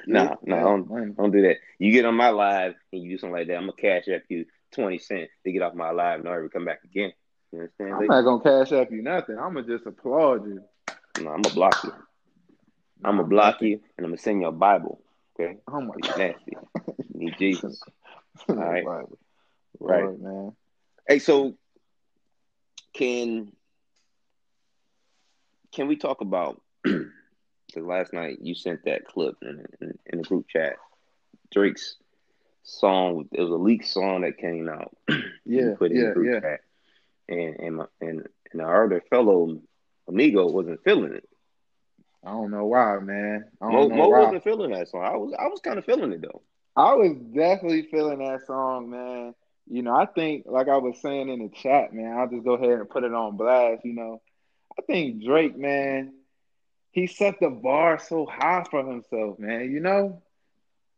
Nah, 0.08 0.30
that 0.30 0.62
don't- 0.64 0.90
money. 0.90 1.12
Don't 1.12 1.32
do 1.32 1.44
that. 1.44 1.58
You 1.78 1.92
get 1.92 2.06
on 2.06 2.16
my 2.16 2.30
live 2.30 2.74
and 2.92 3.04
you 3.04 3.12
do 3.12 3.18
something 3.20 3.36
like 3.38 3.48
that. 3.48 3.56
I'm 3.58 3.62
gonna 3.68 3.74
cash 3.74 4.08
up 4.10 4.24
you 4.30 4.46
twenty 4.72 4.98
cent 4.98 5.30
to 5.44 5.52
get 5.52 5.62
off 5.62 5.76
my 5.76 5.92
live 5.92 6.16
and 6.16 6.24
never 6.24 6.50
come 6.50 6.66
back 6.66 6.84
again. 6.84 7.14
You 7.52 7.60
understand? 7.60 7.94
I'm 7.94 8.08
not 8.08 8.22
gonna 8.24 8.44
cash 8.66 8.72
up 8.72 8.92
you 8.92 9.04
nothing. 9.04 9.38
I'm 9.38 9.54
gonna 9.54 9.68
just 9.68 9.86
applaud 9.86 10.48
you. 10.48 10.64
No, 11.22 11.30
I'm 11.30 11.42
gonna 11.44 11.54
block 11.54 11.84
you. 11.84 11.94
I'm 13.04 13.18
gonna 13.18 13.28
block 13.28 13.62
you, 13.62 13.74
and 13.98 14.06
I'm 14.06 14.12
gonna 14.12 14.18
send 14.18 14.42
you 14.42 14.48
a 14.48 14.52
Bible. 14.52 15.02
Okay, 15.44 15.58
Oh 15.68 15.82
my 15.82 15.96
god. 16.02 16.18
nasty. 16.18 16.54
Need 17.14 17.36
Jesus. 17.38 17.82
right. 18.48 18.86
Right. 18.86 19.06
Right. 19.80 20.04
Lord, 20.04 20.22
man. 20.22 20.52
Hey, 21.08 21.20
so 21.20 21.56
can 22.94 23.52
can 25.72 25.88
we 25.88 25.96
talk 25.96 26.22
about? 26.22 26.62
Because 27.68 27.88
last 27.88 28.12
night 28.12 28.40
you 28.42 28.54
sent 28.54 28.84
that 28.84 29.06
clip 29.06 29.36
in, 29.42 29.66
in, 29.80 29.98
in 30.08 30.18
the 30.18 30.24
group 30.26 30.46
chat. 30.50 30.76
Drake's 31.54 31.96
song. 32.64 33.30
It 33.32 33.40
was 33.42 33.50
a 33.50 33.56
leaked 33.56 33.88
song 33.88 34.22
that 34.22 34.38
came 34.38 34.68
out. 34.68 34.96
Yeah, 35.46 35.74
put 35.78 35.92
in 35.92 35.98
yeah, 35.98 36.32
yeah. 36.34 36.40
chat, 36.40 36.60
and 37.28 37.56
and 37.60 37.76
my, 37.78 37.86
and 38.00 38.28
and 38.52 38.62
our 38.62 38.86
other 38.86 39.02
fellow 39.10 39.60
amigo 40.08 40.50
wasn't 40.50 40.84
feeling 40.84 41.14
it. 41.14 41.28
I 42.26 42.32
don't 42.32 42.52
know 42.52 42.66
why, 42.66 43.00
man. 43.00 43.46
I 43.62 43.72
Mo, 43.72 43.90
Mo 43.90 44.10
why. 44.10 44.20
wasn't 44.26 44.44
feeling 44.44 44.72
that 44.72 44.90
song. 44.90 45.04
I 45.04 45.16
was 45.16 45.34
I 45.38 45.48
was 45.48 45.60
kind 45.62 45.80
of 45.80 45.86
feeling 45.86 46.12
it 46.12 46.22
though. 46.22 46.42
I 46.76 46.94
was 46.96 47.18
definitely 47.36 47.84
feeling 47.84 48.20
that 48.20 48.46
song, 48.46 48.90
man. 48.90 49.36
You 49.68 49.84
know, 49.84 49.94
I 49.96 50.06
think, 50.06 50.46
like 50.48 50.68
I 50.68 50.78
was 50.78 51.00
saying 51.02 51.30
in 51.30 51.40
the 51.40 51.50
chat, 51.50 51.94
man, 51.94 52.18
I'll 52.18 52.28
just 52.30 52.44
go 52.44 52.54
ahead 52.54 52.80
and 52.80 52.90
put 52.90 53.04
it 53.04 53.14
on 53.14 53.38
blast. 53.38 53.86
You 53.86 53.94
know, 53.94 54.22
I 54.78 54.82
think 54.84 55.24
Drake, 55.24 55.58
man, 55.58 56.14
he 56.92 57.08
set 57.08 57.40
the 57.40 57.50
bar 57.50 58.00
so 58.00 58.26
high 58.26 58.66
for 58.70 58.86
himself, 58.86 59.40
man. 59.40 59.72
You 59.72 59.80
know, 59.80 60.22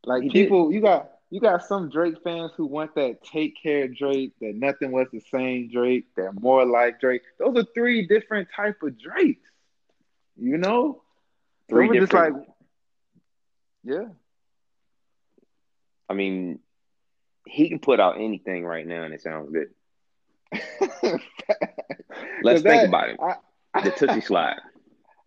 like 0.06 0.24
He 0.24 0.30
did. 0.30 0.32
people, 0.32 0.72
you 0.74 0.82
got 0.82 1.12
you 1.30 1.40
got 1.40 1.64
some 1.64 1.90
Drake 1.90 2.16
fans 2.24 2.52
who 2.58 2.66
want 2.66 2.96
that 2.96 3.24
take 3.24 3.56
care 3.62 3.88
Drake, 3.88 4.34
that 4.42 4.56
nothing 4.56 4.92
was 4.92 5.08
the 5.12 5.22
same 5.32 5.70
Drake, 5.72 6.06
that 6.18 6.34
more 6.40 6.66
life 6.66 6.96
Drake. 7.00 7.22
Those 7.40 7.58
are 7.58 7.68
three 7.76 8.08
different 8.08 8.50
type 8.56 8.82
of 8.84 9.00
Drakes. 9.00 9.50
You 10.38 10.58
know, 10.58 11.03
Three 11.70 11.90
are 11.90 11.94
just 11.94 12.12
different. 12.12 12.36
like, 12.38 12.48
yeah. 13.84 14.06
I 16.10 16.14
mean, 16.14 16.60
he 17.48 17.70
can 17.70 17.80
put 17.80 18.00
out 18.00 18.18
anything 18.20 18.66
right 18.66 18.86
now, 18.86 19.04
and 19.04 19.14
it 19.14 19.22
sounds 19.22 19.52
good. 19.52 19.70
Let's 22.44 22.62
think 22.62 22.64
that- 22.64 22.88
about 22.88 23.10
it. 23.10 23.20
I- 23.22 23.82
The 23.82 23.92
Tootsie 23.92 24.22
Slide. 24.28 24.60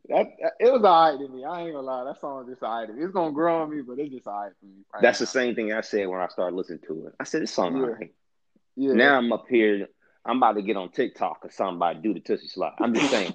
That, 0.08 0.26
it 0.60 0.72
was 0.72 0.84
alright 0.84 1.18
to 1.18 1.28
me. 1.34 1.44
I 1.44 1.62
ain't 1.62 1.72
gonna 1.74 1.84
lie. 1.84 2.04
That 2.04 2.20
song 2.20 2.46
just 2.48 2.62
alright 2.62 2.86
to 2.86 2.94
me. 2.94 3.02
It's 3.02 3.12
gonna 3.12 3.32
grow 3.32 3.62
on 3.62 3.70
me, 3.76 3.82
but 3.82 3.98
it's 3.98 4.12
just 4.14 4.28
alright 4.28 4.52
for 4.60 4.66
me. 4.66 4.84
right 4.94 5.02
That's 5.02 5.18
the 5.18 5.26
same 5.26 5.56
thing 5.56 5.72
I 5.72 5.80
said 5.80 6.06
when 6.06 6.20
I 6.20 6.28
started 6.28 6.54
listening 6.54 6.78
to 6.86 7.08
it. 7.08 7.14
I 7.18 7.24
said 7.24 7.42
this 7.42 7.52
song 7.52 7.76
Yeah. 7.76 7.82
alright. 7.82 8.14
Yeah. 8.76 8.92
Now 8.92 9.18
I'm 9.18 9.32
up 9.32 9.46
here. 9.48 9.88
I'm 10.24 10.36
about 10.36 10.52
to 10.52 10.62
get 10.62 10.76
on 10.76 10.90
TikTok 10.92 11.38
or 11.42 11.50
somebody 11.50 11.98
do 12.00 12.14
the 12.14 12.20
Tootsie 12.20 12.46
Slide. 12.46 12.74
I'm 12.80 12.94
just 12.94 13.10
saying. 13.10 13.34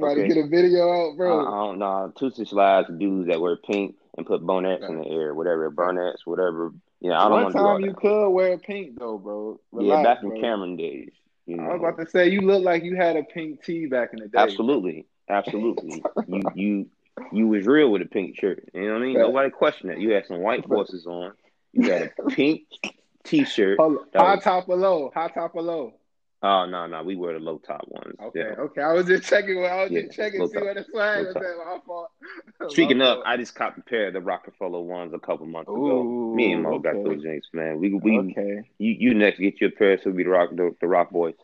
Somebody 0.00 0.22
okay. 0.22 0.34
get 0.34 0.44
a 0.44 0.48
video 0.48 0.90
out, 0.90 1.20
I, 1.20 1.24
I 1.24 1.66
don't 1.66 1.78
know. 1.78 2.12
Tootsie 2.16 2.44
Slides 2.44 2.88
dudes 2.98 3.28
that 3.28 3.40
wear 3.40 3.56
pink 3.56 3.96
and 4.16 4.26
put 4.26 4.44
bonnets 4.44 4.84
in 4.86 4.98
the 4.98 5.06
air, 5.08 5.34
whatever, 5.34 5.70
burnets, 5.70 6.26
whatever. 6.26 6.72
You 7.00 7.10
know, 7.10 7.16
I 7.16 7.28
don't 7.28 7.32
One 7.32 7.42
want 7.44 7.52
to 7.52 7.58
do 7.58 7.64
all 7.64 7.74
time 7.74 7.80
you 7.84 7.90
that. 7.92 7.96
could 7.96 8.28
wear 8.30 8.58
pink 8.58 8.98
though, 8.98 9.18
bro. 9.18 9.60
Yeah, 9.72 9.78
Relax, 9.78 10.04
back 10.04 10.22
in 10.22 10.28
bro. 10.30 10.40
Cam'ron 10.40 10.78
days. 10.78 11.12
You 11.46 11.56
know. 11.56 11.64
I 11.64 11.72
was 11.74 11.80
about 11.80 12.04
to 12.04 12.10
say 12.10 12.28
you 12.28 12.42
look 12.42 12.62
like 12.62 12.82
you 12.82 12.96
had 12.96 13.16
a 13.16 13.22
pink 13.22 13.64
tee 13.64 13.86
back 13.86 14.10
in 14.12 14.20
the 14.20 14.28
day. 14.28 14.38
Absolutely, 14.38 15.06
absolutely. 15.28 16.02
you 16.28 16.42
you 16.54 16.86
you 17.32 17.48
was 17.48 17.66
real 17.66 17.90
with 17.90 18.02
a 18.02 18.06
pink 18.06 18.36
shirt. 18.36 18.68
You 18.74 18.86
know 18.86 18.92
what 18.94 19.02
I 19.02 19.04
mean? 19.06 19.18
Nobody 19.18 19.50
questioned 19.50 19.92
it. 19.92 19.98
You 19.98 20.10
had 20.10 20.26
some 20.26 20.40
white 20.40 20.66
forces 20.66 21.06
on. 21.06 21.32
You 21.72 21.90
had 21.90 22.12
a 22.18 22.22
pink 22.30 22.62
T-shirt. 23.24 23.78
High 24.14 24.36
top 24.36 24.68
or 24.68 24.76
low? 24.76 25.10
High 25.14 25.28
top 25.28 25.54
or 25.54 25.62
low? 25.62 25.94
Oh 26.42 26.66
no, 26.66 26.86
no, 26.86 27.02
we 27.02 27.16
wear 27.16 27.32
the 27.32 27.38
low 27.38 27.58
top 27.58 27.84
ones. 27.88 28.14
Okay, 28.26 28.40
yeah. 28.40 28.60
okay. 28.60 28.82
I 28.82 28.92
was 28.92 29.06
just 29.06 29.24
checking. 29.24 29.58
I 29.64 29.82
was 29.82 29.90
yeah, 29.90 30.02
just 30.02 30.16
checking 30.16 30.46
see 30.46 30.54
top. 30.54 30.64
what 30.64 30.76
the 30.76 30.84
swag 30.84 31.26
was. 31.26 31.34
My 31.34 31.78
fault. 31.86 32.10
Speaking 32.68 33.00
of, 33.00 33.22
I 33.24 33.38
just 33.38 33.54
copped 33.54 33.78
a 33.78 33.82
pair 33.82 34.08
of 34.08 34.12
the 34.12 34.20
Rockefeller 34.20 34.80
ones 34.80 35.14
a 35.14 35.18
couple 35.18 35.46
months 35.46 35.68
ago. 35.68 36.02
Ooh, 36.02 36.34
Me 36.34 36.52
and 36.52 36.62
Mo 36.62 36.74
okay. 36.74 36.92
got 36.92 37.04
those 37.04 37.22
James, 37.22 37.48
man. 37.54 37.80
We 37.80 37.94
we 37.94 38.18
okay. 38.18 38.68
You 38.78 38.92
you 38.92 39.14
next 39.14 39.38
get 39.38 39.60
your 39.60 39.70
pair, 39.70 39.98
so 40.02 40.10
we 40.10 40.24
the 40.24 40.28
rock 40.28 40.50
the, 40.50 40.74
the 40.80 40.86
rock 40.86 41.10
boys. 41.10 41.34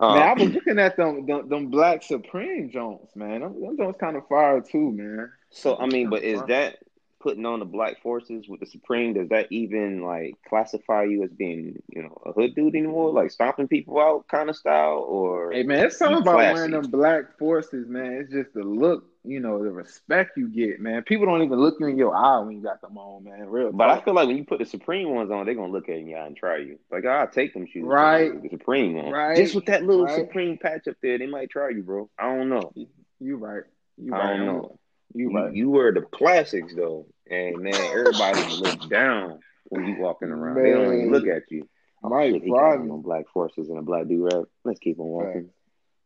Um, 0.00 0.18
man, 0.18 0.28
I 0.28 0.32
was 0.42 0.50
looking 0.50 0.78
at 0.78 0.96
them, 0.96 1.26
them 1.26 1.48
them 1.48 1.66
black 1.68 2.02
Supreme 2.02 2.70
Jones, 2.70 3.10
man. 3.14 3.42
Them, 3.42 3.60
them 3.60 3.76
Jones 3.76 3.96
kind 4.00 4.16
of 4.16 4.26
fire 4.28 4.62
too, 4.62 4.92
man. 4.92 5.30
So 5.50 5.76
I 5.76 5.86
mean, 5.86 6.08
but 6.08 6.22
is 6.22 6.40
that 6.48 6.78
putting 7.20 7.46
on 7.46 7.58
the 7.58 7.64
black 7.64 8.00
forces 8.02 8.46
with 8.48 8.60
the 8.60 8.66
Supreme, 8.66 9.14
does 9.14 9.28
that 9.28 9.48
even 9.50 10.02
like 10.02 10.34
classify 10.48 11.04
you 11.04 11.24
as 11.24 11.30
being, 11.30 11.82
you 11.88 12.02
know, 12.02 12.20
a 12.24 12.32
hood 12.32 12.54
dude 12.54 12.74
anymore? 12.74 13.12
Like 13.12 13.30
stomping 13.30 13.68
people 13.68 13.98
out 13.98 14.26
kind 14.28 14.48
of 14.48 14.56
style 14.56 15.04
or 15.08 15.52
Hey 15.52 15.62
man, 15.62 15.86
it's 15.86 15.98
something 15.98 16.22
about 16.22 16.36
wearing 16.36 16.70
them 16.70 16.90
black 16.90 17.38
forces, 17.38 17.88
man. 17.88 18.12
It's 18.12 18.32
just 18.32 18.54
the 18.54 18.62
look, 18.62 19.04
you 19.24 19.40
know, 19.40 19.62
the 19.62 19.70
respect 19.70 20.36
you 20.36 20.48
get, 20.48 20.80
man. 20.80 21.02
People 21.02 21.26
don't 21.26 21.42
even 21.42 21.58
look 21.58 21.76
you 21.80 21.86
in 21.86 21.98
your 21.98 22.14
eye 22.14 22.38
when 22.40 22.56
you 22.56 22.62
got 22.62 22.80
them 22.80 22.96
on, 22.96 23.24
man. 23.24 23.48
Real 23.48 23.72
But 23.72 23.86
talk. 23.86 24.02
I 24.02 24.04
feel 24.04 24.14
like 24.14 24.28
when 24.28 24.36
you 24.36 24.44
put 24.44 24.58
the 24.58 24.66
Supreme 24.66 25.10
ones 25.10 25.30
on, 25.30 25.46
they're 25.46 25.54
gonna 25.54 25.72
look 25.72 25.88
at 25.88 25.96
you 25.96 26.00
in 26.02 26.06
your 26.08 26.20
eye 26.20 26.26
and 26.26 26.36
try 26.36 26.58
you. 26.58 26.78
Like 26.90 27.04
I'll 27.04 27.28
take 27.28 27.54
them 27.54 27.66
shoes. 27.66 27.84
Right. 27.84 28.42
The 28.42 28.48
Supreme 28.50 28.94
one. 28.94 29.12
Right. 29.12 29.36
Just 29.36 29.54
with 29.54 29.66
that 29.66 29.82
little 29.82 30.04
right. 30.04 30.16
Supreme 30.16 30.58
patch 30.58 30.86
up 30.88 30.96
there, 31.02 31.18
they 31.18 31.26
might 31.26 31.50
try 31.50 31.70
you, 31.70 31.82
bro. 31.82 32.08
I 32.18 32.24
don't 32.34 32.48
know. 32.48 32.72
You 33.20 33.36
right. 33.36 33.64
You 33.96 34.14
I 34.14 34.18
right. 34.18 34.36
don't 34.36 34.46
know. 34.46 34.78
You 35.14 35.32
right. 35.32 35.54
You, 35.54 35.64
you 35.64 35.70
wear 35.70 35.92
the 35.92 36.02
classics 36.02 36.74
though. 36.74 37.06
And 37.30 37.58
man, 37.58 37.74
everybody 37.74 38.40
look 38.60 38.88
down 38.88 39.40
when 39.64 39.86
you 39.86 39.96
walking 39.98 40.28
around. 40.28 40.56
Man. 40.56 40.64
They 40.64 40.72
don't 40.72 40.94
even 40.94 41.12
look 41.12 41.26
at 41.26 41.50
you. 41.50 41.68
Mike 42.02 42.32
shit, 42.32 42.42
he 42.44 42.50
got 42.50 42.78
on 42.78 43.02
black 43.02 43.28
forces 43.32 43.68
and 43.68 43.78
a 43.78 43.82
black 43.82 44.06
do 44.06 44.24
rag. 44.24 44.44
Let's 44.64 44.78
keep 44.78 45.00
on 45.00 45.06
walking. 45.06 45.50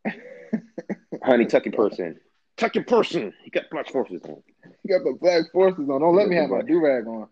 Honey, 1.23 1.47
tuck 1.47 1.67
your 1.67 1.75
purse 1.75 1.99
in. 1.99 2.19
Tuck 2.57 2.75
your 2.75 2.85
in. 3.13 3.33
He 3.43 3.51
got 3.51 3.65
black 3.71 3.91
forces 3.91 4.23
on. 4.25 4.43
You 4.85 4.99
got 4.99 5.05
the 5.05 5.17
black 5.21 5.51
forces 5.53 5.89
on. 5.89 6.01
Don't 6.01 6.17
let 6.17 6.29
me 6.29 6.37
have 6.37 6.51
my 6.51 6.63
do 6.63 6.81
rag 6.81 7.07
on. 7.07 7.29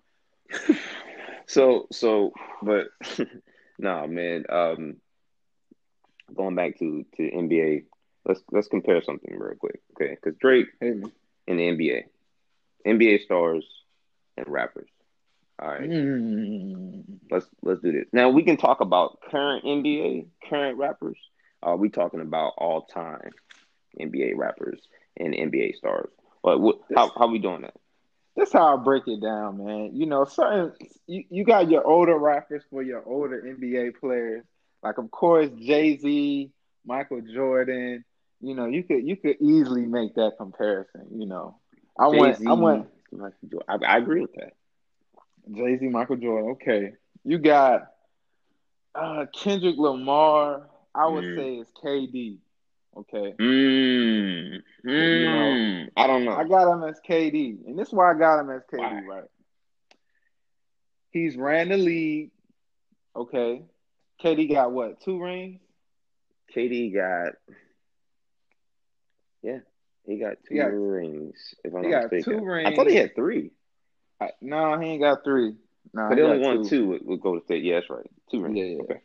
so 1.46 1.86
so, 1.90 2.32
but 2.62 2.88
nah, 3.78 4.06
man. 4.06 4.44
Um, 4.48 4.96
going 6.34 6.54
back 6.54 6.78
to 6.78 7.04
to 7.16 7.22
NBA, 7.22 7.84
let's 8.24 8.42
let's 8.50 8.68
compare 8.68 9.02
something 9.02 9.36
real 9.38 9.56
quick, 9.56 9.80
okay? 9.92 10.16
Because 10.16 10.38
Drake 10.38 10.66
hey, 10.80 11.00
in 11.50 11.56
the 11.56 11.64
NBA, 11.64 12.04
NBA 12.86 13.24
stars 13.24 13.66
and 14.36 14.46
rappers. 14.48 14.88
All 15.60 15.68
right, 15.68 15.90
mm. 15.90 17.02
let's 17.30 17.46
let's 17.62 17.82
do 17.82 17.92
this. 17.92 18.06
Now 18.12 18.30
we 18.30 18.44
can 18.44 18.56
talk 18.56 18.80
about 18.80 19.18
current 19.30 19.64
NBA, 19.64 20.26
current 20.48 20.78
rappers. 20.78 21.18
Are 21.62 21.76
we 21.76 21.90
talking 21.90 22.20
about 22.20 22.54
all 22.56 22.82
time 22.82 23.32
NBA 24.00 24.36
rappers 24.36 24.80
and 25.18 25.34
NBA 25.34 25.76
stars? 25.76 26.08
But 26.42 26.60
what, 26.60 26.78
how 26.94 27.10
how 27.14 27.26
we 27.26 27.40
doing 27.40 27.62
that? 27.62 27.74
That's 28.36 28.52
how 28.52 28.74
I 28.78 28.82
break 28.82 29.06
it 29.06 29.20
down, 29.20 29.62
man. 29.62 29.90
You 29.92 30.06
know, 30.06 30.24
certain 30.24 30.72
you, 31.06 31.24
you 31.28 31.44
got 31.44 31.68
your 31.70 31.86
older 31.86 32.16
rappers 32.16 32.62
for 32.70 32.82
your 32.82 33.06
older 33.06 33.42
NBA 33.42 34.00
players. 34.00 34.44
Like 34.82 34.96
of 34.96 35.10
course 35.10 35.50
Jay 35.58 35.98
Z, 35.98 36.50
Michael 36.86 37.20
Jordan. 37.20 38.04
You 38.40 38.54
know, 38.54 38.66
you 38.66 38.82
could 38.84 39.06
you 39.06 39.16
could 39.16 39.36
easily 39.40 39.86
make 39.86 40.14
that 40.14 40.32
comparison. 40.38 41.06
You 41.18 41.26
know, 41.26 41.56
I 41.98 42.08
Jay-Z, 42.10 42.34
went 42.34 42.38
I 42.46 42.52
went. 42.54 42.86
I, 43.68 43.76
I 43.86 43.98
agree 43.98 44.20
with 44.20 44.32
that. 44.34 44.52
Jay 45.50 45.76
Z, 45.78 45.88
Michael 45.88 46.16
Jordan. 46.16 46.50
Okay, 46.52 46.92
you 47.24 47.38
got 47.38 47.82
uh, 48.94 49.26
Kendrick 49.32 49.76
Lamar. 49.78 50.68
I 50.94 51.08
would 51.08 51.24
Mm. 51.24 51.34
say 51.34 51.56
it's 51.56 51.70
KD. 51.82 52.38
Okay, 52.96 53.36
Mm, 53.40 54.62
You 54.96 55.18
know, 55.18 55.62
mm, 55.62 55.88
I 55.96 56.06
don't 56.06 56.24
know. 56.24 56.32
I 56.36 56.44
got 56.44 56.72
him 56.72 56.82
as 56.84 57.00
KD, 57.00 57.58
and 57.66 57.78
this 57.78 57.88
is 57.88 57.94
why 57.94 58.10
I 58.12 58.18
got 58.18 58.40
him 58.40 58.50
as 58.50 58.62
KD. 58.70 59.00
Why? 59.00 59.02
Right? 59.02 59.24
He's 61.10 61.36
ran 61.36 61.68
the 61.68 61.76
league. 61.76 62.30
Okay, 63.16 63.64
KD 64.20 64.46
got 64.48 64.72
what? 64.72 65.00
Two 65.00 65.20
rings. 65.22 65.60
KD 66.54 66.90
got, 66.92 67.34
yeah, 69.42 69.58
he 70.06 70.18
got 70.18 70.36
two 70.46 70.54
He 70.54 70.60
got- 70.60 70.72
rings. 70.72 71.54
If 71.64 71.74
I'm 71.74 71.82
he 71.84 71.90
not 71.90 72.02
got 72.02 72.12
mistaken, 72.12 72.44
two 72.46 72.52
I 72.52 72.74
thought 72.74 72.88
he 72.88 72.96
had 72.96 73.14
three, 73.14 73.50
I, 74.20 74.30
no, 74.40 74.78
he 74.78 74.88
ain't 74.88 75.02
got 75.02 75.24
three. 75.24 75.54
No, 75.92 76.08
but 76.08 76.18
he 76.18 76.24
only 76.24 76.38
won 76.38 76.68
two. 76.68 76.86
with, 76.88 77.02
with 77.02 77.20
Golden 77.20 77.42
State. 77.44 77.64
Yeah, 77.64 77.76
that's 77.80 77.90
right. 77.90 78.06
Two 78.30 78.42
rings. 78.42 78.56
Yeah, 78.58 78.64
yeah. 78.64 78.82
Okay. 78.82 79.00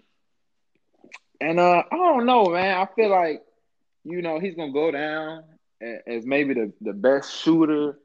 And 1.41 1.59
uh, 1.59 1.83
I 1.91 1.95
don't 1.95 2.25
know, 2.25 2.45
man. 2.47 2.77
I 2.77 2.87
feel 2.95 3.09
like 3.09 3.43
you 4.03 4.21
know 4.21 4.39
he's 4.39 4.55
gonna 4.55 4.71
go 4.71 4.91
down 4.91 5.43
as 6.07 6.25
maybe 6.25 6.53
the 6.53 6.73
the 6.81 6.93
best 6.93 7.33
shooter, 7.41 7.97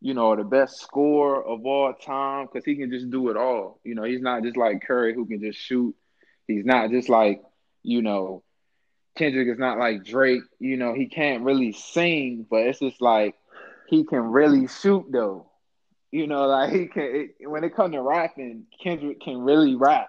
you 0.00 0.14
know, 0.14 0.28
or 0.28 0.36
the 0.36 0.44
best 0.44 0.80
scorer 0.80 1.44
of 1.44 1.64
all 1.64 1.92
time 1.94 2.46
because 2.46 2.64
he 2.64 2.76
can 2.76 2.90
just 2.90 3.10
do 3.10 3.28
it 3.30 3.36
all. 3.36 3.80
You 3.84 3.94
know, 3.94 4.04
he's 4.04 4.20
not 4.20 4.42
just 4.42 4.56
like 4.56 4.82
Curry 4.82 5.14
who 5.14 5.26
can 5.26 5.40
just 5.40 5.58
shoot. 5.58 5.94
He's 6.48 6.64
not 6.64 6.90
just 6.90 7.08
like 7.08 7.42
you 7.82 8.02
know 8.02 8.42
Kendrick 9.16 9.48
is 9.48 9.58
not 9.58 9.78
like 9.78 10.04
Drake. 10.04 10.42
You 10.58 10.76
know, 10.76 10.94
he 10.94 11.06
can't 11.06 11.42
really 11.42 11.72
sing, 11.72 12.46
but 12.48 12.60
it's 12.62 12.78
just 12.78 13.00
like 13.00 13.34
he 13.88 14.04
can 14.04 14.20
really 14.20 14.66
shoot 14.68 15.06
though. 15.10 15.50
You 16.10 16.26
know, 16.26 16.46
like 16.46 16.72
he 16.72 16.86
can. 16.86 17.02
It, 17.40 17.48
when 17.48 17.64
it 17.64 17.74
comes 17.74 17.94
to 17.94 18.02
rapping, 18.02 18.66
Kendrick 18.82 19.20
can 19.20 19.38
really 19.38 19.74
rap. 19.74 20.08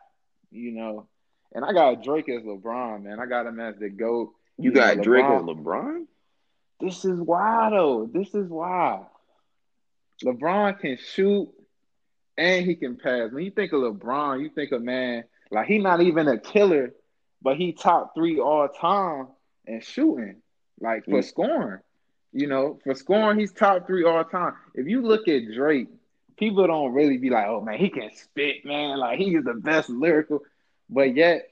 You 0.51 0.71
know, 0.71 1.07
and 1.53 1.65
I 1.65 1.73
got 1.73 2.03
Drake 2.03 2.29
as 2.29 2.43
LeBron, 2.43 3.03
man. 3.03 3.19
I 3.19 3.25
got 3.25 3.45
him 3.45 3.59
as 3.59 3.75
the 3.77 3.89
goat. 3.89 4.33
You 4.57 4.71
know, 4.71 4.79
got 4.79 5.01
Drake 5.01 5.25
as 5.25 5.41
LeBron. 5.41 6.05
This 6.79 7.05
is 7.05 7.19
why 7.19 7.69
though. 7.71 8.09
This 8.11 8.33
is 8.33 8.49
why. 8.49 9.03
LeBron 10.23 10.79
can 10.79 10.97
shoot 10.97 11.49
and 12.37 12.65
he 12.65 12.75
can 12.75 12.97
pass. 12.97 13.31
When 13.31 13.43
you 13.43 13.51
think 13.51 13.73
of 13.73 13.81
LeBron, 13.81 14.41
you 14.41 14.49
think 14.49 14.71
of 14.71 14.81
man 14.81 15.23
like 15.53 15.67
he 15.67 15.77
not 15.77 16.01
even 16.01 16.27
a 16.27 16.39
killer, 16.39 16.93
but 17.43 17.57
he 17.57 17.73
top 17.73 18.15
three 18.15 18.39
all 18.39 18.67
time 18.69 19.27
in 19.65 19.81
shooting, 19.81 20.41
like 20.79 21.05
for 21.05 21.19
Mm. 21.19 21.25
scoring. 21.25 21.81
You 22.33 22.47
know, 22.47 22.79
for 22.83 22.95
scoring, 22.95 23.39
he's 23.39 23.53
top 23.53 23.85
three 23.87 24.03
all 24.03 24.23
time. 24.25 24.55
If 24.75 24.87
you 24.87 25.01
look 25.01 25.27
at 25.27 25.51
Drake, 25.53 25.89
people 26.37 26.65
don't 26.67 26.93
really 26.93 27.17
be 27.17 27.29
like, 27.29 27.47
"Oh 27.47 27.61
man, 27.61 27.77
he 27.79 27.89
can 27.89 28.09
spit, 28.15 28.65
man. 28.65 28.97
Like 28.99 29.19
he 29.19 29.35
is 29.35 29.43
the 29.45 29.53
best 29.53 29.89
lyrical," 29.89 30.41
but 30.89 31.15
yet 31.15 31.49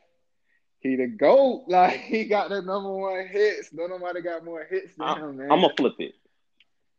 he 0.80 0.95
the 0.95 1.08
goat. 1.08 1.65
Like 1.67 1.99
he 1.99 2.25
got 2.25 2.49
the 2.49 2.62
number 2.62 2.91
one 2.91 3.27
hits. 3.27 3.73
No 3.73 3.88
nobody 3.88 4.21
got 4.21 4.43
more 4.43 4.63
hits 4.65 4.95
than 4.95 5.08
him, 5.08 5.38
man. 5.38 5.51
I'm 5.51 5.62
gonna 5.62 5.73
flip 5.75 5.95
it. 5.99 6.15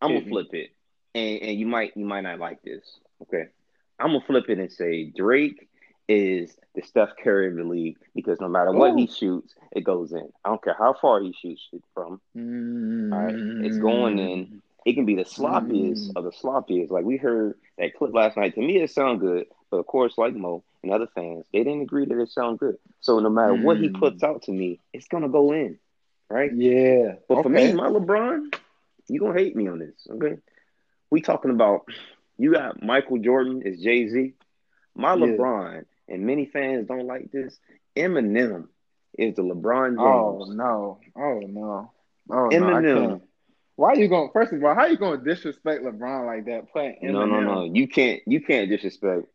I'm 0.01 0.15
gonna 0.15 0.27
flip 0.27 0.53
it, 0.53 0.71
and 1.15 1.43
and 1.43 1.59
you 1.59 1.67
might 1.67 1.97
you 1.97 2.05
might 2.05 2.23
not 2.23 2.39
like 2.39 2.63
this. 2.63 2.85
Okay, 3.23 3.49
I'm 3.99 4.09
gonna 4.09 4.25
flip 4.27 4.49
it 4.49 4.59
and 4.59 4.71
say 4.73 5.05
Drake 5.05 5.69
is 6.09 6.57
the 6.75 6.83
Steph 6.83 7.11
Curry 7.23 7.49
of 7.49 7.57
the 7.57 7.65
league 7.65 7.97
because 8.15 8.41
no 8.41 8.49
matter 8.49 8.73
what 8.73 8.95
he 8.95 9.07
shoots, 9.07 9.55
it 9.73 9.83
goes 9.85 10.13
in. 10.13 10.29
I 10.45 10.49
don't 10.51 10.63
care 10.63 10.77
how 10.79 10.95
far 10.95 11.21
he 11.21 11.33
shoots 11.33 11.69
it 11.73 11.83
from. 11.95 12.21
right, 13.11 13.37
it's 13.61 13.77
going 13.79 14.19
in. 14.19 14.49
It 14.85 14.95
can 14.95 15.05
be 15.07 15.15
the 15.15 15.25
sloppiest 15.25 16.11
Mm. 16.11 16.17
of 16.17 16.25
the 16.25 16.31
sloppiest. 16.31 16.91
Like 16.91 17.05
we 17.05 17.17
heard 17.17 17.55
that 17.79 17.95
clip 17.95 18.15
last 18.15 18.37
night. 18.37 18.55
To 18.55 18.61
me, 18.61 18.81
it 18.81 18.91
sounded 18.91 19.21
good, 19.21 19.47
but 19.71 19.79
of 19.79 19.87
course, 19.87 20.19
like 20.19 20.35
Mo 20.35 20.65
and 20.83 20.93
other 20.93 21.07
fans, 21.15 21.47
they 21.53 21.61
didn't 21.63 21.83
agree 21.83 22.07
that 22.07 22.21
it 22.21 22.29
sounded 22.31 22.59
good. 22.59 22.77
So 23.01 23.19
no 23.21 23.31
matter 23.31 23.55
what 23.55 23.79
he 23.79 23.89
Mm. 23.89 23.95
puts 23.99 24.23
out 24.23 24.43
to 24.43 24.53
me, 24.53 24.81
it's 24.93 25.09
gonna 25.09 25.29
go 25.29 25.53
in, 25.53 25.79
right? 26.31 26.53
Yeah, 26.53 27.15
But 27.29 27.43
for 27.43 27.49
me, 27.49 27.73
my 27.73 27.89
LeBron, 27.89 28.55
you 29.09 29.21
gonna 29.21 29.39
hate 29.39 29.57
me 29.57 29.69
on 29.69 29.79
this, 29.79 30.07
okay? 30.11 30.37
We 31.11 31.21
talking 31.21 31.51
about 31.51 31.83
you 32.39 32.53
got 32.53 32.83
Michael 32.83 33.19
Jordan 33.19 33.63
is 33.65 33.81
Jay 33.81 34.09
Z. 34.09 34.35
My 34.95 35.15
Yeah. 35.15 35.17
LeBron, 35.17 35.85
and 36.13 36.25
many 36.27 36.47
fans 36.47 36.87
don't 36.87 37.07
like 37.07 37.33
this. 37.33 37.59
Eminem 37.97 38.69
is 39.19 39.35
the 39.37 39.43
LeBron 39.43 39.97
Oh 39.99 40.45
James. 40.45 40.57
no! 40.57 41.01
Oh 41.17 41.41
no! 41.41 41.91
Oh 42.31 42.49
no! 42.49 42.49
I 42.49 42.55
Eminem. 42.55 43.09
can't. 43.11 43.23
Why 43.77 43.95
you 43.95 44.07
going? 44.09 44.31
First 44.33 44.53
of 44.53 44.63
all, 44.63 44.75
how 44.75 44.83
are 44.83 44.89
you 44.91 44.97
going 44.99 45.19
to 45.19 45.25
disrespect 45.25 45.83
LeBron 45.83 46.27
like 46.27 46.45
that? 46.47 46.71
Playing 46.73 46.99
Eminem. 47.03 47.13
No, 47.13 47.27
no, 47.27 47.41
no. 47.41 47.65
You 47.65 47.89
can't. 47.89 48.21
You 48.27 48.41
can't 48.41 48.69
disrespect. 48.69 49.27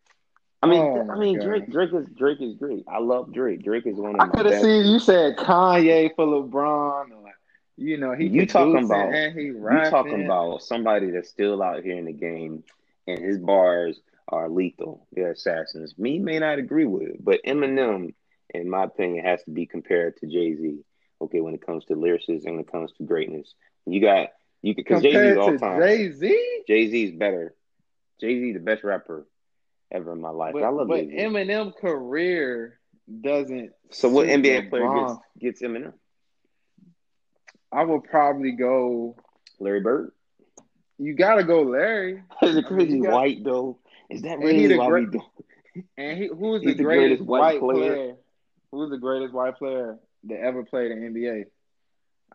I 0.63 0.67
mean, 0.67 0.81
Oh, 0.81 1.11
I 1.11 1.17
mean, 1.19 1.37
God. 1.37 1.45
Drake. 1.45 1.71
Drake 1.71 1.93
is 1.93 2.07
Drake 2.17 2.41
is 2.41 2.55
great. 2.55 2.83
I 2.87 2.99
love 2.99 3.33
Drake. 3.33 3.63
Drake 3.63 3.85
is 3.85 3.95
one 3.97 4.15
of 4.15 4.21
I 4.21 4.27
could 4.27 4.45
have 4.45 4.61
seen 4.61 4.85
you 4.85 4.99
said 4.99 5.37
Kanye 5.37 6.15
for 6.15 6.25
LeBron, 6.25 7.11
or 7.11 7.31
you 7.77 7.97
know 7.97 8.13
he 8.13 8.27
You 8.27 8.45
talking 8.47 8.83
about- 8.85 9.13
You 9.13 9.63
talking 9.89 10.25
about 10.25 10.63
somebody 10.63 11.11
that's 11.11 11.29
still 11.29 11.61
out 11.61 11.83
here 11.83 11.97
in 11.97 12.05
the 12.05 12.13
game, 12.13 12.63
and 13.05 13.19
his 13.19 13.37
bars 13.37 13.99
are 14.29 14.49
lethal. 14.49 15.07
They're 15.11 15.31
assassins. 15.31 15.93
Me 15.97 16.19
may 16.19 16.39
not 16.39 16.59
agree 16.59 16.85
with 16.85 17.03
it, 17.03 17.23
but 17.23 17.39
Eminem, 17.45 18.13
in 18.53 18.69
my 18.69 18.83
opinion, 18.83 19.25
has 19.25 19.41
to 19.43 19.51
be 19.51 19.65
compared 19.65 20.17
to 20.17 20.27
Jay 20.27 20.55
Z. 20.55 20.79
Okay, 21.21 21.41
when 21.41 21.53
it 21.55 21.65
comes 21.65 21.85
to 21.85 21.95
lyricism, 21.95 22.51
when 22.51 22.61
it 22.61 22.71
comes 22.71 22.91
to 22.97 23.03
greatness, 23.03 23.53
you 23.85 24.01
got 24.01 24.29
you 24.61 24.75
because 24.75 25.01
Jay 25.01 25.13
Z 25.13 25.37
all 25.37 25.51
to 25.51 25.57
time. 25.57 25.81
Jay 25.81 26.11
Z. 26.11 26.63
Jay 26.67 26.89
Z 26.89 27.03
is 27.05 27.11
better. 27.11 27.53
Jay 28.19 28.39
Z 28.39 28.53
the 28.53 28.59
best 28.59 28.83
rapper 28.83 29.27
ever 29.91 30.11
in 30.11 30.21
my 30.21 30.29
life. 30.29 30.53
But, 30.53 30.63
I 30.63 30.69
love 30.69 30.87
but 30.87 31.01
Jay-Z. 31.07 31.15
Eminem 31.17 31.75
career 31.75 32.79
doesn't. 33.21 33.71
So 33.91 34.09
what 34.09 34.27
suit 34.27 34.43
NBA 34.43 34.69
player 34.69 34.83
LeBron. 34.83 35.19
gets 35.39 35.61
gets 35.61 35.61
Eminem? 35.61 35.93
I 37.71 37.83
would 37.83 38.03
probably 38.03 38.51
go. 38.53 39.15
Larry 39.59 39.81
Bird. 39.81 40.11
You 40.99 41.13
gotta 41.15 41.43
go, 41.43 41.63
Larry. 41.63 42.23
Is 42.41 42.55
it 42.55 42.65
I 42.65 42.69
mean, 42.69 42.77
crazy 42.77 42.97
you 42.97 43.03
got- 43.03 43.13
white 43.13 43.43
though? 43.43 43.79
Is 44.09 44.21
that 44.23 44.39
really 44.39 44.77
why 44.77 44.87
great- 44.89 45.11
we 45.11 45.19
do? 45.19 45.23
And 45.97 46.17
he, 46.17 46.27
who's 46.27 46.61
the 46.63 46.73
the 46.73 46.83
greatest, 46.83 47.19
greatest 47.19 47.21
white 47.23 47.39
white 47.39 47.59
player. 47.59 47.93
player? 47.93 48.15
Who's 48.71 48.89
the 48.89 48.97
greatest 48.97 49.33
white 49.33 49.57
player 49.57 49.97
that 50.25 50.39
ever 50.39 50.63
played 50.63 50.91
in 50.91 51.13
NBA? 51.13 51.45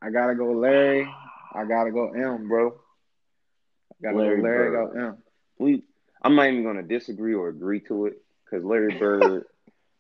I 0.01 0.11
gotta 0.11 0.35
go, 0.35 0.53
Larry. 0.53 1.09
I 1.53 1.65
gotta 1.65 1.91
go, 1.91 2.11
M, 2.13 2.49
bro. 2.49 2.69
I 2.71 4.03
gotta 4.03 4.17
Larry 4.17 4.37
go, 4.37 4.43
Larry. 4.43 4.71
Bird. 4.71 4.93
Go, 4.95 5.01
M. 5.01 5.17
We 5.59 5.83
I'm 6.23 6.37
not 6.37 6.47
even 6.49 6.63
gonna 6.65 6.83
disagree 6.83 7.35
or 7.35 7.49
agree 7.49 7.81
to 7.81 8.07
it 8.07 8.23
because 8.45 8.65
Larry 8.65 8.95
Bird 8.99 9.45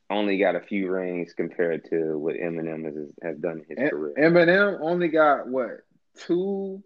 only 0.08 0.38
got 0.38 0.54
a 0.56 0.60
few 0.60 0.90
rings 0.90 1.32
compared 1.34 1.88
to 1.90 2.16
what 2.18 2.36
Eminem 2.36 2.84
has, 2.84 2.94
has 3.22 3.38
done 3.38 3.64
in 3.68 3.76
his 3.76 3.86
E- 3.86 3.90
career. 3.90 4.14
Eminem 4.18 4.78
only 4.80 5.08
got 5.08 5.48
what 5.48 5.80
two 6.16 6.82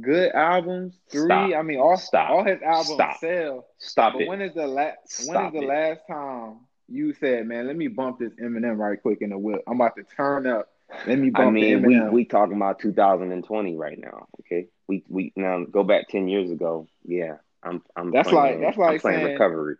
good 0.00 0.32
albums? 0.32 0.98
Three. 1.10 1.26
Stop. 1.26 1.52
I 1.54 1.62
mean, 1.62 1.78
all 1.78 1.96
Stop. 1.96 2.30
all 2.30 2.44
his 2.44 2.60
albums 2.62 2.88
Stop. 2.94 3.18
sell. 3.18 3.66
Stop 3.78 4.12
But 4.14 4.22
it. 4.22 4.28
when 4.28 4.40
is 4.42 4.54
the 4.54 4.66
last? 4.66 5.28
When 5.28 5.46
is 5.46 5.52
the 5.52 5.60
it. 5.62 5.66
last 5.68 6.00
time 6.08 6.56
you 6.88 7.12
said, 7.14 7.46
"Man, 7.46 7.66
let 7.66 7.76
me 7.76 7.88
bump 7.88 8.18
this 8.18 8.32
Eminem 8.34 8.78
right 8.78 9.00
quick 9.00 9.22
in 9.22 9.30
the 9.30 9.38
whip. 9.38 9.62
I'm 9.66 9.80
about 9.80 9.96
to 9.96 10.04
turn 10.04 10.46
up. 10.46 10.68
Let 11.06 11.18
me 11.18 11.30
bump 11.30 11.48
I 11.48 11.50
mean, 11.50 11.82
we 11.82 12.00
we 12.08 12.24
talking 12.24 12.56
about 12.56 12.78
2020 12.78 13.76
right 13.76 13.98
now. 13.98 14.26
Okay, 14.40 14.68
we 14.86 15.04
we 15.08 15.32
now 15.36 15.64
go 15.64 15.84
back 15.84 16.08
10 16.08 16.28
years 16.28 16.50
ago. 16.50 16.86
Yeah, 17.04 17.36
I'm 17.62 17.82
I'm 17.94 18.10
That's 18.10 18.30
playing, 18.30 18.60
like- 18.60 18.60
that's 18.62 18.78
I'm 18.78 18.82
like 18.84 19.00
playing 19.02 19.18
saying- 19.20 19.32
recovery. 19.32 19.76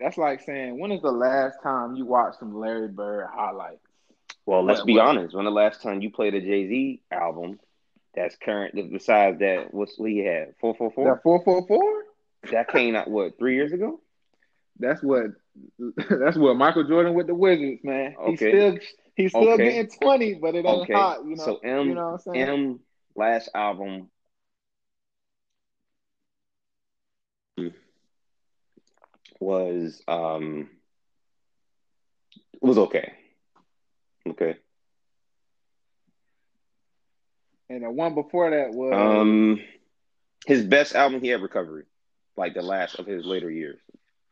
That's 0.00 0.18
like 0.18 0.40
saying, 0.42 0.78
when 0.80 0.90
is 0.92 1.02
the 1.02 1.12
last 1.12 1.62
time 1.62 1.94
you 1.94 2.04
watched 2.04 2.38
some 2.40 2.54
Larry 2.58 2.88
Bird 2.88 3.28
highlights? 3.32 3.78
Well, 4.44 4.62
let's 4.64 4.80
What- 4.80 4.86
be 4.86 4.96
what? 4.96 5.06
honest. 5.06 5.34
When 5.36 5.44
the 5.44 5.50
last 5.50 5.82
time 5.82 6.00
you 6.02 6.10
played 6.10 6.34
a 6.34 6.40
Jay 6.40 6.66
Z 6.68 7.02
album 7.12 7.60
that's 8.14 8.36
current, 8.36 8.74
besides 8.92 9.38
that, 9.40 9.72
what's 9.72 9.98
what 9.98 10.10
he 10.10 10.18
had? 10.24 10.54
Four 10.60 10.74
four 10.74 10.90
four. 10.92 11.14
That 11.14 11.22
four 11.22 11.42
four 11.44 11.66
four. 11.66 12.02
That 12.52 12.68
came 12.68 12.94
out 12.94 13.10
what 13.10 13.38
three 13.38 13.54
years 13.54 13.72
ago? 13.72 14.00
That's 14.78 15.02
what. 15.02 15.26
That's 16.10 16.36
what 16.36 16.56
Michael 16.56 16.84
Jordan 16.84 17.14
with 17.14 17.26
the 17.26 17.34
Wizards, 17.34 17.80
man. 17.84 18.16
He's 18.24 18.40
Okay. 18.40 18.50
still 18.50 18.78
he's 19.14 19.32
still 19.32 19.54
Okay. 19.54 19.64
getting 19.64 19.88
twenty, 20.00 20.34
but 20.34 20.54
it 20.54 20.64
ain't 20.66 20.82
Okay. 20.82 20.94
hot. 20.94 21.24
You 21.24 21.36
know. 21.36 21.44
So 21.44 21.56
M 21.58 21.88
you 21.88 21.94
know 21.94 22.06
what 22.06 22.12
I'm 22.12 22.18
saying? 22.18 22.48
M 22.48 22.80
last 23.14 23.48
album 23.54 24.10
was 29.40 30.02
um 30.08 30.68
was 32.60 32.78
okay. 32.78 33.12
Okay. 34.26 34.56
And 37.68 37.82
the 37.82 37.90
one 37.90 38.14
before 38.14 38.50
that 38.50 38.70
was 38.70 38.92
Um 38.92 39.60
his 40.46 40.64
best 40.64 40.94
album 40.94 41.20
he 41.20 41.28
had 41.28 41.42
recovery. 41.42 41.84
Like 42.36 42.54
the 42.54 42.62
last 42.62 42.98
of 42.98 43.06
his 43.06 43.24
later 43.24 43.50
years. 43.50 43.80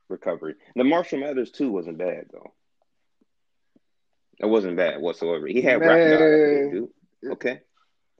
Recovery. 0.08 0.54
The 0.76 0.84
Marshall 0.84 1.20
Mathers 1.20 1.50
2 1.52 1.70
wasn't 1.70 1.98
bad 1.98 2.26
though. 2.32 2.52
It 4.38 4.46
wasn't 4.46 4.76
bad 4.76 5.00
whatsoever. 5.00 5.46
He 5.46 5.62
had 5.62 5.80
rap 5.80 5.98
Man. 5.98 6.70
dude. 6.70 7.32
Okay. 7.32 7.60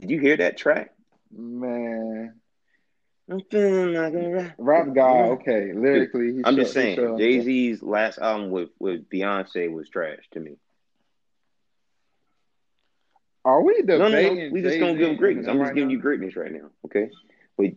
Did 0.01 0.11
you 0.11 0.21
hear 0.21 0.37
that 0.37 0.57
track? 0.57 0.93
man. 1.33 2.35
I'm 3.31 3.41
feeling 3.51 3.95
like 3.95 4.15
a 4.15 4.31
rap. 4.31 4.55
Rap 4.59 4.95
guy, 4.95 5.21
okay. 5.31 5.73
Lyrically, 5.73 6.43
I'm 6.45 6.57
just 6.57 6.73
saying, 6.75 7.19
Jay 7.19 7.41
Z's 7.41 7.83
last 7.83 8.19
album 8.19 8.51
with, 8.51 8.71
with 8.79 9.09
Beyonce 9.09 9.73
was 9.73 9.89
trash 9.89 10.19
to 10.33 10.41
me. 10.41 10.57
Are 13.45 13.62
we 13.62 13.82
No, 13.84 13.99
no, 13.99 14.05
debating? 14.09 14.38
no. 14.49 14.53
We 14.53 14.62
just 14.62 14.78
gonna 14.78 14.95
give 14.97 15.09
him 15.11 15.16
greatness. 15.16 15.47
I'm 15.49 15.59
just 15.59 15.74
giving 15.74 15.88
now? 15.88 15.93
you 15.93 15.99
greatness 16.01 16.36
right 16.36 16.53
now. 16.53 16.70
Okay. 16.86 17.11
Wait, 17.57 17.76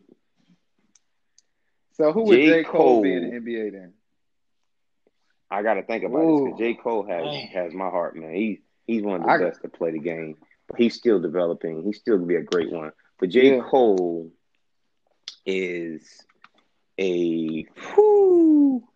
So 1.93 2.11
who 2.11 2.23
would 2.25 2.35
J. 2.35 2.45
J. 2.47 2.63
Cole, 2.63 2.71
Cole. 2.81 3.01
be 3.03 3.13
in 3.13 3.29
the 3.29 3.35
NBA 3.39 3.71
then? 3.71 3.93
I 5.49 5.63
gotta 5.63 5.83
think 5.83 6.03
about 6.03 6.19
this 6.19 6.25
Ooh. 6.27 6.45
because 6.45 6.59
J. 6.59 6.73
Cole 6.75 7.03
has 7.07 7.23
Dang. 7.23 7.47
has 7.49 7.73
my 7.73 7.89
heart, 7.89 8.15
man. 8.15 8.33
He 8.33 8.61
he's 8.85 9.01
one 9.03 9.21
of 9.21 9.25
the 9.27 9.31
I- 9.31 9.37
best 9.37 9.61
to 9.63 9.69
play 9.69 9.91
the 9.91 9.99
game. 9.99 10.37
But 10.67 10.77
he's 10.79 10.95
still 10.95 11.19
developing. 11.19 11.83
He's 11.83 11.99
still 11.99 12.15
gonna 12.17 12.27
be 12.27 12.35
a 12.35 12.41
great 12.43 12.71
one. 12.71 12.91
But 13.19 13.29
J. 13.29 13.55
Yeah. 13.57 13.61
Cole 13.63 14.31
is 15.45 16.25
a 16.99 17.63
whew, 17.95 18.87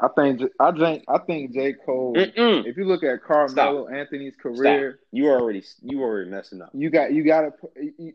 I 0.00 0.08
think 0.08 0.42
I 0.60 0.70
think 0.70 1.04
I 1.08 1.18
think 1.18 1.52
J. 1.52 1.74
Cole. 1.84 2.14
mm-mm. 2.14 2.64
If 2.64 2.76
you 2.76 2.84
look 2.84 3.02
at 3.02 3.22
Carmelo 3.22 3.88
Anthony's 3.88 4.34
career, 4.40 5.00
you 5.10 5.28
already 5.28 5.64
you 5.82 6.02
already 6.02 6.30
messing 6.30 6.62
up. 6.62 6.70
you 6.72 6.88
got 6.88 7.12
you 7.12 7.24
got 7.24 7.40
to. 7.42 8.12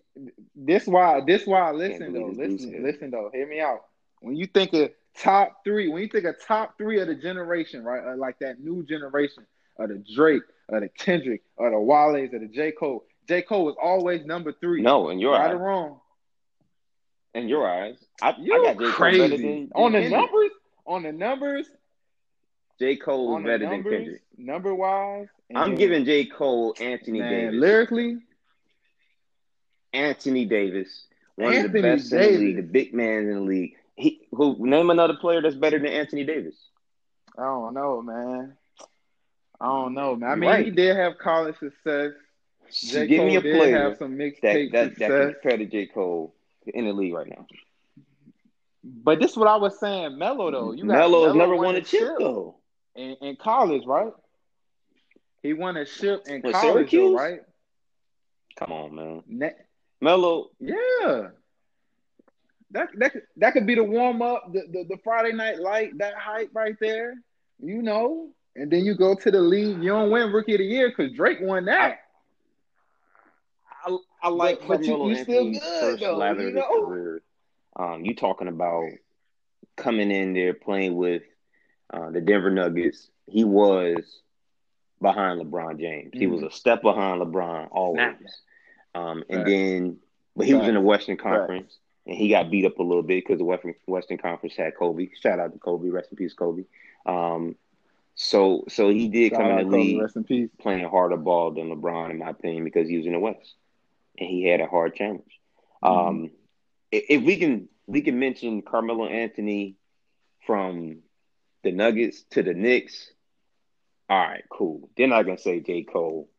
This 0.55 0.87
why 0.87 1.21
this 1.25 1.45
why. 1.45 1.71
Listen 1.71 2.13
though, 2.13 2.27
listen, 2.27 2.71
dude 2.71 2.81
listen 2.81 3.11
though. 3.11 3.29
Hear 3.33 3.47
me 3.47 3.59
out. 3.59 3.81
When 4.21 4.37
you 4.37 4.47
think 4.47 4.73
of 4.73 4.91
top 5.17 5.65
three, 5.65 5.89
when 5.89 6.01
you 6.01 6.07
think 6.07 6.23
of 6.23 6.35
top 6.45 6.77
three 6.77 7.01
of 7.01 7.07
the 7.07 7.15
generation, 7.15 7.83
right? 7.83 8.13
Uh, 8.13 8.15
like 8.15 8.39
that 8.39 8.61
new 8.61 8.83
generation 8.83 9.45
of 9.77 9.89
the 9.89 10.01
Drake, 10.15 10.43
of 10.69 10.81
the 10.81 10.87
Kendrick, 10.87 11.41
of 11.57 11.71
the 11.71 11.79
Wale's, 11.79 12.33
of 12.33 12.39
the 12.39 12.47
J. 12.47 12.71
Cole. 12.71 13.03
J. 13.27 13.41
Cole 13.41 13.65
was 13.65 13.75
always 13.81 14.25
number 14.25 14.53
three. 14.53 14.81
No, 14.81 15.09
in 15.09 15.19
your 15.19 15.33
eyes 15.35 15.39
right 15.39 15.49
eyes, 15.49 15.55
or 15.55 15.57
wrong. 15.57 15.99
in 17.33 17.49
your 17.49 17.69
eyes, 17.69 17.95
I, 18.21 18.35
You 18.39 18.53
I 18.53 18.73
got 18.73 18.79
J. 18.79 18.83
Cole 18.85 18.91
crazy 18.93 19.19
better 19.19 19.37
than, 19.37 19.71
on 19.75 19.91
the 19.91 19.99
than 19.99 20.09
Kendrick. 20.11 20.31
numbers. 20.31 20.51
On 20.85 21.03
the 21.03 21.11
numbers, 21.11 21.67
J. 22.79 22.97
Cole 22.97 23.27
was 23.27 23.35
on 23.37 23.43
the 23.43 23.49
better 23.49 23.69
than 23.69 23.83
Kendrick. 23.83 24.21
number 24.37 24.73
wise. 24.75 25.27
I'm 25.55 25.75
giving 25.75 26.05
J. 26.05 26.25
Cole 26.25 26.75
Anthony 26.79 27.19
man, 27.19 27.31
Davis. 27.31 27.59
lyrically. 27.59 28.17
Anthony 29.93 30.45
Davis, 30.45 31.05
one 31.35 31.49
of 31.49 31.53
the 31.53 31.59
Anthony 31.59 31.81
best 31.81 32.11
in 32.11 32.19
the 32.19 32.37
league, 32.39 32.55
the 32.57 32.63
big 32.63 32.93
man 32.93 33.27
in 33.27 33.35
the 33.35 33.41
league. 33.41 33.75
He 33.95 34.21
who 34.31 34.55
name 34.59 34.89
another 34.89 35.15
player 35.15 35.41
that's 35.41 35.55
better 35.55 35.77
than 35.77 35.87
Anthony 35.87 36.23
Davis. 36.23 36.55
I 37.37 37.43
don't 37.43 37.73
know, 37.75 38.01
man. 38.01 38.57
I 39.61 39.65
don't 39.65 39.93
know, 39.93 40.15
man. 40.15 40.31
I 40.31 40.35
mean, 40.35 40.49
right. 40.49 40.65
he 40.65 40.71
did 40.71 40.95
have 40.97 41.17
college 41.19 41.55
success. 41.59 42.13
J. 42.71 43.07
Give 43.07 43.19
Cole 43.19 43.27
me 43.27 43.35
a 43.35 43.41
did 43.41 43.55
player 43.55 43.77
have 43.77 43.97
some 43.97 44.17
that 44.17 44.23
mixtape 44.23 44.71
that, 44.71 44.97
that 44.97 44.97
can 44.97 45.09
success. 45.09 45.33
compare 45.41 45.57
to 45.57 45.65
J. 45.65 45.85
Cole 45.85 46.33
in 46.65 46.85
the 46.85 46.93
league 46.93 47.13
right 47.13 47.29
now. 47.29 47.45
But 48.83 49.19
this 49.19 49.31
is 49.31 49.37
what 49.37 49.47
I 49.47 49.55
was 49.55 49.79
saying, 49.79 50.17
Melo 50.17 50.51
though. 50.51 50.71
You 50.73 50.85
got 50.85 50.97
Melo 50.97 51.25
has 51.27 51.35
never 51.35 51.55
won 51.55 51.75
a 51.75 51.81
chip 51.81 52.09
though. 52.19 52.55
in, 52.95 53.15
in 53.21 53.35
college, 53.37 53.85
right? 53.85 54.11
He 55.41 55.53
won 55.53 55.77
a 55.77 55.85
chip 55.85 56.23
in 56.27 56.41
With 56.41 56.53
college, 56.53 56.91
though, 56.91 57.15
right? 57.15 57.41
Come 58.57 58.71
on, 58.71 58.95
man. 58.95 59.23
Ne- 59.27 59.55
Melo, 60.01 60.49
yeah. 60.59 61.29
That 62.71 62.89
that 62.97 63.11
could, 63.13 63.21
that 63.37 63.53
could 63.53 63.67
be 63.67 63.75
the 63.75 63.83
warm 63.83 64.21
up, 64.21 64.51
the, 64.51 64.61
the 64.71 64.85
the 64.89 64.97
Friday 65.03 65.31
night 65.31 65.59
light, 65.59 65.97
that 65.99 66.15
hype 66.15 66.49
right 66.53 66.75
there, 66.79 67.13
you 67.59 67.81
know. 67.81 68.29
And 68.55 68.69
then 68.71 68.85
you 68.85 68.95
go 68.95 69.15
to 69.15 69.31
the 69.31 69.39
league, 69.41 69.81
you 69.81 69.89
don't 69.89 70.11
win 70.11 70.31
Rookie 70.31 70.53
of 70.53 70.59
the 70.59 70.65
Year 70.65 70.89
because 70.89 71.11
Drake 71.13 71.39
won 71.41 71.65
that. 71.65 71.99
I, 73.85 73.97
I 74.23 74.29
like 74.29 74.59
But- 74.59 74.67
but 74.67 74.85
you- 74.85 74.93
you 75.09 75.15
still 75.23 75.43
good, 75.59 75.99
though, 75.99 76.17
you 76.43 76.51
know? 76.55 77.19
Career. 77.75 77.87
Um, 77.93 78.05
you 78.05 78.15
talking 78.15 78.47
about 78.47 78.89
coming 79.75 80.11
in 80.11 80.33
there 80.33 80.53
playing 80.53 80.95
with 80.95 81.23
uh, 81.91 82.11
the 82.11 82.21
Denver 82.21 82.51
Nuggets? 82.51 83.09
He 83.25 83.43
was 83.43 84.21
behind 85.01 85.41
LeBron 85.41 85.79
James. 85.79 86.11
He 86.13 86.27
was 86.27 86.43
a 86.43 86.51
step 86.51 86.81
behind 86.81 87.21
LeBron 87.21 87.69
always. 87.71 88.41
Um, 88.95 89.23
and 89.29 89.39
Facts. 89.39 89.49
then, 89.49 89.97
but 90.35 90.45
he 90.45 90.53
was 90.53 90.67
in 90.67 90.75
the 90.75 90.81
Western 90.81 91.17
Conference, 91.17 91.77
and 92.05 92.15
he 92.15 92.29
got 92.29 92.51
beat 92.51 92.65
up 92.65 92.77
a 92.79 92.83
little 92.83 93.03
bit 93.03 93.23
because 93.23 93.39
the 93.39 93.45
Western 93.45 93.75
Western 93.87 94.17
Conference 94.17 94.55
had 94.55 94.75
Kobe. 94.75 95.09
Shout 95.19 95.39
out 95.39 95.53
to 95.53 95.59
Kobe, 95.59 95.89
rest 95.89 96.11
in 96.11 96.17
peace, 96.17 96.33
Kobe. 96.33 96.63
Um, 97.05 97.55
so 98.15 98.65
so 98.69 98.89
he 98.89 99.07
did 99.07 99.31
Shout 99.31 99.41
come 99.41 99.51
in 99.51 99.57
the 99.57 99.63
Kobe, 99.63 99.77
league 99.77 100.01
Rest 100.01 100.15
in 100.15 100.23
peace. 100.23 100.49
playing 100.59 100.87
harder 100.87 101.17
ball 101.17 101.51
than 101.51 101.69
LeBron, 101.69 102.11
in 102.11 102.19
my 102.19 102.29
opinion, 102.29 102.63
because 102.63 102.87
he 102.87 102.97
was 102.97 103.07
in 103.07 103.13
the 103.13 103.19
West 103.19 103.55
and 104.19 104.29
he 104.29 104.43
had 104.43 104.61
a 104.61 104.67
hard 104.67 104.95
challenge. 104.95 105.39
Um, 105.81 106.31
if, 106.93 107.23
we 107.23 107.37
can, 107.37 107.69
we 107.87 108.01
can 108.01 108.19
mention 108.19 108.61
Carmelo 108.61 109.07
Anthony 109.07 109.75
from 110.45 110.99
the 111.63 111.71
Nuggets 111.71 112.23
to 112.31 112.43
the 112.43 112.53
Knicks. 112.53 113.09
All 114.09 114.19
right, 114.19 114.43
cool. 114.49 114.89
Then 114.97 115.11
I 115.13 115.23
can 115.23 115.37
say 115.37 115.59
J. 115.59 115.83
Cole. 115.83 116.29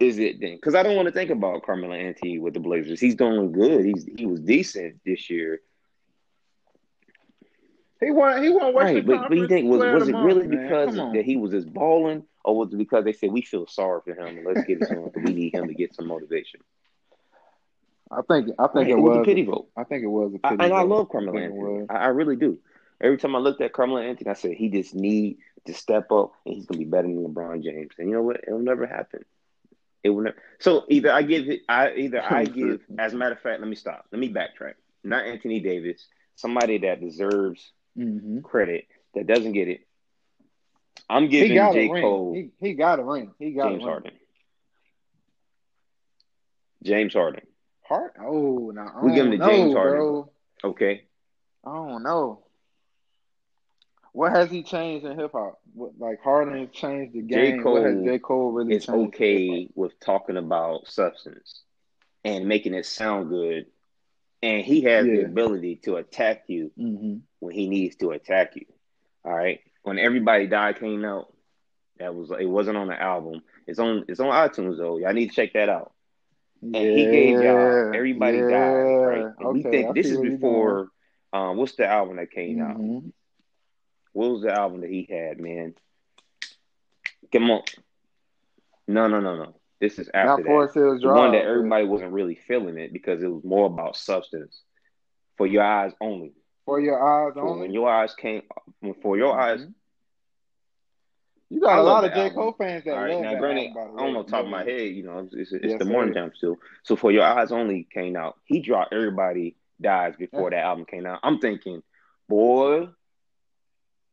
Is 0.00 0.18
it 0.18 0.40
then? 0.40 0.56
Because 0.56 0.74
I 0.74 0.82
don't 0.82 0.96
want 0.96 1.06
to 1.06 1.12
think 1.12 1.30
about 1.30 1.62
Carmelo 1.62 1.94
Anthony 1.94 2.38
with 2.38 2.54
the 2.54 2.60
Blazers. 2.60 2.98
He's 2.98 3.14
doing 3.14 3.52
good. 3.52 3.84
He's 3.84 4.04
he 4.16 4.26
was 4.26 4.40
decent 4.40 5.00
this 5.06 5.30
year. 5.30 5.60
He 8.00 8.10
won. 8.10 8.42
He 8.42 8.50
won 8.50 8.74
Western 8.74 8.96
Right, 8.96 9.06
but, 9.06 9.28
but 9.28 9.38
you 9.38 9.46
think 9.46 9.70
was 9.70 9.78
was 9.78 10.08
it 10.08 10.16
really 10.16 10.48
man. 10.48 10.66
because 10.66 10.96
that 10.96 11.22
he 11.24 11.36
was 11.36 11.52
just 11.52 11.72
balling, 11.72 12.24
or 12.44 12.56
was 12.56 12.72
it 12.72 12.78
because 12.78 13.04
they 13.04 13.12
said 13.12 13.30
we 13.30 13.42
feel 13.42 13.68
sorry 13.68 14.00
for 14.04 14.14
him 14.14 14.38
and 14.38 14.44
let's 14.44 14.66
to 14.66 14.74
him 14.74 15.10
we 15.14 15.32
need 15.32 15.54
him 15.54 15.68
to 15.68 15.74
get 15.74 15.94
some 15.94 16.08
motivation? 16.08 16.60
I 18.12 18.20
think. 18.28 18.48
I 18.58 18.66
think 18.68 18.74
Right, 18.74 18.90
it 18.90 18.94
was 18.96 19.16
was. 19.16 19.22
a 19.22 19.24
pity 19.24 19.42
vote. 19.44 19.68
I 19.76 19.84
think 19.84 20.02
it 20.04 20.08
was 20.08 20.34
a 20.34 20.38
pity 20.38 20.56
vote. 20.56 20.64
and 20.64 20.72
I 20.74 20.82
love 20.82 21.08
Carmelo 21.10 21.38
I 21.38 21.42
Anthony. 21.44 21.86
I, 21.90 21.94
I 21.94 22.06
really 22.08 22.36
do. 22.36 22.58
Every 23.00 23.18
time 23.18 23.34
I 23.34 23.38
looked 23.38 23.60
at 23.60 23.72
Carmelo 23.72 24.00
Anthony, 24.00 24.30
I 24.30 24.34
said 24.34 24.52
he 24.52 24.68
just 24.68 24.94
need 24.94 25.38
to 25.66 25.74
step 25.74 26.12
up 26.12 26.32
and 26.44 26.54
he's 26.54 26.66
gonna 26.66 26.78
be 26.78 26.84
better 26.84 27.08
than 27.08 27.24
LeBron 27.24 27.62
James. 27.62 27.92
And 27.98 28.08
you 28.08 28.14
know 28.14 28.22
what? 28.22 28.40
It'll 28.46 28.58
never 28.60 28.86
happen. 28.86 29.24
It 30.04 30.10
will 30.10 30.22
never. 30.22 30.36
So 30.60 30.84
either 30.88 31.10
I 31.12 31.22
give 31.22 31.48
it, 31.48 31.62
I 31.68 31.92
either 31.94 32.22
I 32.22 32.44
give. 32.60 32.80
As 32.98 33.12
a 33.12 33.16
matter 33.16 33.32
of 33.34 33.40
fact, 33.40 33.60
let 33.60 33.68
me 33.68 33.76
stop. 33.76 34.06
Let 34.12 34.18
me 34.20 34.32
backtrack. 34.32 34.74
Not 35.04 35.24
Anthony 35.24 35.60
Davis, 35.60 36.06
somebody 36.36 36.78
that 36.78 37.00
deserves 37.00 37.72
Mm-hmm. 37.98 38.40
credit 38.40 38.86
that 39.14 39.26
doesn't 39.26 39.52
get 39.52 39.68
it. 39.68 39.86
I'm 41.10 41.28
giving 41.28 41.50
He 41.50 41.54
got 41.56 41.74
J. 41.74 41.88
a 41.88 41.92
ring. 41.92 42.02
Cole, 42.02 42.32
He, 42.34 42.50
he 42.68 42.72
got 42.74 42.98
a 43.00 43.04
ring. 43.04 43.32
He 43.38 43.50
got 43.52 43.68
James 43.68 43.82
a 43.82 43.86
ring. 43.86 43.86
Harden. 43.86 44.12
James 46.82 47.14
Harden. 47.14 47.42
Hart? 47.92 48.14
Oh, 48.20 48.70
no. 48.74 48.90
We 49.02 49.14
give 49.14 49.26
him 49.26 49.32
to 49.32 49.38
James 49.38 49.74
Harden. 49.74 49.96
Bro. 49.98 50.30
Okay. 50.64 51.04
I 51.64 51.74
don't 51.74 52.02
know. 52.02 52.44
What 54.12 54.32
has 54.32 54.50
he 54.50 54.62
changed 54.62 55.06
in 55.06 55.18
hip 55.18 55.32
hop? 55.32 55.58
Like 55.74 56.22
Harden 56.22 56.58
has 56.58 56.68
changed 56.72 57.14
the 57.14 57.22
J. 57.22 57.52
game. 57.52 57.64
what 57.64 57.82
has 57.82 57.94
Cole 57.94 58.04
J. 58.04 58.18
Cole 58.18 58.52
really 58.52 58.74
It's 58.74 58.88
okay 58.88 59.68
with 59.74 59.98
talking 60.00 60.36
about 60.36 60.86
substance 60.86 61.62
and 62.24 62.46
making 62.46 62.74
it 62.74 62.84
sound 62.84 63.30
good. 63.30 63.66
And 64.42 64.64
he 64.64 64.82
has 64.82 65.06
the 65.06 65.22
ability 65.24 65.76
to 65.84 65.96
attack 65.96 66.44
you 66.48 66.72
Mm-hmm. 66.78 67.18
when 67.40 67.54
he 67.54 67.68
needs 67.68 67.96
to 67.96 68.10
attack 68.10 68.56
you. 68.56 68.66
All 69.24 69.32
right. 69.32 69.60
When 69.82 69.98
Everybody 69.98 70.46
Died 70.46 70.78
came 70.78 71.04
out, 71.04 71.32
that 71.98 72.14
was 72.14 72.30
it 72.38 72.46
wasn't 72.48 72.76
on 72.76 72.88
the 72.88 73.00
album. 73.00 73.42
It's 73.66 73.78
on 73.78 74.04
it's 74.08 74.20
on 74.20 74.26
iTunes 74.28 74.76
though. 74.76 74.98
Y'all 74.98 75.12
need 75.12 75.28
to 75.30 75.34
check 75.34 75.52
that 75.54 75.68
out. 75.68 75.91
And 76.74 76.88
he 76.90 77.06
gave 77.06 77.40
y'all 77.40 77.82
Everybody 77.92 78.42
yeah. 78.42 78.44
Died, 78.44 78.90
right? 79.00 79.26
And 79.38 79.50
we 79.50 79.62
Okay, 79.62 79.70
think 79.70 79.88
I 79.88 79.92
this 79.94 80.10
is 80.10 80.20
before 80.20 80.88
um 81.32 81.56
what's 81.56 81.76
the 81.76 81.86
album 81.86 82.16
that 82.16 82.30
came 82.30 82.60
out? 82.60 82.82
Mhm. 82.82 83.12
What 84.12 84.30
was 84.32 84.42
the 84.42 84.52
album 84.52 84.80
that 84.80 84.90
he 84.90 85.06
had, 85.10 85.38
man? 85.40 85.74
Come 87.32 87.50
on. 87.50 87.62
No, 88.88 89.08
no, 89.08 89.20
no, 89.20 89.36
no. 89.36 89.54
This 89.80 89.98
is 89.98 90.08
after 90.14 90.42
Not 90.42 90.44
that. 90.44 90.64
The 91.00 91.08
one 91.08 91.32
that 91.32 91.44
everybody 91.44 91.84
wasn't 91.84 92.12
really 92.12 92.34
feeling 92.36 92.78
it 92.78 92.92
because 92.92 93.22
it 93.22 93.28
was 93.28 93.44
more 93.44 93.66
about 93.66 93.96
substance. 93.96 94.62
For 95.36 95.46
your 95.46 95.62
eyes 95.62 95.92
only. 96.00 96.32
For 96.64 96.80
your 96.80 97.00
eyes 97.02 97.34
For 97.38 97.54
when 97.58 97.72
your 97.72 97.88
eyes 97.90 98.14
came 98.14 98.42
for 99.02 99.16
your 99.16 99.38
eyes 99.38 99.64
Mhm. 99.64 99.74
You 101.52 101.60
got 101.60 101.74
I 101.74 101.78
a 101.80 101.82
lot 101.82 102.04
of 102.06 102.14
J. 102.14 102.30
Cole 102.30 102.54
fans 102.56 102.82
that 102.84 102.94
All 102.94 103.02
right, 103.02 103.12
love 103.12 103.24
now 103.24 103.32
that 103.32 103.38
granted, 103.38 103.76
album, 103.76 103.98
I 103.98 104.02
don't 104.02 104.14
know 104.14 104.22
top 104.22 104.44
of 104.46 104.50
my 104.50 104.64
head, 104.64 104.94
you 104.94 105.02
know, 105.02 105.28
it's, 105.30 105.52
it's, 105.52 105.64
Yes, 105.64 105.78
the 105.78 105.84
morning 105.84 106.14
time 106.14 106.32
still. 106.34 106.56
So 106.82 106.96
for 106.96 107.12
your 107.12 107.24
eyes 107.24 107.52
only 107.52 107.86
came 107.92 108.16
out. 108.16 108.38
He 108.46 108.60
dropped 108.60 108.94
everybody 108.94 109.56
dies 109.78 110.14
before 110.18 110.48
that 110.48 110.64
album 110.64 110.86
came 110.86 111.04
out. 111.04 111.20
I'm 111.22 111.40
thinking, 111.40 111.82
boy, 112.26 112.88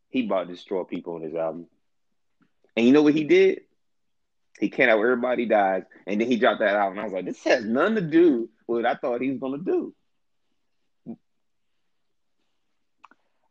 he 0.10 0.26
about 0.26 0.50
to 0.50 0.54
destroy 0.54 0.84
people 0.84 1.16
on 1.16 1.22
his 1.22 1.34
album. 1.34 1.68
And 2.76 2.86
you 2.86 2.92
know 2.92 3.04
what 3.04 3.14
he 3.14 3.24
did? 3.24 3.62
He 4.60 4.68
came 4.68 4.90
out 4.90 5.00
with 5.00 5.06
everybody 5.06 5.46
dies, 5.46 5.84
and 6.06 6.20
then 6.20 6.28
he 6.28 6.36
dropped 6.36 6.60
that 6.60 6.76
album. 6.76 7.00
I 7.00 7.06
was 7.06 7.14
like, 7.14 7.26
this 7.26 7.42
has 7.46 7.64
nothing 7.64 7.96
to 7.96 8.02
do 8.02 8.50
with 8.68 8.84
what 8.84 8.86
I 8.86 8.96
thought 8.96 9.22
he 9.22 9.30
was 9.30 9.40
gonna 9.40 9.60
do. 9.60 9.96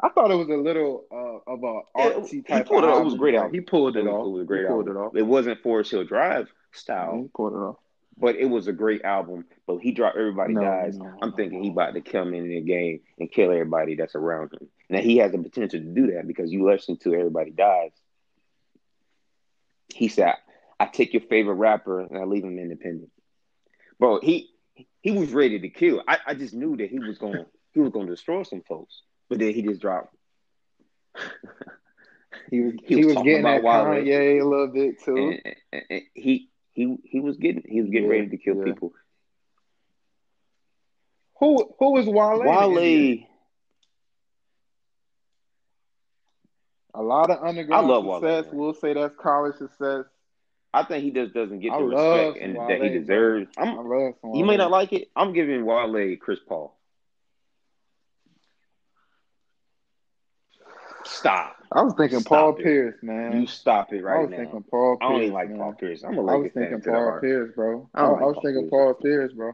I 0.01 0.09
thought 0.11 0.31
it 0.31 0.37
was 0.37 0.49
a 0.49 0.57
little 0.57 1.05
uh, 1.11 1.51
of 1.53 1.63
a 1.65 1.81
Yeah, 1.97 2.11
artsy 2.13 2.47
he 2.47 2.63
type 2.63 2.67
pulled 2.67 2.85
of 2.85 2.91
it 2.91 2.93
off. 2.93 3.01
It 3.01 3.05
was 3.05 3.15
great 3.15 3.35
but 3.35 3.41
album. 3.41 3.55
He 3.55 3.61
pulled 3.61 3.97
it, 3.97 4.07
It 4.07 4.11
was, 4.11 4.21
off. 4.21 4.27
it 4.27 4.31
was 4.31 4.43
a 4.43 4.45
great 4.47 4.61
he 4.61 4.67
pulled 4.67 4.89
album. 4.89 4.97
it 4.97 4.99
off. 4.99 5.17
It 5.17 5.23
wasn't 5.27 5.63
Forest 5.63 5.91
Hill 5.91 6.05
Drive 6.05 6.53
style. 6.73 7.17
Yeah, 7.17 7.23
he 7.23 7.29
pulled 7.35 7.53
it 7.55 7.57
off. 7.57 7.77
But 8.17 8.37
it 8.37 8.47
was 8.47 8.67
a 8.69 8.73
great 8.73 9.03
album. 9.03 9.45
But 9.67 9.79
he 9.79 9.93
dropped 9.93 10.17
Everybody 10.17 10.55
No, 10.55 10.61
Dies. 10.61 10.99
no, 10.99 11.07
I'm 11.23 11.31
no, 11.31 11.37
thinking 11.37 11.63
he 11.63 11.71
about 11.71 11.95
to 11.95 12.01
come 12.01 12.35
in 12.35 12.49
the 12.49 12.61
game 12.61 13.01
and 13.19 13.31
kill 13.31 13.51
everybody 13.53 13.95
that's 13.97 14.15
around 14.15 14.53
him. 14.53 14.69
Now 14.89 15.01
he 15.01 15.19
has 15.19 15.33
the 15.33 15.39
potential 15.39 15.81
to 15.81 15.85
do 15.87 16.13
that 16.15 16.27
because 16.27 16.53
you 16.53 16.65
listen 16.65 16.97
to 16.99 17.15
Everybody 17.15 17.51
Dies. 17.51 17.93
He 19.95 20.09
said, 20.09 20.35
"I 20.79 20.87
take 20.87 21.13
your 21.13 21.23
favorite 21.23 21.55
rapper 21.55 22.01
and 22.01 22.17
I 22.19 22.25
leave 22.25 22.45
him 22.45 22.59
independent." 22.59 23.11
Bro, 23.99 24.21
he 24.21 24.51
he 25.01 25.11
was 25.13 25.33
ready 25.33 25.59
to 25.61 25.69
kill. 25.69 26.03
I, 26.07 26.19
I 26.27 26.35
just 26.35 26.55
knew 26.55 26.77
that 26.77 26.91
he 26.91 26.99
was 27.01 27.19
going 27.19 27.45
he 27.73 27.81
was 27.81 27.91
going 27.91 28.07
to 28.07 28.13
destroy 28.13 28.43
some 28.43 28.63
folks. 28.63 29.03
But 29.29 29.39
then 29.39 29.53
he 29.53 29.63
just 29.63 29.81
dropped. 29.81 30.15
He 32.51 32.61
was 32.61 32.75
He 32.85 32.95
he, 32.97 33.05
was 33.05 33.17
was 33.17 33.25
getting 33.25 33.41
about 33.41 33.57
at 33.59 33.63
Wale. 33.63 33.85
Kanye 33.85 34.41
a 34.41 34.45
little 34.45 34.69
bit 34.69 35.03
too. 35.03 35.17
and, 35.17 35.55
and- 35.73 35.83
and 35.91 36.03
he 36.15 36.49
he 36.73 36.97
he 37.05 37.21
was 37.21 37.37
getting 37.37 37.63
he 37.67 37.81
was 37.83 37.91
getting 37.91 38.09
Yeah, 38.09 38.17
ready 38.17 38.29
to 38.29 38.37
kill 38.39 38.57
yeah. 38.57 38.65
people. 38.65 38.93
Who 41.41 41.75
who 41.79 41.93
was 41.93 42.07
Wale? 42.07 42.41
in 42.41 42.47
the 42.47 42.51
NBA? 42.53 43.19
Wale, 43.21 43.27
A 46.95 47.03
lot 47.03 47.31
of 47.31 47.43
underground 47.43 47.87
love 47.87 48.05
success. 48.23 48.47
man. 48.47 48.61
we'll 48.61 48.75
say 48.75 48.93
that's 48.95 49.15
college 49.17 49.57
success. 49.57 50.05
I 50.73 50.85
think 50.85 51.05
he 51.05 51.11
just 51.11 51.35
doesn't 51.35 51.61
get 51.61 51.73
the 51.73 51.85
respect 51.85 52.39
and 52.43 52.57
Wale, 52.57 52.69
that 52.69 52.83
he 52.83 52.89
deserves. 52.91 53.51
I 53.59 53.63
I'm, 53.63 53.77
love 53.89 54.15
some 54.21 54.35
you 54.35 54.45
may 54.45 54.57
not 54.57 54.71
like 54.71 54.93
it. 54.93 55.09
I'm 55.17 55.33
giving 55.33 55.65
Wale 55.67 56.17
Chris 56.17 56.41
Paul. 56.49 56.78
Stop. 61.09 61.57
I 61.73 61.83
was 61.83 61.95
thinking 61.95 62.21
Stop 62.21 62.31
Paul 62.31 62.57
it. 62.59 62.63
Pierce, 62.63 62.95
man. 63.03 63.41
You 63.41 63.47
stop 63.47 63.93
it 63.93 64.03
right 64.03 64.15
now. 64.15 64.19
I 64.19 64.21
was 64.23 64.31
now. 64.31 64.37
thinking 64.37 64.63
Paul 64.71 64.97
Pierce. 64.97 65.09
I 65.09 65.13
don't 65.13 65.23
even 65.23 65.35
like 65.35 65.49
man. 65.49 65.59
Paul 65.59 65.73
Pierce. 65.75 66.05
I'm 66.05 66.19
a 66.19 66.27
I 66.27 66.35
was 66.37 66.51
thinking 66.53 66.81
Paul. 66.83 67.19
Pierce, 67.21 67.51
bro. 67.55 67.91
I, 67.95 68.03
I 68.03 68.07
don't 68.07 68.23
I 68.23 68.25
was 68.27 68.35
Paul 68.35 68.43
thinking 68.43 68.63
Pierce. 68.63 68.71
Paul 68.71 68.95
Pierce, 68.95 69.33
bro. 69.33 69.53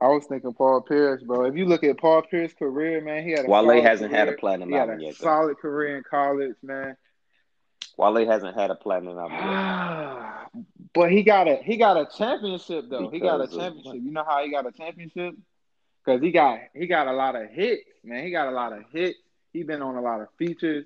I 0.00 0.08
was 0.08 0.26
thinking 0.26 0.52
Paul 0.54 0.80
Pierce, 0.82 1.22
bro. 1.22 1.44
If 1.46 1.56
you 1.56 1.66
look 1.66 1.82
at 1.82 1.98
Paul 1.98 2.22
Pierce's 2.22 2.54
career, 2.56 3.00
man, 3.00 3.24
he 3.24 3.32
had 3.32 3.46
a 3.46 3.48
Wale 3.48 3.82
hasn't 3.82 4.12
had 4.12 4.28
a 4.28 4.32
career. 4.32 4.38
platinum 4.38 4.68
He 4.70 4.76
album 4.76 5.00
a 5.00 5.02
yet. 5.02 5.14
Though. 5.18 5.24
solid 5.24 5.56
career 5.58 5.96
in 5.96 6.04
college, 6.08 6.56
man. 6.62 6.96
Wale 7.96 8.26
hasn't 8.26 8.54
had 8.56 8.70
a 8.70 8.74
platinum 8.74 9.18
album 9.18 9.32
yet. 9.36 10.64
but 10.94 11.10
he 11.10 11.22
got 11.22 11.48
a 11.48 11.56
he 11.56 11.76
got 11.76 11.96
a 11.96 12.06
championship 12.16 12.86
though. 12.90 13.08
he 13.10 13.20
got 13.20 13.40
a 13.40 13.44
Because 13.44 13.56
of 13.56 13.60
championship. 13.60 13.94
You 14.04 14.12
know 14.12 14.24
how 14.24 14.44
he 14.44 14.50
got 14.50 14.66
a 14.66 14.72
championship? 14.72 15.34
Because 16.04 16.20
he 16.20 16.30
got 16.30 16.60
he 16.74 16.86
got 16.86 17.08
a 17.08 17.12
lot 17.12 17.34
of 17.34 17.50
hits, 17.50 17.82
man. 18.04 18.24
He 18.24 18.30
got 18.30 18.48
a 18.48 18.52
lot 18.52 18.72
of 18.72 18.84
hits. 18.92 19.18
He 19.56 19.62
been 19.62 19.80
on 19.80 19.96
a 19.96 20.02
lot 20.02 20.20
of 20.20 20.28
features. 20.36 20.84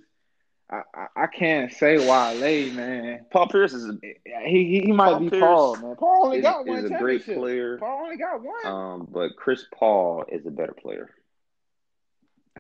I 0.71 0.83
I, 0.95 1.07
I 1.25 1.27
can't 1.27 1.73
say 1.73 1.99
Wale, 1.99 2.73
man. 2.73 3.27
Paul 3.33 3.49
Pierce 3.49 3.73
is 3.73 3.85
a, 3.85 3.99
He 4.47 4.65
he, 4.65 4.81
he 4.87 4.93
might 4.93 5.11
Paul 5.11 5.21
be 5.21 5.31
Pierce 5.31 5.43
Paul, 5.43 5.77
man. 5.77 5.97
Paul 5.97 6.27
only 6.27 6.39
is, 6.39 6.45
got 6.45 6.65
one 6.65 6.79
is 6.79 6.91
a 6.91 6.95
great 6.95 7.25
player. 7.25 7.79
Paul 7.79 8.05
only 8.05 8.17
got 8.17 8.41
one. 8.41 8.67
Um, 8.67 9.09
but 9.11 9.35
Chris 9.35 9.65
Paul 9.75 10.25
is 10.31 10.47
a 10.47 10.51
better 10.51 10.73
player. 10.73 11.11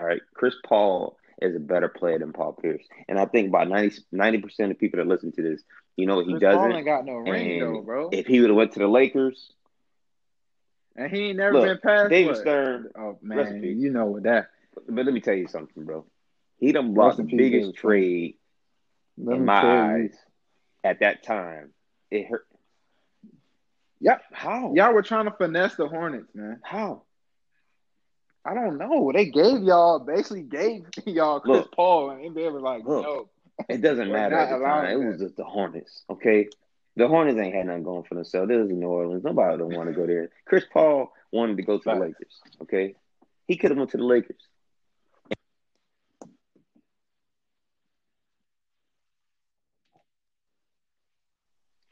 All 0.00 0.06
right, 0.06 0.20
Chris 0.34 0.56
Paul 0.64 1.16
is 1.40 1.54
a 1.54 1.60
better 1.60 1.88
player 1.88 2.18
than 2.18 2.32
Paul 2.32 2.54
Pierce, 2.54 2.84
and 3.08 3.16
I 3.16 3.26
think 3.26 3.48
about 3.48 3.68
90 3.68 4.38
percent 4.38 4.72
of 4.72 4.80
people 4.80 4.98
that 4.98 5.06
listen 5.06 5.30
to 5.32 5.42
this, 5.42 5.62
you 5.96 6.06
know, 6.06 6.16
what 6.16 6.26
he 6.26 6.32
Chris 6.32 6.42
doesn't. 6.42 6.72
ain't 6.72 6.84
got 6.84 7.04
no 7.06 7.14
ring 7.18 7.62
And 7.62 7.76
though, 7.76 7.82
bro. 7.82 8.08
If 8.10 8.26
he 8.26 8.40
would 8.40 8.50
have 8.50 8.56
went 8.56 8.72
to 8.72 8.80
the 8.80 8.88
Lakers, 8.88 9.52
and 10.96 11.12
he 11.12 11.28
ain't 11.28 11.36
never 11.36 11.52
look, 11.52 11.64
been 11.66 11.78
past 11.78 12.10
David 12.10 12.30
what? 12.32 12.38
Stern. 12.38 12.90
Oh 12.98 13.18
man, 13.22 13.60
peace. 13.60 13.78
you 13.78 13.90
know 13.90 14.06
what 14.06 14.24
that. 14.24 14.50
But 14.74 15.04
let 15.04 15.12
me 15.12 15.20
tell 15.20 15.34
you 15.34 15.48
something, 15.48 15.84
bro. 15.84 16.06
He 16.58 16.72
done 16.72 16.94
blocked 16.94 17.16
the 17.16 17.24
biggest 17.24 17.74
trade 17.74 18.36
in 19.16 19.44
my 19.44 19.94
eyes 19.94 20.16
at 20.84 21.00
that 21.00 21.22
time. 21.22 21.72
It 22.10 22.26
hurt. 22.26 22.46
Yep. 24.00 24.22
How? 24.32 24.72
Y'all 24.74 24.92
were 24.92 25.02
trying 25.02 25.26
to 25.26 25.30
finesse 25.32 25.76
the 25.76 25.88
Hornets, 25.88 26.28
man. 26.34 26.60
How? 26.62 27.02
I 28.44 28.54
don't 28.54 28.78
know. 28.78 29.10
They 29.12 29.26
gave 29.26 29.62
y'all 29.62 29.98
basically 29.98 30.42
gave 30.42 30.86
y'all 31.06 31.40
Chris 31.40 31.58
Look. 31.58 31.72
Paul, 31.72 32.10
and 32.10 32.34
NBA 32.34 32.52
was 32.52 32.62
like, 32.62 32.84
Look. 32.84 33.04
no. 33.04 33.28
It 33.68 33.82
doesn't 33.82 34.10
matter 34.10 34.36
at 34.36 34.58
the 34.58 34.64
time. 34.64 34.86
It 34.86 35.06
was 35.06 35.20
just 35.20 35.36
the 35.36 35.44
Hornets, 35.44 36.04
okay? 36.08 36.48
The 36.96 37.06
Hornets 37.06 37.38
ain't 37.38 37.54
had 37.54 37.66
nothing 37.66 37.82
going 37.82 38.04
for 38.04 38.14
themselves. 38.14 38.48
This 38.48 38.64
is 38.64 38.70
New 38.70 38.86
Orleans. 38.86 39.22
Nobody 39.22 39.58
don't 39.58 39.76
want 39.76 39.90
to 39.90 39.94
go 39.94 40.06
there. 40.06 40.30
Chris 40.46 40.64
Paul 40.72 41.12
wanted 41.30 41.58
to 41.58 41.62
go 41.62 41.76
to 41.78 41.84
the 41.84 41.94
Lakers, 41.94 42.40
okay? 42.62 42.94
He 43.46 43.56
could 43.56 43.70
have 43.70 43.78
went 43.78 43.90
to 43.90 43.98
the 43.98 44.04
Lakers. 44.04 44.40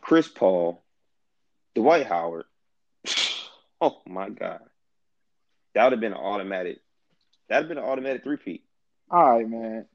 Chris 0.09 0.27
Paul, 0.27 0.83
Dwight 1.75 2.07
Howard. 2.07 2.47
Oh 3.81 4.01
my 4.09 4.29
God. 4.29 4.59
That 5.75 5.85
would 5.85 5.93
have 5.93 6.01
been 6.01 6.13
an 6.15 6.19
automatic. 6.19 6.79
That 7.49 7.59
would 7.59 7.63
have 7.67 7.69
been 7.69 7.79
an 7.79 7.85
automatic 7.85 8.25
three-peat. 8.25 8.65
All 9.09 9.39
right, 9.39 9.49
man. 9.49 9.87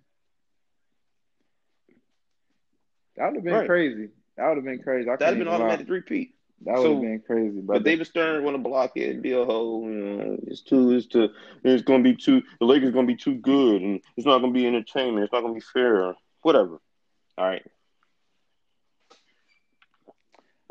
That 3.18 3.26
would 3.26 3.36
have 3.36 3.44
been 3.44 3.54
Right. 3.54 3.68
crazy. 3.68 4.10
That 4.38 4.48
would 4.48 4.56
have 4.56 4.64
been 4.64 4.82
crazy. 4.82 5.04
That 5.04 5.20
would 5.20 5.22
have 5.22 5.38
been 5.38 5.48
an 5.50 5.54
automatic 5.54 5.88
three-peat. 5.88 6.34
That 6.62 6.76
would 6.76 6.82
So- 6.84 6.94
have 6.94 7.02
been 7.02 7.20
crazy. 7.28 7.60
But, 7.60 7.74
But 7.74 7.84
David 7.84 8.08
Stern 8.08 8.46
want 8.46 8.56
to 8.56 8.64
block 8.64 8.96
it 8.96 9.10
and 9.10 9.22
be 9.22 9.34
a 9.34 9.44
hoe. 9.44 9.82
You 9.84 9.90
know, 9.94 10.38
it's 10.48 10.62
too. 10.62 10.92
It's 10.92 11.08
too. 11.08 11.28
It's 11.66 11.84
going 11.84 12.02
to 12.06 12.10
be 12.10 12.16
too. 12.16 12.42
The 12.62 12.66
Lakers 12.66 12.92
going 12.92 13.06
to 13.06 13.14
be 13.14 13.18
too 13.20 13.36
good, 13.36 13.82
and 13.82 14.00
it's 14.16 14.26
not 14.26 14.40
going 14.40 14.54
to 14.54 14.58
be 14.58 14.66
entertainment. 14.66 15.26
It's 15.26 15.34
not 15.34 15.42
going 15.42 15.56
to 15.56 15.60
be 15.60 15.66
fair. 15.74 16.16
Whatever. 16.44 16.80
All 17.38 17.46
right. 17.48 17.66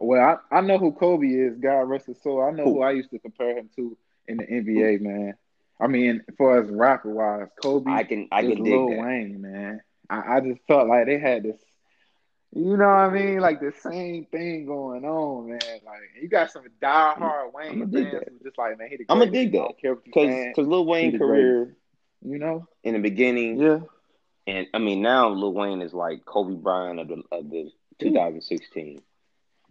Well, 0.02 0.40
I, 0.52 0.58
I 0.58 0.60
know 0.60 0.78
who 0.78 0.92
Kobe 0.92 1.26
is. 1.28 1.58
God 1.58 1.82
rest 1.88 2.06
his 2.06 2.20
soul. 2.22 2.42
I 2.42 2.50
know 2.50 2.64
Who? 2.64 2.74
who 2.74 2.82
I 2.82 2.92
used 2.92 3.10
to 3.10 3.18
compare 3.18 3.56
him 3.58 3.70
to 3.76 3.96
in 4.28 4.38
the 4.38 4.44
NBA, 4.44 4.98
man. 4.98 5.34
I 5.80 5.86
mean, 5.88 6.22
for 6.36 6.58
as 6.60 6.70
rapper 6.70 7.10
wise, 7.12 7.48
Kobe, 7.62 7.90
I 7.90 8.04
can 8.04 8.28
I 8.32 8.42
can 8.42 8.62
dig 8.62 8.86
Lil 8.86 8.88
that. 8.88 8.98
Wayne, 9.00 9.40
man. 9.40 9.80
I, 10.10 10.36
I 10.36 10.40
just 10.40 10.60
felt 10.66 10.88
like 10.88 11.06
they 11.06 11.18
had 11.18 11.42
this, 11.44 11.56
you 12.52 12.76
know 12.76 12.84
what 12.86 12.92
I 12.94 13.10
mean, 13.10 13.40
like 13.40 13.60
the 13.60 13.72
same 13.72 14.26
thing 14.26 14.66
going 14.66 15.04
on, 15.04 15.48
man. 15.50 15.80
Like 15.84 16.00
you 16.20 16.28
got 16.28 16.50
some 16.50 16.64
diehard 16.82 17.52
Wayne 17.52 17.86
fans 17.92 18.24
who 18.28 18.38
just 18.44 18.58
like, 18.58 18.78
man, 18.78 18.88
he 18.90 18.96
the 18.96 19.04
I'ma 19.08 19.24
greatest. 19.24 19.32
dig 19.32 19.52
that. 19.52 19.72
care 19.80 19.94
what 19.94 20.06
you 20.06 20.12
Because 20.12 20.46
because 20.46 20.66
Lil 20.68 20.86
Wayne 20.86 21.12
career 21.12 21.76
you 22.22 22.38
know. 22.38 22.66
in 22.84 22.94
the 22.94 23.00
beginning, 23.00 23.60
Yeah, 23.60 23.80
and 24.46 24.66
I 24.74 24.78
mean 24.78 25.02
now 25.02 25.28
Lil 25.30 25.52
Wayne 25.54 25.82
is 25.82 25.92
like 25.94 26.24
Kobe 26.24 26.54
Bryant 26.54 27.00
of 27.00 27.08
the 27.08 27.22
of 27.32 27.50
the 27.50 27.70
2016. 28.00 29.02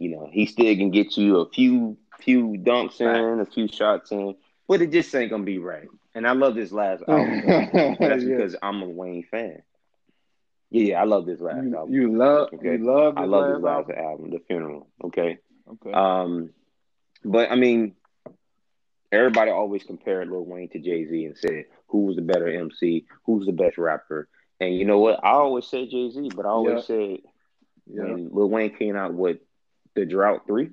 You 0.02 0.10
know, 0.10 0.28
he 0.32 0.46
still 0.46 0.74
can 0.76 0.90
get 0.90 1.16
you 1.16 1.38
a 1.38 1.48
few 1.50 1.96
few 2.20 2.50
dunks 2.58 3.00
in, 3.00 3.40
a 3.40 3.46
few 3.46 3.68
shots 3.68 4.12
in, 4.12 4.36
but 4.68 4.82
it 4.82 4.90
just 4.92 5.14
ain't 5.14 5.30
gonna 5.30 5.44
be 5.44 5.58
right. 5.58 5.88
And 6.14 6.26
I 6.26 6.32
love 6.32 6.54
this 6.54 6.72
last 6.72 7.02
album. 7.08 7.42
That's 8.00 8.24
Yeah. 8.24 8.36
because 8.36 8.56
I'm 8.62 8.82
a 8.82 8.88
Wayne 8.88 9.24
fan. 9.24 9.62
Yeah, 10.70 10.82
yeah, 10.82 11.00
I 11.02 11.04
love 11.04 11.26
this 11.26 11.40
last 11.40 11.64
you, 11.64 11.76
album. 11.76 11.94
you 11.94 12.16
love 12.16 12.48
Okay. 12.54 12.72
you 12.72 12.78
love 12.78 13.14
I 13.16 13.24
love 13.24 13.46
this 13.46 13.58
last 13.60 13.90
album? 13.90 14.04
album, 14.04 14.30
The 14.30 14.40
Funeral. 14.46 14.88
Okay. 15.04 15.38
Okay. 15.68 15.92
Um, 15.92 16.50
but 17.24 17.50
I 17.50 17.56
mean, 17.56 17.94
everybody 19.12 19.50
always 19.50 19.82
compared 19.84 20.28
Lil 20.28 20.44
Wayne 20.44 20.68
to 20.70 20.78
Jay 20.78 21.06
Z 21.06 21.24
and 21.24 21.36
said 21.36 21.64
who 21.88 22.06
was 22.06 22.16
the 22.16 22.22
better 22.22 22.48
MC, 22.48 23.06
who's 23.24 23.46
the 23.46 23.52
best 23.52 23.78
rapper. 23.78 24.28
And 24.60 24.74
you 24.74 24.84
know 24.84 24.98
what? 24.98 25.22
I 25.24 25.32
always 25.32 25.66
said 25.66 25.90
Jay 25.90 26.10
Z, 26.10 26.30
but 26.34 26.46
I 26.46 26.50
always 26.50 26.80
Yeah. 26.80 26.86
said 26.86 27.18
yeah. 27.86 28.02
when 28.02 28.30
Lil 28.32 28.48
Wayne 28.50 28.74
came 28.76 28.96
out 28.96 29.14
with 29.14 29.38
the 29.94 30.04
Drought 30.04 30.46
Three, 30.46 30.70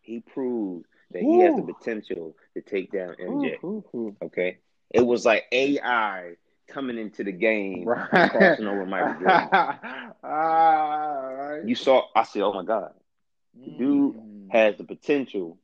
he 0.00 0.20
proved 0.20 0.86
that 1.12 1.22
he 1.22 1.38
has 1.40 1.54
the 1.54 1.62
potential 1.62 2.36
to 2.54 2.60
take 2.62 2.92
down 2.92 3.14
MJ. 3.20 3.58
Ooh, 3.64 3.84
ooh, 3.94 3.96
ooh. 3.96 4.16
Okay, 4.22 4.58
it 4.90 5.00
was 5.02 5.24
like 5.24 5.44
AI 5.52 6.34
coming 6.68 6.98
into 6.98 7.24
the 7.24 7.32
game, 7.32 7.86
Right. 7.86 8.28
crossing 8.28 8.66
over 8.66 8.86
Michael 8.86 9.14
Jordan. 9.20 9.50
ah, 10.22 11.28
right. 11.30 11.62
You 11.66 11.74
saw, 11.74 12.06
I 12.14 12.24
said, 12.24 12.42
"Oh 12.42 12.52
my 12.52 12.64
God, 12.64 12.92
dude 13.76 14.16
Mm. 14.16 14.48
has 14.48 14.76
the 14.76 14.84
potential 14.84 15.58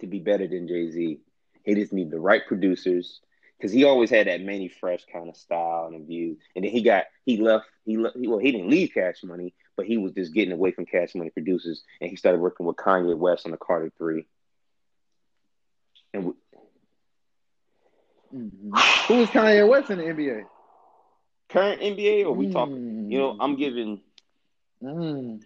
to 0.00 0.06
be 0.06 0.18
better 0.20 0.46
than 0.46 0.68
Jay 0.68 0.90
Z. 0.90 1.20
He 1.64 1.74
just 1.74 1.92
need 1.92 2.10
the 2.10 2.20
right 2.20 2.42
producers 2.46 3.20
because 3.64 3.72
he 3.72 3.84
always 3.84 4.10
had 4.10 4.26
that 4.26 4.42
Mannie 4.42 4.68
Fresh 4.68 5.06
kind 5.10 5.26
of 5.30 5.36
style 5.38 5.88
and 5.90 6.06
view. 6.06 6.36
And 6.54 6.62
then 6.66 6.70
he 6.70 6.82
got 6.82 7.04
he 7.24 7.38
left 7.38 7.64
he 7.86 7.96
left 7.96 8.14
well 8.14 8.36
he 8.38 8.52
didn't 8.52 8.68
leave 8.68 8.90
Cash 8.92 9.24
Money, 9.24 9.54
but 9.74 9.86
he 9.86 9.96
was 9.96 10.12
just 10.12 10.34
getting 10.34 10.52
away 10.52 10.70
from 10.70 10.84
Cash 10.84 11.14
Money 11.14 11.30
producers, 11.30 11.82
and 11.98 12.10
he 12.10 12.16
started 12.16 12.42
working 12.42 12.66
with 12.66 12.76
Kanye 12.76 13.16
West 13.16 13.46
on 13.46 13.52
the 13.52 13.56
Carter 13.56 13.90
Three. 13.96 14.26
And 16.12 16.26
we, 16.26 16.32
Mhm. 18.34 19.06
Who 19.08 19.14
is 19.22 19.30
Kanye 19.30 19.66
West 19.66 19.88
in 19.88 19.96
the 19.96 20.04
NBA? 20.04 20.44
current 21.48 21.80
NBA, 21.80 22.26
or 22.26 22.32
we 22.32 22.52
talking? 22.52 23.10
You 23.10 23.18
know, 23.18 23.32
Mm. 23.32 23.36
I'm 23.40 23.56
giving. 23.56 24.02
Mm. 24.82 25.40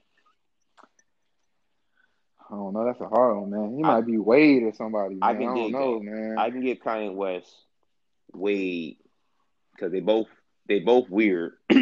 I 2.51 2.51
don't 2.51 2.73
know. 2.73 2.85
That's 2.85 3.01
a 3.01 3.09
hard 3.09 3.37
one, 3.37 3.51
man. 3.51 3.77
He 3.77 3.83
might 3.83 4.07
be 4.07 4.19
Wade 4.19 4.65
or 4.65 4.73
somebody. 4.73 5.15
Man. 5.17 5.23
I 5.23 5.31
I, 5.31 5.35
don't 5.35 5.71
know, 5.71 6.01
man. 6.01 6.37
I 6.37 6.51
can 6.51 6.63
give 6.63 6.79
Kanye 6.79 7.15
West 7.15 7.55
Wade 8.33 8.97
because 9.73 9.93
they 9.93 10.01
both 10.01 10.29
they 10.67 10.81
both 10.81 11.09
weird. 11.09 11.53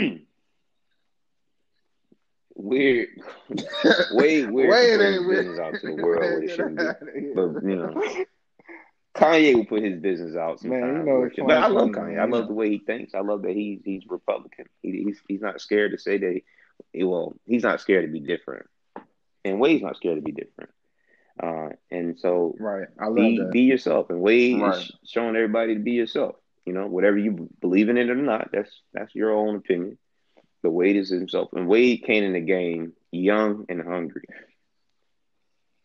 weird. 2.57 3.09
Wade 4.13 4.51
weird. 4.51 4.71
Wade 4.71 5.01
ain't 5.01 5.29
business 5.29 5.59
out 5.59 5.75
to 5.75 5.87
the 5.87 6.03
world 6.03 6.35
what 6.35 6.45
it 6.45 6.51
shouldn't 6.51 6.79
be. 6.79 6.85
But 7.35 7.63
you 7.63 7.77
know, 7.77 8.25
Kanye 9.15 9.55
will 9.55 9.67
put 9.67 9.83
his 9.83 10.01
business 10.01 10.37
out 10.37 10.63
Man, 10.65 11.05
sometimes. 11.05 11.37
you 11.37 11.43
know 11.43 11.47
but 11.47 11.59
I 11.59 11.67
love 11.69 11.91
Kanye. 11.91 12.19
I 12.19 12.25
love 12.25 12.49
the 12.49 12.55
way 12.55 12.71
he 12.71 12.79
thinks. 12.79 13.15
I 13.15 13.21
love 13.21 13.43
that 13.43 13.53
he's 13.53 13.81
he's 13.85 14.03
Republican. 14.09 14.67
He, 14.83 15.05
he's 15.05 15.21
he's 15.29 15.41
not 15.41 15.61
scared 15.61 15.93
to 15.93 15.99
say 15.99 16.19
that. 16.19 16.41
He, 16.93 17.05
well, 17.05 17.35
he's 17.47 17.63
not 17.63 17.81
scared 17.81 18.07
to 18.07 18.13
be 18.13 18.21
different, 18.21 18.67
and 19.45 19.61
Wade's 19.61 19.83
not 19.83 19.97
scared 19.97 20.17
to 20.17 20.23
be 20.23 20.33
different. 20.33 20.71
Uh, 21.43 21.69
and 21.91 22.19
so 22.19 22.59
Right. 22.59 22.89
I 22.99 23.07
love 23.09 23.15
be 23.15 23.37
that. 23.37 23.53
be 23.53 23.61
yourself, 23.63 24.11
and 24.11 24.21
Wade 24.21 24.59
Right. 24.61 24.67
is 24.67 24.93
showing 25.07 25.37
everybody 25.37 25.75
to 25.75 25.81
be 25.81 25.93
yourself. 25.93 26.37
You 26.67 26.73
know, 26.73 26.87
whatever 26.87 27.19
you 27.19 27.49
believe 27.61 27.89
in 27.89 27.97
it 27.99 28.11
or 28.11 28.15
not, 28.17 28.51
that's 28.53 28.83
that's 28.93 29.15
your 29.15 29.33
own 29.33 29.57
opinion. 29.57 29.99
But 30.63 30.73
Wade 30.73 30.97
is 30.97 31.11
himself, 31.11 31.51
and 31.53 31.69
Wade 31.69 32.03
came 32.05 32.25
in 32.25 32.33
the 32.33 32.41
game 32.41 32.93
young 33.13 33.65
and 33.69 33.83
hungry. 33.83 34.23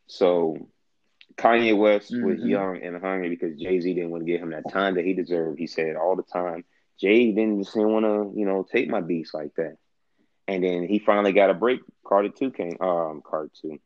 So 0.08 0.56
Kanye 1.38 1.78
West 1.78 2.18
was 2.22 2.41
Mhm. 2.41 2.43
young 2.43 2.82
and 2.82 2.97
hungry 3.02 3.30
because 3.30 3.60
Jay 3.60 3.80
Z 3.80 3.93
didn't 3.93 4.12
want 4.12 4.26
to 4.26 4.32
give 4.32 4.41
him 4.41 4.52
that 4.52 4.70
time 4.70 4.95
that 4.95 5.06
he 5.06 5.14
deserved. 5.14 5.60
He 5.60 5.68
said 5.68 5.95
all 5.95 6.16
the 6.16 6.24
time, 6.24 6.64
Jay 6.99 7.32
didn't 7.32 7.64
just 7.64 7.76
want 7.76 8.06
to, 8.06 8.32
you 8.39 8.45
know, 8.45 8.66
take 8.72 8.89
my 8.89 9.02
beats 9.02 9.34
like 9.34 9.54
that. 9.56 9.76
And 10.47 10.64
then 10.64 10.84
he 10.84 10.99
finally 10.99 11.32
got 11.34 11.49
a 11.49 11.54
break. 11.54 11.82
Carter 12.06 12.30
Two 12.30 12.52
came, 12.52 12.78
um, 12.82 13.22
Carter 13.26 13.52
Two, 13.62 13.80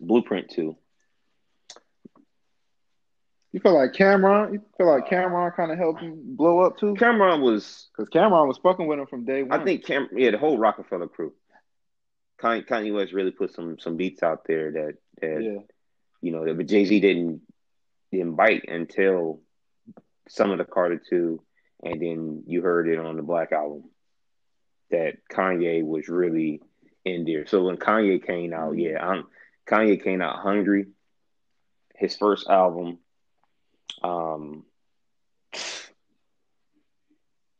Blueprint 0.00 0.50
Two. 0.50 0.76
You 3.52 3.60
feel 3.60 3.74
like 3.74 3.92
Cam'ron? 3.92 4.52
You 4.52 4.62
feel 4.76 4.86
like 4.86 5.08
Cam'ron 5.08 5.54
kind 5.56 5.72
of 5.72 5.78
helped 5.78 6.00
him 6.00 6.36
blow 6.36 6.60
up 6.60 6.78
too? 6.78 6.94
Cam'ron 6.94 7.40
was 7.40 7.88
Because 7.96 8.10
Cam'ron 8.10 8.46
was 8.46 8.58
fucking 8.58 8.86
with 8.86 8.98
him 8.98 9.06
from 9.06 9.24
day 9.24 9.42
one. 9.42 9.58
I 9.58 9.64
think 9.64 9.84
Cam, 9.86 10.08
yeah, 10.12 10.30
the 10.30 10.38
whole 10.38 10.58
Rockefeller 10.58 11.08
crew. 11.08 11.32
Kanye, 12.40 12.66
Kanye 12.68 12.94
West 12.94 13.14
really 13.14 13.30
put 13.30 13.54
some 13.54 13.78
some 13.78 13.96
beats 13.96 14.22
out 14.22 14.44
there 14.46 14.72
that 14.72 14.94
that 15.22 15.42
Yeah. 15.42 15.60
you 16.20 16.32
know, 16.32 16.54
but 16.54 16.66
Jay 16.66 16.84
Z 16.84 17.00
didn't 17.00 17.40
didn't 18.12 18.34
bite 18.36 18.68
until 18.68 19.40
some 20.28 20.50
of 20.50 20.58
the 20.58 20.64
Carter 20.64 21.00
Two, 21.08 21.42
and 21.82 22.00
then 22.00 22.42
you 22.46 22.60
heard 22.60 22.88
it 22.88 22.98
on 22.98 23.16
the 23.16 23.22
Black 23.22 23.52
album 23.52 23.84
that 24.90 25.14
Kanye 25.32 25.82
was 25.82 26.08
really 26.08 26.60
in 27.06 27.24
there. 27.24 27.46
So 27.46 27.64
when 27.64 27.78
Kanye 27.78 28.24
came 28.24 28.52
out, 28.52 28.76
yeah, 28.76 29.02
I'm, 29.02 29.24
Kanye 29.66 30.02
came 30.02 30.22
out 30.22 30.38
hungry. 30.40 30.86
His 31.94 32.16
first 32.16 32.48
album, 32.48 32.98
um, 34.02 34.64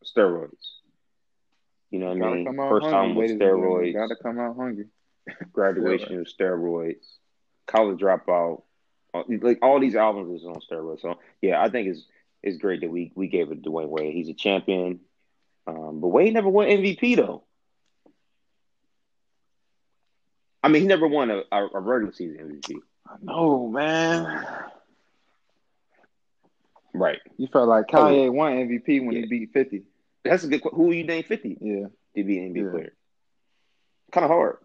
steroids. 0.04 0.50
You 1.90 1.98
know 2.00 2.08
what 2.14 2.22
I 2.28 2.30
mean? 2.34 2.56
First 2.56 2.84
hungry, 2.86 2.92
album 2.98 3.14
was 3.16 3.20
ladies 3.22 3.30
and 3.32 3.40
gentlemen. 3.40 3.70
steroids. 3.70 3.94
Gotta 3.94 4.16
come 4.22 4.38
out 4.38 4.56
hungry. 4.56 4.86
graduation 5.52 6.18
was 6.18 6.34
steroids, 6.38 7.04
college 7.66 7.98
dropout, 7.98 8.62
all- 9.12 9.24
like 9.40 9.58
all 9.62 9.80
these 9.80 9.96
albums 9.96 10.40
is 10.40 10.46
on 10.46 10.56
steroids. 10.60 11.00
So 11.00 11.18
yeah, 11.40 11.60
I 11.60 11.68
think 11.70 11.88
it's 11.88 12.04
it's 12.42 12.58
great 12.58 12.82
that 12.82 12.90
we 12.90 13.12
we 13.14 13.28
gave 13.28 13.50
it 13.50 13.62
to 13.64 13.70
Dwyane 13.70 13.88
Wade. 13.88 14.14
He's 14.14 14.28
a 14.28 14.34
champion, 14.34 15.00
um, 15.66 16.00
but 16.00 16.08
Wade 16.08 16.34
never 16.34 16.48
won 16.48 16.68
MVP 16.68 17.16
though. 17.16 17.42
I 20.66 20.68
mean, 20.68 20.82
he 20.82 20.88
never 20.88 21.06
won 21.06 21.30
a, 21.30 21.42
a, 21.52 21.66
a 21.74 21.80
regular 21.80 22.12
season 22.12 22.38
MVP. 22.60 22.74
No, 23.22 23.68
man. 23.68 24.44
Right. 26.92 27.20
You 27.36 27.46
felt 27.46 27.68
like 27.68 27.86
Kanye 27.86 28.32
won 28.32 28.52
MVP 28.52 29.00
when 29.04 29.12
Yeah. 29.14 29.20
he 29.22 29.26
beat 29.26 29.52
50. 29.52 29.82
That's 30.24 30.42
a 30.44 30.48
good. 30.48 30.62
que- 30.62 30.72
Who 30.74 30.90
you 30.90 31.04
name 31.04 31.22
fifty 31.22 31.56
Yeah. 31.60 31.86
to 32.16 32.24
be 32.24 32.38
an 32.38 32.52
NBA 32.52 32.64
Yeah. 32.64 32.70
player? 32.72 32.92
Kind 34.10 34.24
of 34.24 34.30
hard. 34.30 34.56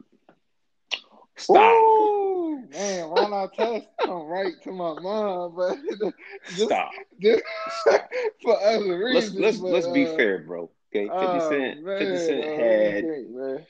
Stop. 1.35 1.57
Ooh, 1.73 2.63
man, 2.71 3.09
Ron 3.09 3.31
Artest 3.31 3.85
come 4.01 4.25
right 4.25 4.53
to 4.63 4.71
my 4.71 4.93
mind, 4.99 5.55
but 5.55 5.77
just, 6.49 6.61
Stop. 6.65 6.91
just 7.19 7.43
for 8.41 8.59
other 8.59 9.13
Let's 9.13 9.27
reasons. 9.33 9.39
let's 9.39 9.57
but, 9.57 9.71
let's 9.71 9.87
be 9.87 10.07
uh, 10.07 10.15
fair, 10.15 10.39
bro. 10.39 10.69
Okay, 10.95 11.07
Fifty 11.07 11.39
Cent. 11.49 11.83
man, 11.83 11.99
Fifty 11.99 12.17
Cent 12.25 12.43
oh, 12.45 12.57
had 12.57 13.03
man. 13.05 13.65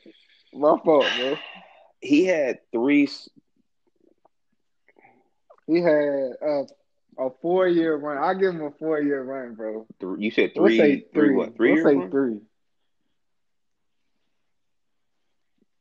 My 0.54 0.78
fault, 0.84 1.06
bro. 1.18 1.38
He 2.02 2.26
had 2.26 2.60
three. 2.72 3.08
He 5.68 5.82
had 5.82 5.94
a 6.42 6.66
a 7.18 7.30
four 7.42 7.68
year 7.68 7.96
run. 7.98 8.18
I 8.18 8.34
give 8.40 8.56
him 8.56 8.62
a 8.62 8.72
four 8.72 9.00
year 9.02 9.24
run, 9.24 9.56
bro. 9.56 9.88
Th- 10.00 10.20
you 10.20 10.32
said 10.32 10.52
We'll 10.56 10.68
three, 10.68 10.78
say 10.78 11.06
three 11.14 11.32
what? 11.32 11.56
3 11.56 11.70
we'll 11.70 11.78
years? 11.78 11.84
say 11.84 11.96
run? 11.96 12.12
three. 12.12 12.42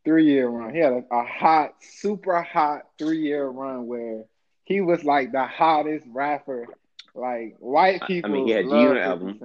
Three 0.04 0.26
year 0.26 0.48
run. 0.48 0.74
He 0.74 0.80
had 0.80 0.92
a, 0.92 1.04
a 1.14 1.24
hot, 1.24 1.74
super 1.80 2.42
hot 2.42 2.82
three 2.98 3.20
year 3.22 3.46
run 3.46 3.86
where 3.86 4.24
he 4.64 4.80
was 4.80 5.04
like 5.04 5.32
the 5.32 5.44
hottest 5.44 6.06
rapper. 6.12 6.66
Like 7.14 7.56
white 7.58 8.00
I- 8.02 8.04
I 8.04 8.08
people 8.08 8.30
mean, 8.30 8.46
he 8.46 8.52
had 8.52 8.64
50 8.64 8.76
album. 9.00 9.40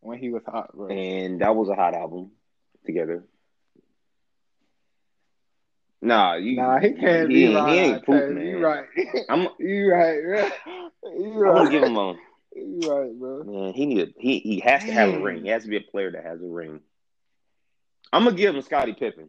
When 0.00 0.18
he 0.18 0.30
was 0.30 0.42
hot, 0.46 0.72
bro. 0.74 0.88
and 0.88 1.40
that 1.42 1.54
was 1.54 1.68
a 1.68 1.74
hot 1.74 1.94
album 1.94 2.30
together. 2.86 3.24
Nah, 6.02 6.34
you. 6.36 6.56
nah, 6.56 6.78
he 6.78 6.92
can't 6.92 7.28
he 7.28 7.34
be 7.34 7.44
ain't- 7.46 7.56
right. 7.56 7.72
he 7.72 7.78
ain't 7.78 8.06
poop, 8.06 8.28
You 8.28 8.34
man. 8.34 8.60
right. 8.60 8.84
I'm. 9.28 9.48
you 9.58 9.90
right, 9.92 10.22
bro. 10.22 10.50
You 11.18 11.32
right. 11.34 11.64
to 11.64 11.70
give 11.70 11.82
him 11.82 11.96
a 11.96 12.14
You 12.56 12.80
right, 12.90 13.12
bro. 13.18 13.44
man. 13.44 13.72
He 13.74 13.86
need. 13.86 14.00
A, 14.00 14.12
he 14.18 14.38
he 14.40 14.60
has 14.60 14.82
to 14.84 14.92
have 14.92 15.12
a 15.14 15.20
ring. 15.20 15.42
He 15.44 15.50
has 15.50 15.64
to 15.64 15.68
be 15.68 15.76
a 15.76 15.80
player 15.82 16.10
that 16.12 16.24
has 16.24 16.40
a 16.40 16.46
ring. 16.46 16.80
I'm 18.12 18.24
gonna 18.24 18.36
give 18.36 18.54
him 18.54 18.62
Scottie 18.62 18.94
Pippen. 18.94 19.28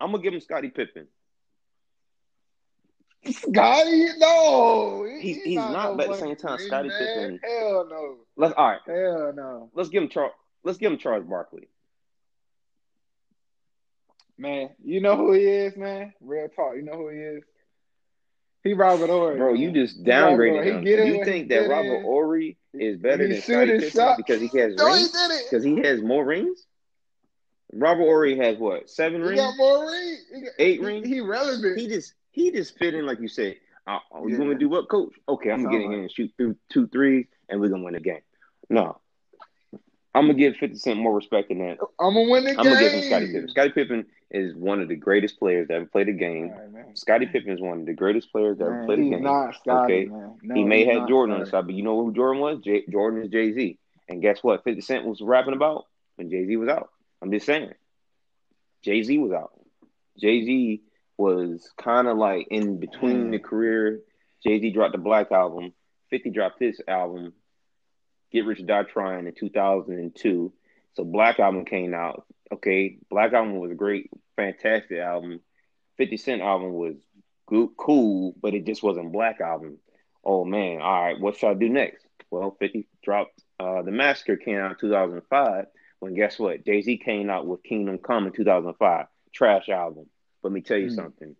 I'm 0.00 0.10
gonna 0.12 0.22
give 0.22 0.34
him 0.34 0.40
Scottie 0.40 0.68
Pippen. 0.70 1.06
Scotty, 3.30 4.06
no, 4.16 5.04
he, 5.04 5.20
he's, 5.20 5.42
he's, 5.42 5.56
not. 5.56 5.72
not 5.72 5.96
but 5.98 6.06
at 6.06 6.12
the 6.12 6.18
same 6.18 6.36
time, 6.36 6.58
Scottie 6.58 6.88
Pippen. 6.88 7.38
Hell 7.44 7.86
no. 7.90 8.16
Let's 8.36 8.54
all 8.56 8.68
right. 8.70 8.80
Hell 8.86 9.32
no. 9.34 9.70
Let's 9.74 9.90
give 9.90 10.02
him 10.02 10.08
Charles. 10.08 10.32
Let's 10.64 10.78
give 10.78 10.90
him 10.90 10.98
Charles 10.98 11.24
Barkley. 11.24 11.68
Man, 14.40 14.70
you 14.82 15.02
know 15.02 15.16
who 15.16 15.32
he 15.32 15.42
is, 15.42 15.76
man. 15.76 16.14
Real 16.22 16.48
talk. 16.48 16.74
You 16.74 16.80
know 16.80 16.96
who 16.96 17.10
he 17.10 17.18
is. 17.18 17.44
He 18.64 18.72
Robert 18.72 19.10
Horry. 19.10 19.36
Bro, 19.36 19.52
you 19.52 19.70
just 19.70 20.02
downgraded 20.02 20.64
him. 20.64 20.86
You 20.86 21.22
think 21.26 21.50
that 21.50 21.68
Robert 21.68 22.00
Horry 22.00 22.56
is 22.72 22.96
better 22.96 23.28
than 23.28 23.42
Scottie 23.42 23.78
Pippen 23.78 24.14
because 24.16 24.40
he 24.40 24.58
has 24.58 24.74
no, 24.76 24.86
rings? 24.86 25.12
Because 25.44 25.62
he, 25.62 25.74
he, 25.74 25.82
has 25.82 26.00
more 26.00 26.24
rings. 26.24 26.66
Robert 27.74 28.04
Horry 28.04 28.38
has 28.38 28.56
what? 28.56 28.88
Seven 28.88 29.20
he 29.20 29.28
rings. 29.28 29.40
Got 29.40 29.56
more 29.58 29.90
rings. 29.90 30.20
Got, 30.32 30.52
Eight 30.58 30.80
rings. 30.80 31.06
He 31.06 31.20
relevant. 31.20 31.78
He 31.78 31.86
just 31.86 32.14
he 32.30 32.50
just 32.50 32.78
fit 32.78 32.94
in 32.94 33.04
like 33.04 33.20
you 33.20 33.28
said. 33.28 33.56
Uh, 33.86 33.98
are 34.10 34.26
yeah. 34.26 34.38
going 34.38 34.48
to 34.48 34.54
do 34.54 34.70
what, 34.70 34.88
coach? 34.88 35.12
Okay, 35.28 35.50
I'm 35.50 35.64
gonna 35.64 35.76
get 35.76 35.84
in 35.84 35.90
here 35.90 36.00
and 36.00 36.10
shoot 36.10 36.32
through 36.38 36.56
two 36.70 36.86
threes, 36.86 37.26
and 37.50 37.60
we're 37.60 37.68
gonna 37.68 37.84
win 37.84 37.94
the 37.94 38.00
game. 38.00 38.20
No, 38.70 39.00
I'm 40.14 40.26
gonna 40.26 40.34
give 40.34 40.56
50 40.56 40.76
Cent 40.76 40.98
more 40.98 41.14
respect 41.14 41.48
than 41.48 41.58
that. 41.58 41.78
I'm 41.98 42.14
gonna 42.14 42.30
win 42.30 42.44
the 42.44 42.50
I'm 42.50 42.56
game. 42.56 42.66
I'm 42.66 42.72
gonna 42.72 42.80
give 42.80 42.92
him 42.92 43.08
Scottie 43.08 43.26
Pippen. 43.32 43.48
Scottie 43.48 43.70
Pippen 43.70 44.06
is 44.30 44.54
one 44.54 44.80
of 44.80 44.88
the 44.88 44.96
greatest 44.96 45.38
players 45.38 45.68
that 45.68 45.74
ever 45.74 45.86
played 45.86 46.08
a 46.08 46.12
game. 46.12 46.52
Right, 46.72 46.98
Scottie 46.98 47.26
Pippen 47.26 47.52
is 47.52 47.60
one 47.60 47.80
of 47.80 47.86
the 47.86 47.94
greatest 47.94 48.30
players 48.30 48.58
that 48.58 48.64
man, 48.64 48.74
ever 48.74 48.86
played 48.86 48.98
a 49.00 49.10
game. 49.10 49.22
Scotty, 49.22 49.94
okay, 49.94 50.04
no, 50.06 50.54
he 50.54 50.64
may 50.64 50.84
have 50.84 51.08
Jordan 51.08 51.34
on 51.34 51.40
the 51.40 51.46
side, 51.46 51.66
but 51.66 51.74
you 51.74 51.82
know 51.82 52.04
who 52.04 52.12
Jordan 52.12 52.40
was? 52.40 52.60
J- 52.60 52.86
Jordan 52.90 53.22
is 53.22 53.30
Jay 53.30 53.52
Z. 53.52 53.78
And 54.08 54.22
guess 54.22 54.42
what? 54.42 54.64
50 54.64 54.80
Cent 54.80 55.04
was 55.04 55.20
rapping 55.20 55.54
about 55.54 55.86
when 56.16 56.30
Jay 56.30 56.46
Z 56.46 56.56
was 56.56 56.68
out. 56.68 56.90
I'm 57.22 57.30
just 57.30 57.46
saying. 57.46 57.72
Jay 58.82 59.02
Z 59.02 59.18
was 59.18 59.32
out. 59.32 59.52
Jay 60.18 60.44
Z 60.44 60.82
was 61.16 61.70
kind 61.76 62.08
of 62.08 62.16
like 62.16 62.48
in 62.50 62.80
between 62.80 63.28
mm. 63.28 63.30
the 63.32 63.38
career. 63.38 64.00
Jay 64.42 64.60
Z 64.60 64.70
dropped 64.70 64.92
the 64.92 64.98
Black 64.98 65.30
album. 65.32 65.72
50 66.10 66.30
dropped 66.30 66.58
this 66.58 66.80
album, 66.88 67.32
Get 68.32 68.44
Rich 68.44 68.60
or 68.60 68.64
Die 68.64 68.82
Trying, 68.84 69.26
in 69.26 69.32
2002. 69.32 70.52
So 70.94 71.04
Black 71.04 71.38
album 71.38 71.64
came 71.64 71.94
out. 71.94 72.26
Okay, 72.52 72.98
Black 73.10 73.32
album 73.32 73.58
was 73.58 73.70
a 73.70 73.76
great, 73.76 74.10
fantastic 74.36 74.98
album. 74.98 75.40
50 75.98 76.16
Cent 76.16 76.42
album 76.42 76.72
was 76.72 76.96
good, 77.46 77.68
cool, 77.76 78.34
but 78.40 78.54
it 78.54 78.64
just 78.64 78.82
wasn't 78.82 79.12
Black 79.12 79.40
album. 79.40 79.78
Oh 80.24 80.44
man, 80.44 80.80
all 80.80 81.04
right, 81.04 81.20
what 81.20 81.36
should 81.36 81.50
I 81.50 81.54
do 81.54 81.68
next? 81.68 82.06
Well, 82.30 82.56
50 82.58 82.86
dropped 83.02 83.42
uh, 83.58 83.82
The 83.82 83.90
Massacre 83.90 84.36
came 84.36 84.56
out 84.56 84.72
in 84.72 84.76
2005. 84.78 85.66
When 86.00 86.14
guess 86.14 86.38
what? 86.38 86.64
Jay 86.64 86.80
Z 86.80 86.98
came 86.98 87.28
out 87.28 87.46
with 87.46 87.62
Kingdom 87.62 87.98
Come 87.98 88.26
in 88.26 88.32
2005. 88.32 89.06
Trash 89.32 89.68
album. 89.68 90.06
Let 90.42 90.52
me 90.52 90.62
tell 90.62 90.78
you 90.78 90.88
mm. 90.88 90.94
something. 90.94 91.36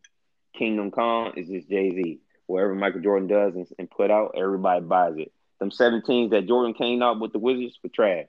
Kingdom 0.55 0.91
Come 0.91 1.33
is 1.37 1.49
just 1.49 1.69
Jay 1.69 1.91
Z. 1.91 2.21
Whatever 2.47 2.75
Michael 2.75 3.01
Jordan 3.01 3.29
does 3.29 3.55
and, 3.55 3.67
and, 3.79 3.91
put 3.91 4.11
out, 4.11 4.35
everybody 4.37 4.85
buys 4.85 5.17
it. 5.17 5.33
Them 5.61 5.71
17s 5.71 6.31
that 6.31 6.49
Jordan 6.49 6.75
came 6.75 7.01
out 7.01 7.21
with 7.21 7.33
the 7.33 7.39
Wizards 7.39 7.79
were 7.83 7.91
trash. 7.91 8.27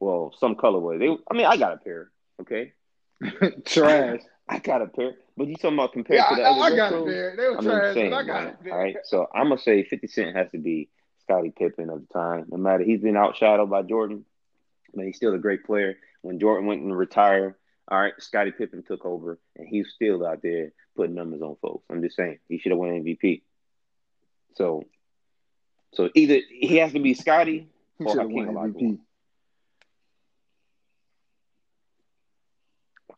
Well, 0.00 0.34
some 0.38 0.56
colorway. 0.56 0.98
They, 0.98 1.16
I 1.30 1.34
mean, 1.36 1.46
I 1.46 1.56
got 1.56 1.72
a 1.72 1.76
pair. 1.78 2.10
Okay. 2.40 2.72
trash. 3.64 4.20
I 4.48 4.58
got 4.58 4.82
a 4.82 4.86
pair. 4.86 5.14
But 5.36 5.48
you 5.48 5.56
talking 5.56 5.74
about 5.74 5.92
compared 5.92 6.18
yeah, 6.18 6.28
to 6.28 6.34
the 6.36 6.42
I, 6.42 6.50
other 6.50 6.74
I 6.74 6.76
got 6.76 6.92
a 6.92 7.04
pair. 7.04 7.36
They 7.36 7.48
were 7.48 7.62
trash, 7.62 7.94
saying, 7.94 8.12
I 8.12 8.22
got 8.22 8.64
man, 8.64 8.72
All 8.72 8.78
right. 8.78 8.96
So 9.04 9.28
I'm 9.34 9.48
gonna 9.48 9.58
say 9.58 9.82
50 9.82 10.06
Cent 10.06 10.36
has 10.36 10.50
to 10.52 10.58
be 10.58 10.88
Scottie 11.22 11.52
Pippen 11.56 11.90
of 11.90 12.06
the 12.06 12.14
time. 12.14 12.46
No 12.48 12.56
matter 12.56 12.84
he's 12.84 13.00
been 13.00 13.14
outshadowed 13.14 13.68
by 13.68 13.82
Jordan, 13.82 14.24
but 14.94 15.04
he's 15.04 15.16
still 15.16 15.34
a 15.34 15.38
great 15.38 15.64
player. 15.64 15.98
When 16.22 16.38
Jordan 16.38 16.66
went 16.66 16.82
and 16.82 16.96
retired, 16.96 17.54
all 17.88 18.00
right, 18.00 18.14
Scottie 18.18 18.52
Pippen 18.52 18.82
took 18.82 19.04
over, 19.04 19.38
and 19.56 19.66
he's 19.68 19.88
still 19.94 20.24
out 20.26 20.42
there 20.42 20.72
putting 20.96 21.14
numbers 21.14 21.42
on 21.42 21.56
folks. 21.60 21.84
I'm 21.90 22.02
just 22.02 22.16
saying 22.16 22.38
he 22.48 22.58
should 22.58 22.72
have 22.72 22.78
won 22.78 22.88
MVP. 22.88 23.42
So, 24.54 24.84
so 25.92 26.08
either 26.14 26.40
he 26.48 26.76
has 26.76 26.92
to 26.92 27.00
be 27.00 27.14
Scotty 27.14 27.68
or 27.98 28.16
Hakeem 28.16 28.46
MVP. 28.46 28.98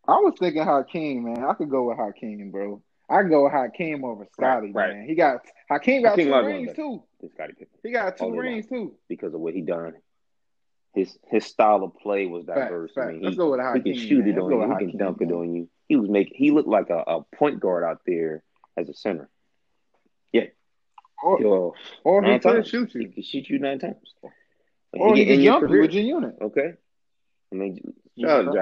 I 0.08 0.12
was 0.12 0.34
thinking 0.38 0.64
Hakeem, 0.64 1.24
man. 1.24 1.44
I 1.44 1.54
could 1.54 1.70
go 1.70 1.88
with 1.88 1.98
Hakeem, 1.98 2.50
bro. 2.50 2.82
I 3.10 3.22
go 3.22 3.44
with 3.44 3.52
Hakeem 3.52 4.04
over 4.04 4.26
Scotty, 4.32 4.72
right, 4.72 4.88
right. 4.88 4.96
man. 4.96 5.06
He 5.06 5.14
got 5.14 5.42
Hakeem 5.70 6.02
got 6.02 6.18
Hakeem 6.18 6.32
two 6.32 6.46
rings 6.46 6.74
too. 6.74 7.02
He 7.82 7.92
got 7.92 8.16
two 8.16 8.30
rings 8.38 8.66
too 8.66 8.94
because 9.08 9.34
of 9.34 9.40
what 9.40 9.54
he 9.54 9.60
done 9.60 9.94
his 10.94 11.18
his 11.30 11.44
style 11.44 11.82
of 11.84 11.96
play 11.98 12.26
was 12.26 12.44
diverse. 12.44 12.92
Fact, 12.94 13.08
I 13.08 13.12
mean, 13.12 13.22
Let's 13.22 13.34
he, 13.34 13.38
go 13.38 13.50
with 13.50 13.60
he 13.84 13.92
can 13.92 14.08
shoot 14.08 14.24
man. 14.24 14.34
it 14.34 14.38
on 14.38 14.50
you. 14.50 14.76
He 14.78 14.90
can 14.90 14.98
dunk 14.98 15.20
man. 15.20 15.30
it 15.30 15.32
on 15.32 15.54
you. 15.54 15.68
He 15.88 15.96
was 15.96 16.08
making. 16.08 16.34
He 16.36 16.50
looked 16.50 16.68
like 16.68 16.90
a, 16.90 16.98
a 16.98 17.22
point 17.36 17.60
guard 17.60 17.84
out 17.84 18.00
there 18.06 18.42
as 18.76 18.88
a 18.88 18.94
center. 18.94 19.28
Yeah. 20.32 20.46
Or, 21.22 21.40
Yo, 21.40 21.74
or 22.04 22.22
he 22.22 22.38
could 22.38 22.66
shoot 22.66 22.94
you. 22.94 23.00
He 23.00 23.08
could 23.08 23.24
shoot 23.24 23.48
you 23.48 23.58
nine 23.58 23.78
times. 23.78 23.96
Like, 24.22 24.32
or 24.92 25.16
he 25.16 25.26
could 25.26 25.40
jump 25.40 25.68
your 25.68 25.84
unit. 25.84 26.36
Okay. 26.40 26.74
I 27.52 27.54
mean, 27.54 27.94
shout 28.18 28.48
out 28.48 28.54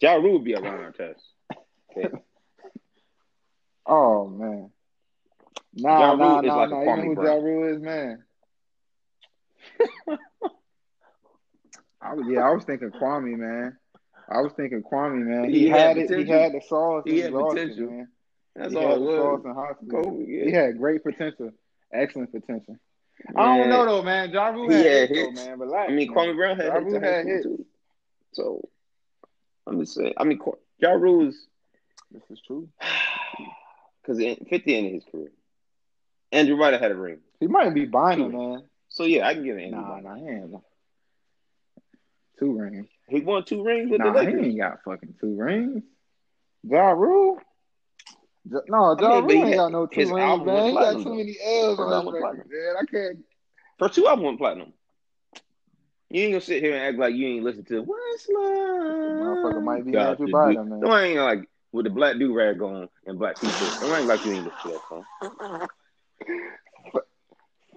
Ja 0.00 0.14
Rule. 0.14 0.26
Ja 0.26 0.32
would 0.32 0.44
be 0.44 0.52
a 0.54 0.60
Ron 0.60 0.92
Artest. 0.92 1.22
Okay. 1.90 2.08
oh 3.86 4.28
man. 4.28 4.70
Nah, 5.74 6.00
ja 6.00 6.14
nah, 6.16 6.40
nah, 6.40 6.54
like 6.56 6.70
nah. 6.70 6.80
You 6.80 6.96
know 6.96 7.14
who 7.14 7.24
Ja 7.24 7.34
Rule 7.34 7.74
is, 7.74 7.80
man. 7.80 8.24
I 12.02 12.14
was, 12.14 12.26
yeah, 12.28 12.40
I 12.40 12.50
was 12.50 12.64
thinking 12.64 12.90
Kwame, 12.90 13.36
man. 13.36 13.76
I 14.28 14.40
was 14.40 14.52
thinking 14.56 14.82
Kwame, 14.82 15.22
man. 15.24 15.50
He, 15.50 15.60
he 15.60 15.68
had, 15.68 15.98
had 15.98 16.10
it. 16.10 16.10
He 16.10 16.24
had 16.24 16.52
the 16.52 16.62
sauce. 16.66 17.04
He 17.04 17.20
had 17.20 17.32
potential. 17.32 17.90
Man. 17.90 18.08
That's 18.56 18.72
he 18.72 18.78
all 18.78 18.94
it 18.94 19.00
was. 19.00 19.42
Kobe, 19.90 20.24
yeah. 20.26 20.44
He 20.44 20.50
had 20.50 20.78
great 20.78 21.04
potential, 21.04 21.52
excellent 21.92 22.32
potential. 22.32 22.78
Man. 23.28 23.36
I 23.36 23.58
don't 23.58 23.68
know 23.68 23.84
though, 23.84 24.02
man. 24.02 24.30
Ja 24.30 24.48
Rule 24.48 24.70
had, 24.70 24.86
had 24.86 25.08
hits, 25.10 25.38
though, 25.38 25.46
man. 25.46 25.58
But 25.58 25.68
like, 25.68 25.90
I 25.90 25.92
mean, 25.92 26.12
Kwame 26.12 26.34
Brown 26.34 26.56
had, 26.56 26.66
ja 26.66 26.80
hits, 26.80 27.04
had 27.04 27.26
hits 27.26 27.44
too. 27.44 27.66
So 28.32 28.69
I'm 29.66 29.80
just 29.80 29.94
saying. 29.94 30.14
I 30.16 30.24
mean, 30.24 30.40
Ja 30.78 30.90
Rule's. 30.90 31.46
This 32.10 32.22
is 32.30 32.40
true. 32.46 32.68
Because 34.02 34.18
50 34.48 34.74
in 34.74 34.94
his 34.94 35.04
career, 35.04 35.30
Andrew 36.32 36.56
might 36.56 36.72
have 36.72 36.80
had 36.80 36.90
a 36.90 36.96
ring. 36.96 37.18
He 37.38 37.46
might 37.46 37.74
be 37.74 37.84
Bynum, 37.84 38.32
man. 38.32 38.64
So 38.88 39.04
yeah, 39.04 39.26
I 39.26 39.34
can 39.34 39.44
give 39.44 39.58
it. 39.58 39.70
Nah, 39.70 40.00
nah, 40.00 40.16
ain't. 40.16 40.54
Two 42.38 42.58
rings. 42.58 42.88
He 43.08 43.20
won 43.20 43.44
two 43.44 43.62
rings 43.62 43.90
with 43.90 44.00
nah, 44.00 44.12
the 44.12 44.18
Lakers. 44.18 44.40
he 44.40 44.46
ain't 44.48 44.58
got 44.58 44.82
fucking 44.84 45.14
two 45.20 45.36
rings. 45.36 45.84
Ja 46.62 46.90
Rule? 46.90 47.38
No, 48.46 48.96
Ja 48.98 49.18
I 49.18 49.20
mean, 49.20 49.36
Rule 49.36 49.46
ain't 49.46 49.56
got 49.56 49.72
no 49.72 49.86
two 49.86 50.14
rings, 50.14 50.46
man. 50.46 50.68
He 50.68 50.72
got 50.72 50.92
too 51.02 51.14
many 51.14 51.36
L's 51.44 51.78
on 51.78 52.06
his 52.06 52.14
record, 52.14 52.50
man. 52.50 52.74
I 52.80 52.84
can't. 52.86 53.24
First 53.78 53.94
two 53.94 54.06
albums 54.08 54.24
went 54.24 54.38
platinum. 54.38 54.72
You 56.10 56.22
ain't 56.22 56.32
gonna 56.32 56.40
sit 56.40 56.62
here 56.62 56.74
and 56.74 56.82
act 56.82 56.98
like 56.98 57.14
you 57.14 57.28
ain't 57.28 57.44
listen 57.44 57.64
to 57.66 57.82
What's 57.82 58.28
Love. 58.28 58.42
Motherfucker 58.42 59.62
might 59.62 59.86
be 59.86 59.96
Andrew 59.96 60.26
Bynum, 60.26 60.68
man. 60.68 60.80
Don't 60.80 60.98
ain't 60.98 61.20
like 61.20 61.48
with 61.70 61.84
the 61.84 61.90
black 61.90 62.18
do 62.18 62.34
rag 62.34 62.60
on 62.60 62.88
and 63.06 63.16
black 63.16 63.36
t-shirt. 63.36 63.80
Don't 63.80 63.92
act 63.92 64.06
like 64.06 64.24
you 64.24 64.32
ain't 64.32 64.44
listen 64.44 64.58
to 64.62 64.68
that 64.70 64.80
song. 64.88 65.68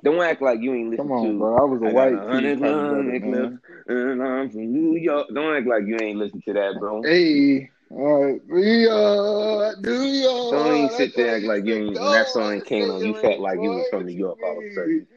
Don't 0.04 0.22
act 0.22 0.42
like 0.42 0.60
you 0.62 0.74
ain't 0.74 0.90
listening 0.90 1.08
Come 1.08 1.18
on, 1.18 1.26
to. 1.28 1.38
bro. 1.38 1.58
I 1.58 1.64
was 1.64 1.82
a 1.82 1.86
I 1.86 1.94
white 1.94 2.16
hundred 2.16 2.60
man. 2.60 3.62
and 3.88 4.24
I'm 4.24 4.50
from 4.50 4.74
New 4.74 4.98
York. 4.98 5.28
Don't 5.34 5.56
act 5.56 5.68
like 5.68 5.84
you 5.86 5.98
ain't 6.02 6.18
listening 6.18 6.42
to 6.48 6.54
that, 6.54 6.80
bro. 6.80 7.04
Hey, 7.04 7.70
all 7.90 8.24
right, 8.24 8.42
New 8.48 8.62
York, 8.62 9.80
New 9.80 10.02
York. 10.02 10.52
Don't 10.52 10.76
even 10.76 10.90
sit 10.90 11.16
there 11.16 11.36
act 11.36 11.46
like 11.46 11.66
you 11.66 11.76
ain't. 11.76 12.00
When 12.00 12.12
that 12.12 12.28
song 12.30 12.60
came 12.62 12.90
on, 12.90 13.06
you 13.06 13.14
felt 13.22 13.40
like 13.40 13.62
you 13.62 13.70
was 13.70 13.88
from 13.90 14.08
New 14.08 14.14
York 14.14 14.40
all 14.44 14.58
of 14.58 14.64
a 14.64 14.74
sudden. 14.74 15.08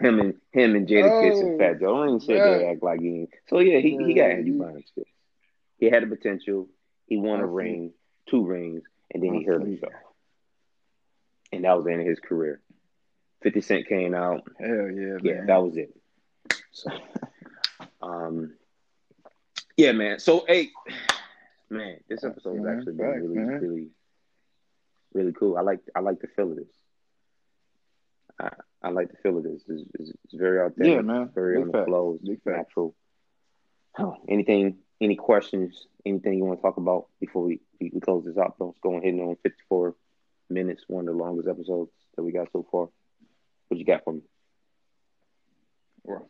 Him 0.00 0.18
and 0.18 0.34
him 0.52 0.76
and 0.76 0.88
Jada 0.88 1.10
oh, 1.10 1.22
Kiss 1.22 1.40
and 1.40 1.58
Fat 1.58 1.80
Joe. 1.80 1.96
Don't 1.96 2.08
even 2.08 2.20
sit 2.20 2.34
there 2.34 2.70
act 2.70 2.82
like 2.82 3.00
you 3.00 3.14
ain't. 3.14 3.30
So 3.48 3.58
yeah, 3.58 3.78
he 3.78 3.98
he 4.04 4.14
got 4.14 4.30
Andrew 4.30 4.58
Bynum 4.58 4.82
still. 4.86 5.04
He 5.78 5.90
had 5.90 6.02
the 6.02 6.06
potential. 6.06 6.68
He 7.06 7.16
won 7.16 7.40
a 7.40 7.46
ring, 7.46 7.92
two 8.28 8.46
rings, 8.46 8.82
and 9.12 9.22
then 9.22 9.34
he 9.34 9.44
hurt 9.44 9.62
himself. 9.62 9.92
And 11.52 11.64
that 11.64 11.76
was 11.76 11.84
the 11.84 11.92
end 11.92 12.02
of 12.02 12.06
his 12.06 12.20
career. 12.20 12.60
50 13.42 13.60
Cent 13.60 13.88
came 13.88 14.14
out. 14.14 14.42
Hell 14.58 14.90
yeah, 14.90 15.16
Yeah, 15.22 15.32
man. 15.34 15.46
that 15.46 15.62
was 15.62 15.76
it. 15.76 15.96
So, 16.72 16.90
um, 18.02 18.54
yeah, 19.76 19.92
man. 19.92 20.18
So, 20.18 20.44
hey, 20.46 20.70
man, 21.68 21.96
this 22.08 22.22
episode 22.22 22.58
has 22.58 22.66
actually 22.66 22.92
been 22.94 23.06
really, 23.06 23.34
man. 23.34 23.60
really, 23.60 23.88
really 25.14 25.32
cool. 25.32 25.56
I 25.56 25.62
like, 25.62 25.80
I 25.96 26.00
like 26.00 26.20
the 26.20 26.28
feel 26.28 26.50
of 26.52 26.56
this. 26.56 26.68
I, 28.38 28.50
I 28.82 28.90
like 28.90 29.10
the 29.10 29.16
feel 29.22 29.36
of 29.36 29.44
this. 29.44 29.62
It's, 29.68 29.82
it's, 29.98 30.10
it's 30.24 30.34
very 30.34 30.60
authentic. 30.60 30.94
Yeah, 30.94 31.02
man. 31.02 31.30
Very 31.34 31.56
Big 31.56 31.66
on 31.66 31.72
the 31.72 31.84
flow. 31.84 32.18
It's 32.22 32.46
natural. 32.46 32.94
Oh, 33.98 34.16
anything? 34.28 34.78
Any 35.00 35.16
questions? 35.16 35.86
Anything 36.06 36.38
you 36.38 36.44
want 36.44 36.58
to 36.58 36.62
talk 36.62 36.76
about 36.76 37.06
before 37.20 37.42
we, 37.44 37.60
we, 37.80 37.90
we 37.92 38.00
close 38.00 38.24
this 38.24 38.38
out? 38.38 38.54
Let's 38.58 38.78
go 38.82 38.96
ahead 38.96 39.12
and 39.12 39.20
on 39.20 39.36
54 39.42 39.94
minutes, 40.48 40.84
one 40.86 41.08
of 41.08 41.14
the 41.14 41.22
longest 41.22 41.48
episodes 41.48 41.90
that 42.16 42.22
we 42.22 42.32
got 42.32 42.48
so 42.52 42.66
far. 42.70 42.88
What 43.68 43.78
you 43.78 43.84
got 43.84 44.04
for 44.04 44.14
me? 44.14 44.22
Well, 46.02 46.28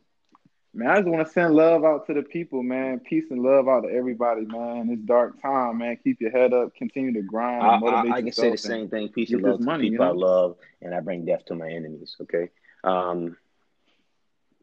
Man, 0.73 0.89
I 0.89 0.97
just 0.97 1.09
want 1.09 1.27
to 1.27 1.33
send 1.33 1.55
love 1.55 1.85
out 1.85 2.07
to 2.07 2.15
the 2.15 2.23
people, 2.23 2.63
man. 2.63 3.01
Peace 3.01 3.25
and 3.31 3.43
love 3.43 3.69
out 3.69 3.81
to 3.81 3.89
everybody, 3.89 4.45
man. 4.45 4.89
It's 4.91 5.03
dark 5.03 5.43
time, 5.43 5.79
man. 5.79 5.99
Keep 6.03 6.21
your 6.21 6.31
head 6.31 6.53
up. 6.53 6.75
Continue 6.77 7.13
to 7.15 7.23
grind. 7.23 7.63
I, 7.63 7.77
I, 7.77 8.11
I 8.13 8.23
can 8.23 8.33
say 8.33 8.53
the 8.53 8.57
same 8.57 8.89
thing. 8.89 9.09
Peace 9.09 9.33
and 9.33 9.43
love 9.43 9.59
to 9.59 9.65
money, 9.65 9.91
people 9.91 10.07
you 10.07 10.15
know? 10.15 10.27
I 10.27 10.29
love, 10.29 10.57
and 10.81 10.95
I 10.95 11.01
bring 11.01 11.25
death 11.25 11.45
to 11.47 11.57
my 11.57 11.69
enemies. 11.69 12.15
Okay. 12.21 12.51
Um. 12.85 13.37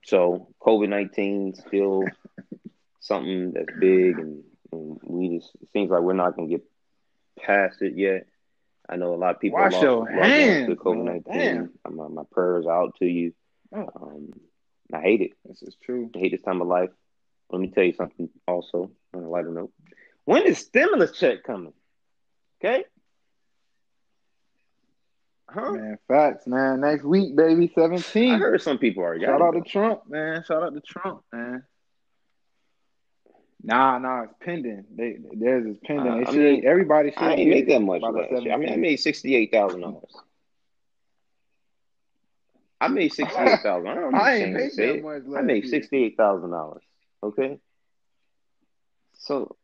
So 0.06 0.48
COVID 0.62 0.88
nineteen 0.88 1.54
still 1.56 2.06
something 3.02 3.52
that's 3.52 3.78
big, 3.78 4.18
and, 4.18 4.44
and, 4.72 5.00
we 5.04 5.38
just 5.38 5.52
it 5.62 5.68
seems 5.74 5.92
like 5.92 6.02
we're 6.02 6.14
not 6.14 6.38
gonna 6.38 6.48
get 6.48 6.64
past 7.38 7.82
it 7.82 7.98
yet. 7.98 8.28
I 8.88 8.96
know 8.96 9.14
a 9.14 9.18
lot 9.18 9.36
of 9.36 9.42
people 9.42 9.60
Wash 9.60 9.74
lost, 9.74 9.84
your 9.84 10.10
hands, 10.10 10.70
COVID 10.70 11.04
nineteen. 11.04 11.70
My, 11.90 12.08
my 12.08 12.24
prayers 12.32 12.66
out 12.66 12.96
to 13.00 13.06
you. 13.06 13.34
Oh. 13.76 13.90
Um, 14.02 14.34
I 14.94 15.02
hate 15.02 15.22
it. 15.22 15.32
This 15.46 15.62
is 15.62 15.76
true. 15.84 16.10
I 16.16 16.20
hate 16.20 16.32
this 16.32 16.42
time 16.42 16.62
of 16.62 16.68
life. 16.68 16.90
Let 17.50 17.62
me 17.62 17.70
tell 17.70 17.84
you 17.84 17.94
something 17.94 18.30
also 18.48 18.92
on 19.14 19.24
a 19.24 19.30
lighter 19.30 19.52
note. 19.52 19.72
When 20.26 20.44
is 20.44 20.58
stimulus 20.58 21.18
check 21.18 21.44
coming? 21.44 21.74
Okay. 22.60 22.84
Huh? 25.50 25.72
Man, 25.72 25.98
facts, 26.08 26.46
man. 26.46 26.82
Next 26.82 27.04
week, 27.04 27.36
baby, 27.36 27.72
17. 27.74 28.34
I 28.34 28.38
heard 28.38 28.62
some 28.62 28.78
people 28.78 29.04
already. 29.04 29.24
Shout 29.24 29.42
out 29.42 29.52
to 29.52 29.62
Trump, 29.62 30.10
man. 30.10 30.44
Shout 30.46 30.64
out 30.64 30.74
to 30.74 30.82
Trump, 30.82 31.24
man. 31.32 31.64
Nah, 33.64 33.98
nah, 33.98 34.24
it's 34.24 34.34
pending. 34.42 34.86
They 34.96 35.18
theirs 35.34 35.66
is 35.66 35.78
pending. 35.84 36.08
Uh, 36.08 36.18
they 36.18 36.26
should 36.26 36.36
mean, 36.36 36.66
everybody 36.66 37.12
should. 37.12 37.20
I 37.20 37.34
ain't 37.34 37.50
make 37.50 37.68
that 37.68 37.82
much 37.82 38.02
last 38.02 38.44
year. 38.44 38.54
I 38.54 38.58
mean, 38.58 38.72
I 38.72 38.76
made 38.76 38.98
sixty 38.98 39.36
eight 39.36 39.52
thousand 39.52 39.82
dollars. 39.82 40.14
I 42.80 42.88
made 42.90 43.14
sixty 43.14 43.40
eight 43.40 43.62
thousand. 43.62 43.88
I, 43.88 44.18
I 44.18 44.36
ain't 44.36 44.54
make 44.54 44.76
that 44.76 45.04
much. 45.04 45.38
I 45.38 45.42
made 45.42 45.68
sixty 45.68 46.04
eight 46.04 46.18
thousand 46.18 46.52
dollars. 46.52 46.84
Okay. 47.24 47.60
So 49.14 49.56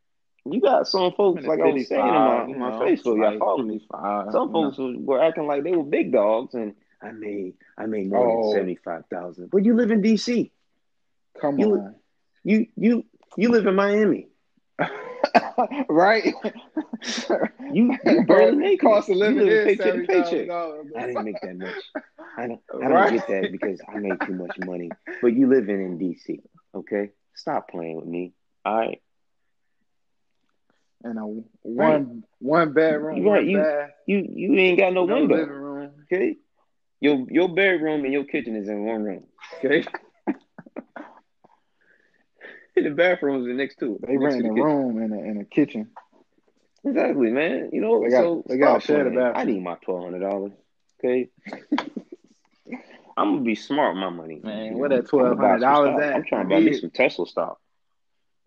you 0.46 0.60
got 0.60 0.88
some 0.88 1.14
folks 1.14 1.44
like 1.46 1.60
I 1.60 1.72
was 1.72 1.88
saying 1.88 2.06
in 2.06 2.14
my, 2.14 2.44
in 2.46 2.60
my 2.60 2.72
know, 2.72 2.80
Facebook, 2.80 3.18
y'all 3.18 3.40
follow 3.40 3.64
me. 3.64 3.86
Five, 3.90 4.32
some 4.32 4.52
folks 4.52 4.78
know. 4.78 4.96
were 5.00 5.24
acting 5.24 5.48
like 5.48 5.64
they 5.64 5.72
were 5.72 5.84
big 5.84 6.12
dogs, 6.12 6.54
and 6.54 6.74
I 7.02 7.12
made 7.12 7.54
I 7.78 7.86
made 7.86 8.10
more 8.10 8.28
oh. 8.28 8.44
than 8.44 8.54
seventy 8.54 8.76
five 8.84 9.04
thousand. 9.12 9.52
But 9.52 9.64
you 9.64 9.76
live 9.76 9.92
in 9.92 10.02
DC. 10.02 10.52
Come 11.40 11.60
you, 11.60 11.76
on. 11.76 11.96
You 12.44 12.68
you 12.76 13.06
you 13.38 13.50
live 13.50 13.68
in 13.68 13.76
Miami. 13.76 14.28
right? 15.90 16.34
you, 17.72 17.98
you 18.06 18.26
barely 18.26 18.58
make 18.58 18.82
cost 18.82 19.10
of 19.10 19.18
living 19.18 19.46
live 19.48 19.66
paycheck 19.66 19.94
to 19.94 20.06
paycheck. 20.06 20.50
I 20.50 21.08
didn't 21.08 21.26
make 21.26 21.42
that 21.42 21.58
much. 21.58 21.74
I 22.38 22.48
don't 22.48 22.62
I 22.74 22.88
don't 22.88 22.92
right? 22.92 23.14
get 23.14 23.28
that 23.28 23.52
because 23.52 23.80
I 23.88 23.98
made 23.98 24.20
too 24.26 24.34
much 24.34 24.58
money. 24.60 24.90
But 25.22 25.34
you 25.34 25.48
living 25.48 25.84
in 25.84 26.00
DC, 26.00 26.40
okay? 26.76 27.12
Stop 27.36 27.70
playing 27.70 27.98
with 27.98 28.06
me. 28.06 28.34
All 28.66 28.78
right. 28.78 29.02
And 31.04 31.20
a 31.20 31.24
one 31.24 31.44
right. 31.64 32.08
one 32.40 32.74
bedroom, 32.74 33.16
right. 33.16 33.24
one 33.24 33.50
you, 33.50 33.58
bath. 33.58 33.90
You 34.08 34.26
you 34.34 34.56
ain't 34.56 34.80
got 34.80 34.94
no, 34.94 35.06
no 35.06 35.16
window. 35.16 35.36
Living 35.36 35.54
room. 35.54 35.92
Okay. 36.04 36.38
Your 37.02 37.26
your 37.30 37.54
bedroom 37.54 38.06
and 38.06 38.14
your 38.14 38.24
kitchen 38.24 38.56
is 38.56 38.70
in 38.70 38.86
one 38.86 39.04
room. 39.04 39.26
Okay. 39.58 39.84
the 42.84 42.90
bathrooms 42.90 43.48
are 43.48 43.54
next 43.54 43.80
to 43.80 43.96
it. 43.96 44.08
They 44.08 44.18
rent 44.18 44.46
a 44.46 44.52
room 44.52 45.02
and 45.02 45.14
a, 45.14 45.18
and 45.18 45.42
a 45.42 45.46
kitchen. 45.46 45.90
Exactly, 46.86 47.32
man. 47.32 47.70
You 47.72 47.82
know, 47.82 48.04
they 48.04 48.10
got, 48.10 48.22
so 48.22 48.44
they 48.48 48.58
got 48.58 48.82
to 48.82 48.88
share 48.88 49.04
the 49.06 49.12
bathroom. 49.12 49.34
I 49.36 49.44
need 49.46 49.64
my 49.64 49.76
twelve 49.84 50.04
hundred 50.04 50.20
dollars. 50.20 50.52
Okay. 51.00 51.30
I'm 53.16 53.34
gonna 53.34 53.42
be 53.42 53.56
smart 53.56 53.96
with 53.96 54.02
my 54.02 54.10
money. 54.10 54.42
Man, 54.44 54.78
what 54.78 54.90
that 54.90 55.08
twelve 55.08 55.38
hundred 55.38 55.60
dollars 55.60 56.02
at? 56.02 56.16
I'm 56.16 56.24
trying 56.26 56.50
to 56.50 56.56
buy 56.56 56.62
me 56.62 56.74
some 56.74 56.90
Tesla 56.90 57.28
stock. 57.28 57.60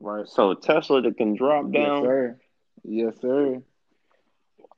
Right. 0.00 0.28
So 0.28 0.54
Tesla 0.54 1.02
that 1.02 1.16
can 1.16 1.34
drop 1.34 1.70
down. 1.70 1.72
Yes, 1.72 2.02
sir. 2.02 2.38
Yes, 2.84 3.20
sir. 3.20 3.62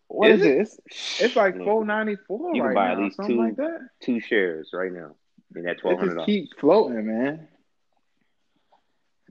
What 0.08 0.30
is, 0.30 0.40
is 0.40 0.46
it? 0.46 0.58
It's, 0.58 1.20
it's 1.20 1.36
like 1.36 1.56
four 1.56 1.84
ninety 1.84 2.16
four. 2.26 2.54
You 2.54 2.62
can 2.62 2.68
right 2.68 2.74
buy 2.74 2.86
now, 2.88 2.92
at 2.92 2.98
least 2.98 3.20
two 3.26 3.36
like 3.36 3.56
two 4.00 4.20
shares 4.20 4.70
right 4.72 4.92
now 4.92 5.16
in 5.56 5.64
that 5.64 5.80
twelve 5.80 5.98
hundred. 5.98 6.24
Keep 6.24 6.58
floating, 6.58 7.06
man. 7.06 7.48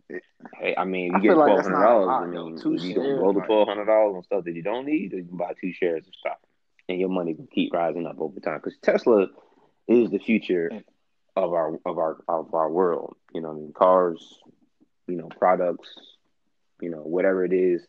Hey, 0.09 0.73
I 0.77 0.85
mean, 0.85 1.11
you 1.11 1.17
I 1.17 1.19
get 1.19 1.33
twelve 1.33 1.63
hundred 1.63 1.81
dollars. 1.83 2.09
I 2.09 2.25
mean, 2.25 2.57
two 2.57 2.75
you 2.75 2.93
don't 2.93 3.17
roll 3.17 3.33
the 3.33 3.41
twelve 3.41 3.67
hundred 3.67 3.85
dollars 3.85 4.15
on 4.15 4.23
stuff 4.23 4.43
that 4.45 4.55
you 4.55 4.63
don't 4.63 4.85
need, 4.85 5.13
or 5.13 5.17
you 5.17 5.25
can 5.25 5.37
buy 5.37 5.53
two 5.59 5.73
shares 5.73 6.07
of 6.07 6.15
stock, 6.15 6.39
and 6.87 6.99
your 6.99 7.09
money 7.09 7.33
can 7.33 7.47
keep 7.47 7.73
rising 7.73 8.07
up 8.07 8.19
over 8.19 8.39
time. 8.39 8.59
Because 8.63 8.77
Tesla 8.81 9.27
is 9.87 10.09
the 10.09 10.19
future 10.19 10.71
of 11.35 11.53
our 11.53 11.79
of 11.85 11.97
our 11.97 12.17
of 12.27 12.53
our 12.53 12.69
world. 12.69 13.15
You 13.33 13.41
know, 13.41 13.51
I 13.51 13.53
mean, 13.53 13.73
cars, 13.73 14.39
you 15.07 15.17
know, 15.17 15.27
products, 15.27 15.89
you 16.81 16.89
know, 16.89 17.01
whatever 17.01 17.43
it 17.43 17.53
is. 17.53 17.85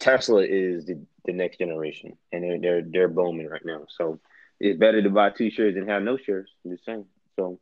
Tesla 0.00 0.42
is 0.42 0.86
the, 0.86 1.00
the 1.24 1.32
next 1.32 1.58
generation, 1.58 2.18
and 2.32 2.42
they're 2.42 2.58
they're 2.60 2.82
they're 2.82 3.08
booming 3.08 3.48
right 3.48 3.64
now. 3.64 3.86
So 3.88 4.20
it's 4.58 4.78
better 4.78 5.00
to 5.00 5.10
buy 5.10 5.30
two 5.30 5.50
shares 5.50 5.74
than 5.74 5.86
have 5.86 6.02
no 6.02 6.16
shares. 6.16 6.50
I'm 6.64 6.72
just 6.72 6.84
saying. 6.84 7.04
So 7.36 7.60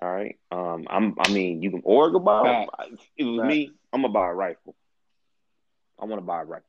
all 0.00 0.12
right. 0.12 0.38
Um, 0.50 0.86
I'm. 0.88 1.14
I 1.18 1.30
mean, 1.32 1.62
you 1.62 1.70
can 1.70 1.82
or 1.84 2.10
go 2.10 2.20
buy. 2.20 2.66
It 3.16 3.24
was 3.24 3.46
me, 3.46 3.72
I'm 3.92 4.02
gonna 4.02 4.12
buy 4.12 4.28
a 4.28 4.34
rifle. 4.34 4.74
I 5.98 6.04
want 6.04 6.20
to 6.22 6.26
buy 6.26 6.42
a 6.42 6.44
rifle. 6.44 6.64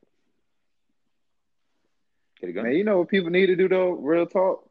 Get 2.42 2.50
it 2.50 2.54
going. 2.54 2.68
Man, 2.68 2.76
you 2.76 2.84
know 2.84 3.00
what 3.00 3.10
people 3.10 3.30
need 3.30 3.48
to 3.48 3.56
do 3.56 3.68
though? 3.68 3.92
Real 3.92 4.26
talk. 4.26 4.66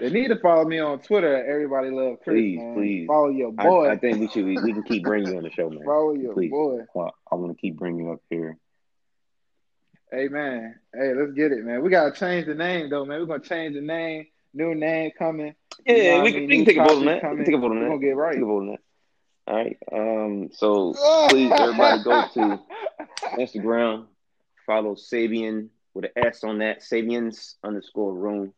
They 0.00 0.10
need 0.10 0.28
to 0.28 0.36
follow 0.36 0.64
me 0.64 0.78
on 0.78 1.00
Twitter. 1.00 1.44
Everybody 1.44 1.90
love 1.90 2.18
Chris. 2.22 2.34
Please, 2.34 2.58
man. 2.58 2.74
please 2.74 3.06
follow 3.06 3.28
your 3.28 3.52
boy. 3.52 3.86
I, 3.86 3.92
I 3.92 3.96
think 3.96 4.18
we 4.18 4.28
should. 4.28 4.44
We, 4.44 4.58
we, 4.62 4.72
can 4.72 4.82
keep 4.82 5.04
bringing 5.04 5.32
you 5.32 5.36
on 5.38 5.42
the 5.42 5.50
show, 5.50 5.68
man. 5.70 5.84
follow 5.84 6.14
your 6.14 6.34
please. 6.34 6.50
boy. 6.50 6.80
Well, 6.94 7.14
I 7.30 7.34
want 7.34 7.56
to 7.56 7.60
keep 7.60 7.78
bringing 7.78 8.06
you 8.06 8.12
up 8.12 8.20
here. 8.30 8.58
Hey 10.10 10.28
man, 10.28 10.74
hey, 10.94 11.12
let's 11.14 11.32
get 11.32 11.52
it, 11.52 11.64
man. 11.64 11.82
We 11.82 11.90
gotta 11.90 12.12
change 12.12 12.46
the 12.46 12.54
name 12.54 12.88
though, 12.88 13.04
man. 13.04 13.20
We're 13.20 13.26
gonna 13.26 13.40
change 13.40 13.74
the 13.74 13.82
name. 13.82 14.26
New 14.54 14.74
name 14.74 15.10
coming. 15.18 15.54
Yeah, 15.86 15.94
you 15.94 16.02
know 16.02 16.22
we, 16.24 16.32
can, 16.32 16.46
we 16.46 16.56
can 16.56 16.64
take 16.64 16.76
a 16.76 16.84
vote 16.84 16.98
on 16.98 17.04
that. 17.06 17.36
We 17.36 17.44
Take 17.44 17.54
a 17.54 17.58
vote 17.58 17.70
on 17.72 17.80
that. 17.80 17.82
We're 17.82 17.88
gonna 17.96 18.00
get 18.00 18.16
right. 18.16 18.32
Take 18.34 18.42
a 18.42 18.46
vote 18.46 18.60
on 18.60 18.66
that. 18.68 18.80
All 19.46 19.56
right. 19.56 19.78
Um. 19.92 20.48
So 20.52 20.94
please, 21.28 21.52
everybody, 21.52 22.02
go 22.02 22.24
to 22.34 22.60
Instagram. 23.38 24.06
Follow 24.66 24.94
Sabian 24.94 25.68
with 25.94 26.06
an 26.06 26.24
S 26.24 26.44
on 26.44 26.58
that. 26.58 26.80
Sabians 26.80 27.54
underscore 27.64 28.14
room. 28.14 28.52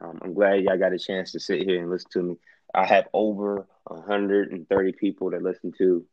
Um, 0.00 0.18
I'm 0.22 0.34
glad 0.34 0.62
y'all 0.62 0.78
got 0.78 0.92
a 0.92 0.98
chance 0.98 1.32
to 1.32 1.40
sit 1.40 1.62
here 1.62 1.80
and 1.80 1.90
listen 1.90 2.10
to 2.12 2.22
me. 2.22 2.36
I 2.74 2.84
have 2.84 3.08
over 3.12 3.66
130 3.84 4.92
people 4.92 5.30
that 5.30 5.42
listen 5.42 5.72
to 5.78 6.04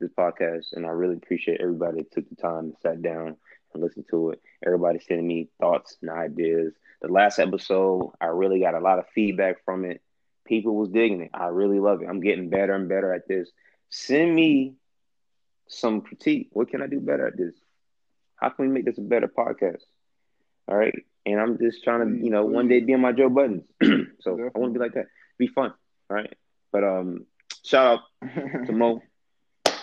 this 0.00 0.10
podcast, 0.18 0.72
and 0.72 0.86
I 0.86 0.90
really 0.90 1.16
appreciate 1.16 1.60
everybody 1.60 1.98
that 1.98 2.12
took 2.12 2.28
the 2.28 2.36
time 2.36 2.64
and 2.66 2.76
sat 2.82 3.02
down 3.02 3.36
and 3.74 3.82
listened 3.82 4.06
to 4.10 4.30
it. 4.30 4.40
Everybody 4.64 5.00
sending 5.00 5.26
me 5.26 5.48
thoughts 5.60 5.96
and 6.00 6.10
ideas. 6.10 6.72
The 7.02 7.08
last 7.08 7.38
episode, 7.38 8.12
I 8.20 8.26
really 8.26 8.60
got 8.60 8.74
a 8.74 8.80
lot 8.80 8.98
of 8.98 9.06
feedback 9.14 9.64
from 9.64 9.84
it. 9.84 10.00
People 10.46 10.76
was 10.76 10.90
digging 10.90 11.22
it. 11.22 11.30
I 11.34 11.46
really 11.46 11.80
love 11.80 12.02
it. 12.02 12.08
I'm 12.08 12.20
getting 12.20 12.50
better 12.50 12.74
and 12.74 12.88
better 12.88 13.12
at 13.12 13.28
this. 13.28 13.50
Send 13.90 14.34
me 14.34 14.74
some 15.68 16.00
critique. 16.00 16.48
What 16.52 16.68
can 16.68 16.82
I 16.82 16.86
do 16.86 17.00
better 17.00 17.26
at 17.26 17.36
this? 17.36 17.54
How 18.36 18.50
can 18.50 18.66
we 18.66 18.72
make 18.72 18.84
this 18.84 18.98
a 18.98 19.02
better 19.02 19.28
podcast? 19.28 19.82
All 20.68 20.76
right. 20.76 20.94
And 21.26 21.40
I'm 21.40 21.58
just 21.58 21.82
trying 21.84 22.06
to, 22.06 22.24
you 22.24 22.30
know, 22.30 22.44
one 22.44 22.68
day 22.68 22.80
be 22.80 22.94
on 22.94 23.00
my 23.00 23.12
Joe 23.12 23.30
Budden's. 23.30 23.64
so 24.20 24.32
I 24.32 24.58
want 24.58 24.74
to 24.74 24.78
be 24.78 24.84
like 24.84 24.94
that. 24.94 25.06
Be 25.38 25.46
fun. 25.46 25.72
All 26.10 26.16
right. 26.16 26.34
But 26.72 26.84
um 26.84 27.26
shout 27.64 28.00
out 28.22 28.66
to 28.66 28.72
Mo. 28.72 29.02
All 29.66 29.74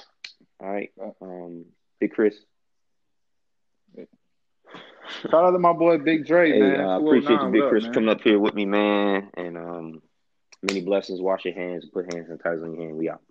right. 0.60 0.92
Um 1.22 1.66
Big 2.00 2.12
Chris. 2.14 2.36
Shout 5.22 5.34
out 5.34 5.52
to 5.52 5.60
my 5.60 5.74
boy 5.74 5.98
Big 5.98 6.26
Dre, 6.26 6.52
hey, 6.52 6.60
man. 6.60 6.80
I 6.80 6.96
uh, 6.96 7.00
appreciate 7.00 7.42
you, 7.42 7.50
Big 7.52 7.70
Chris, 7.70 7.86
coming 7.94 8.10
up 8.10 8.22
here 8.22 8.40
with 8.40 8.54
me, 8.54 8.66
man. 8.66 9.30
And 9.36 9.58
um 9.58 10.02
many 10.62 10.82
blessings. 10.82 11.22
Wash 11.22 11.46
your 11.46 11.54
hands, 11.54 11.86
put 11.92 12.14
hands 12.14 12.30
sanitizer 12.30 12.64
on 12.64 12.74
your 12.74 12.84
hand. 12.84 12.98
We 12.98 13.10
out. 13.10 13.22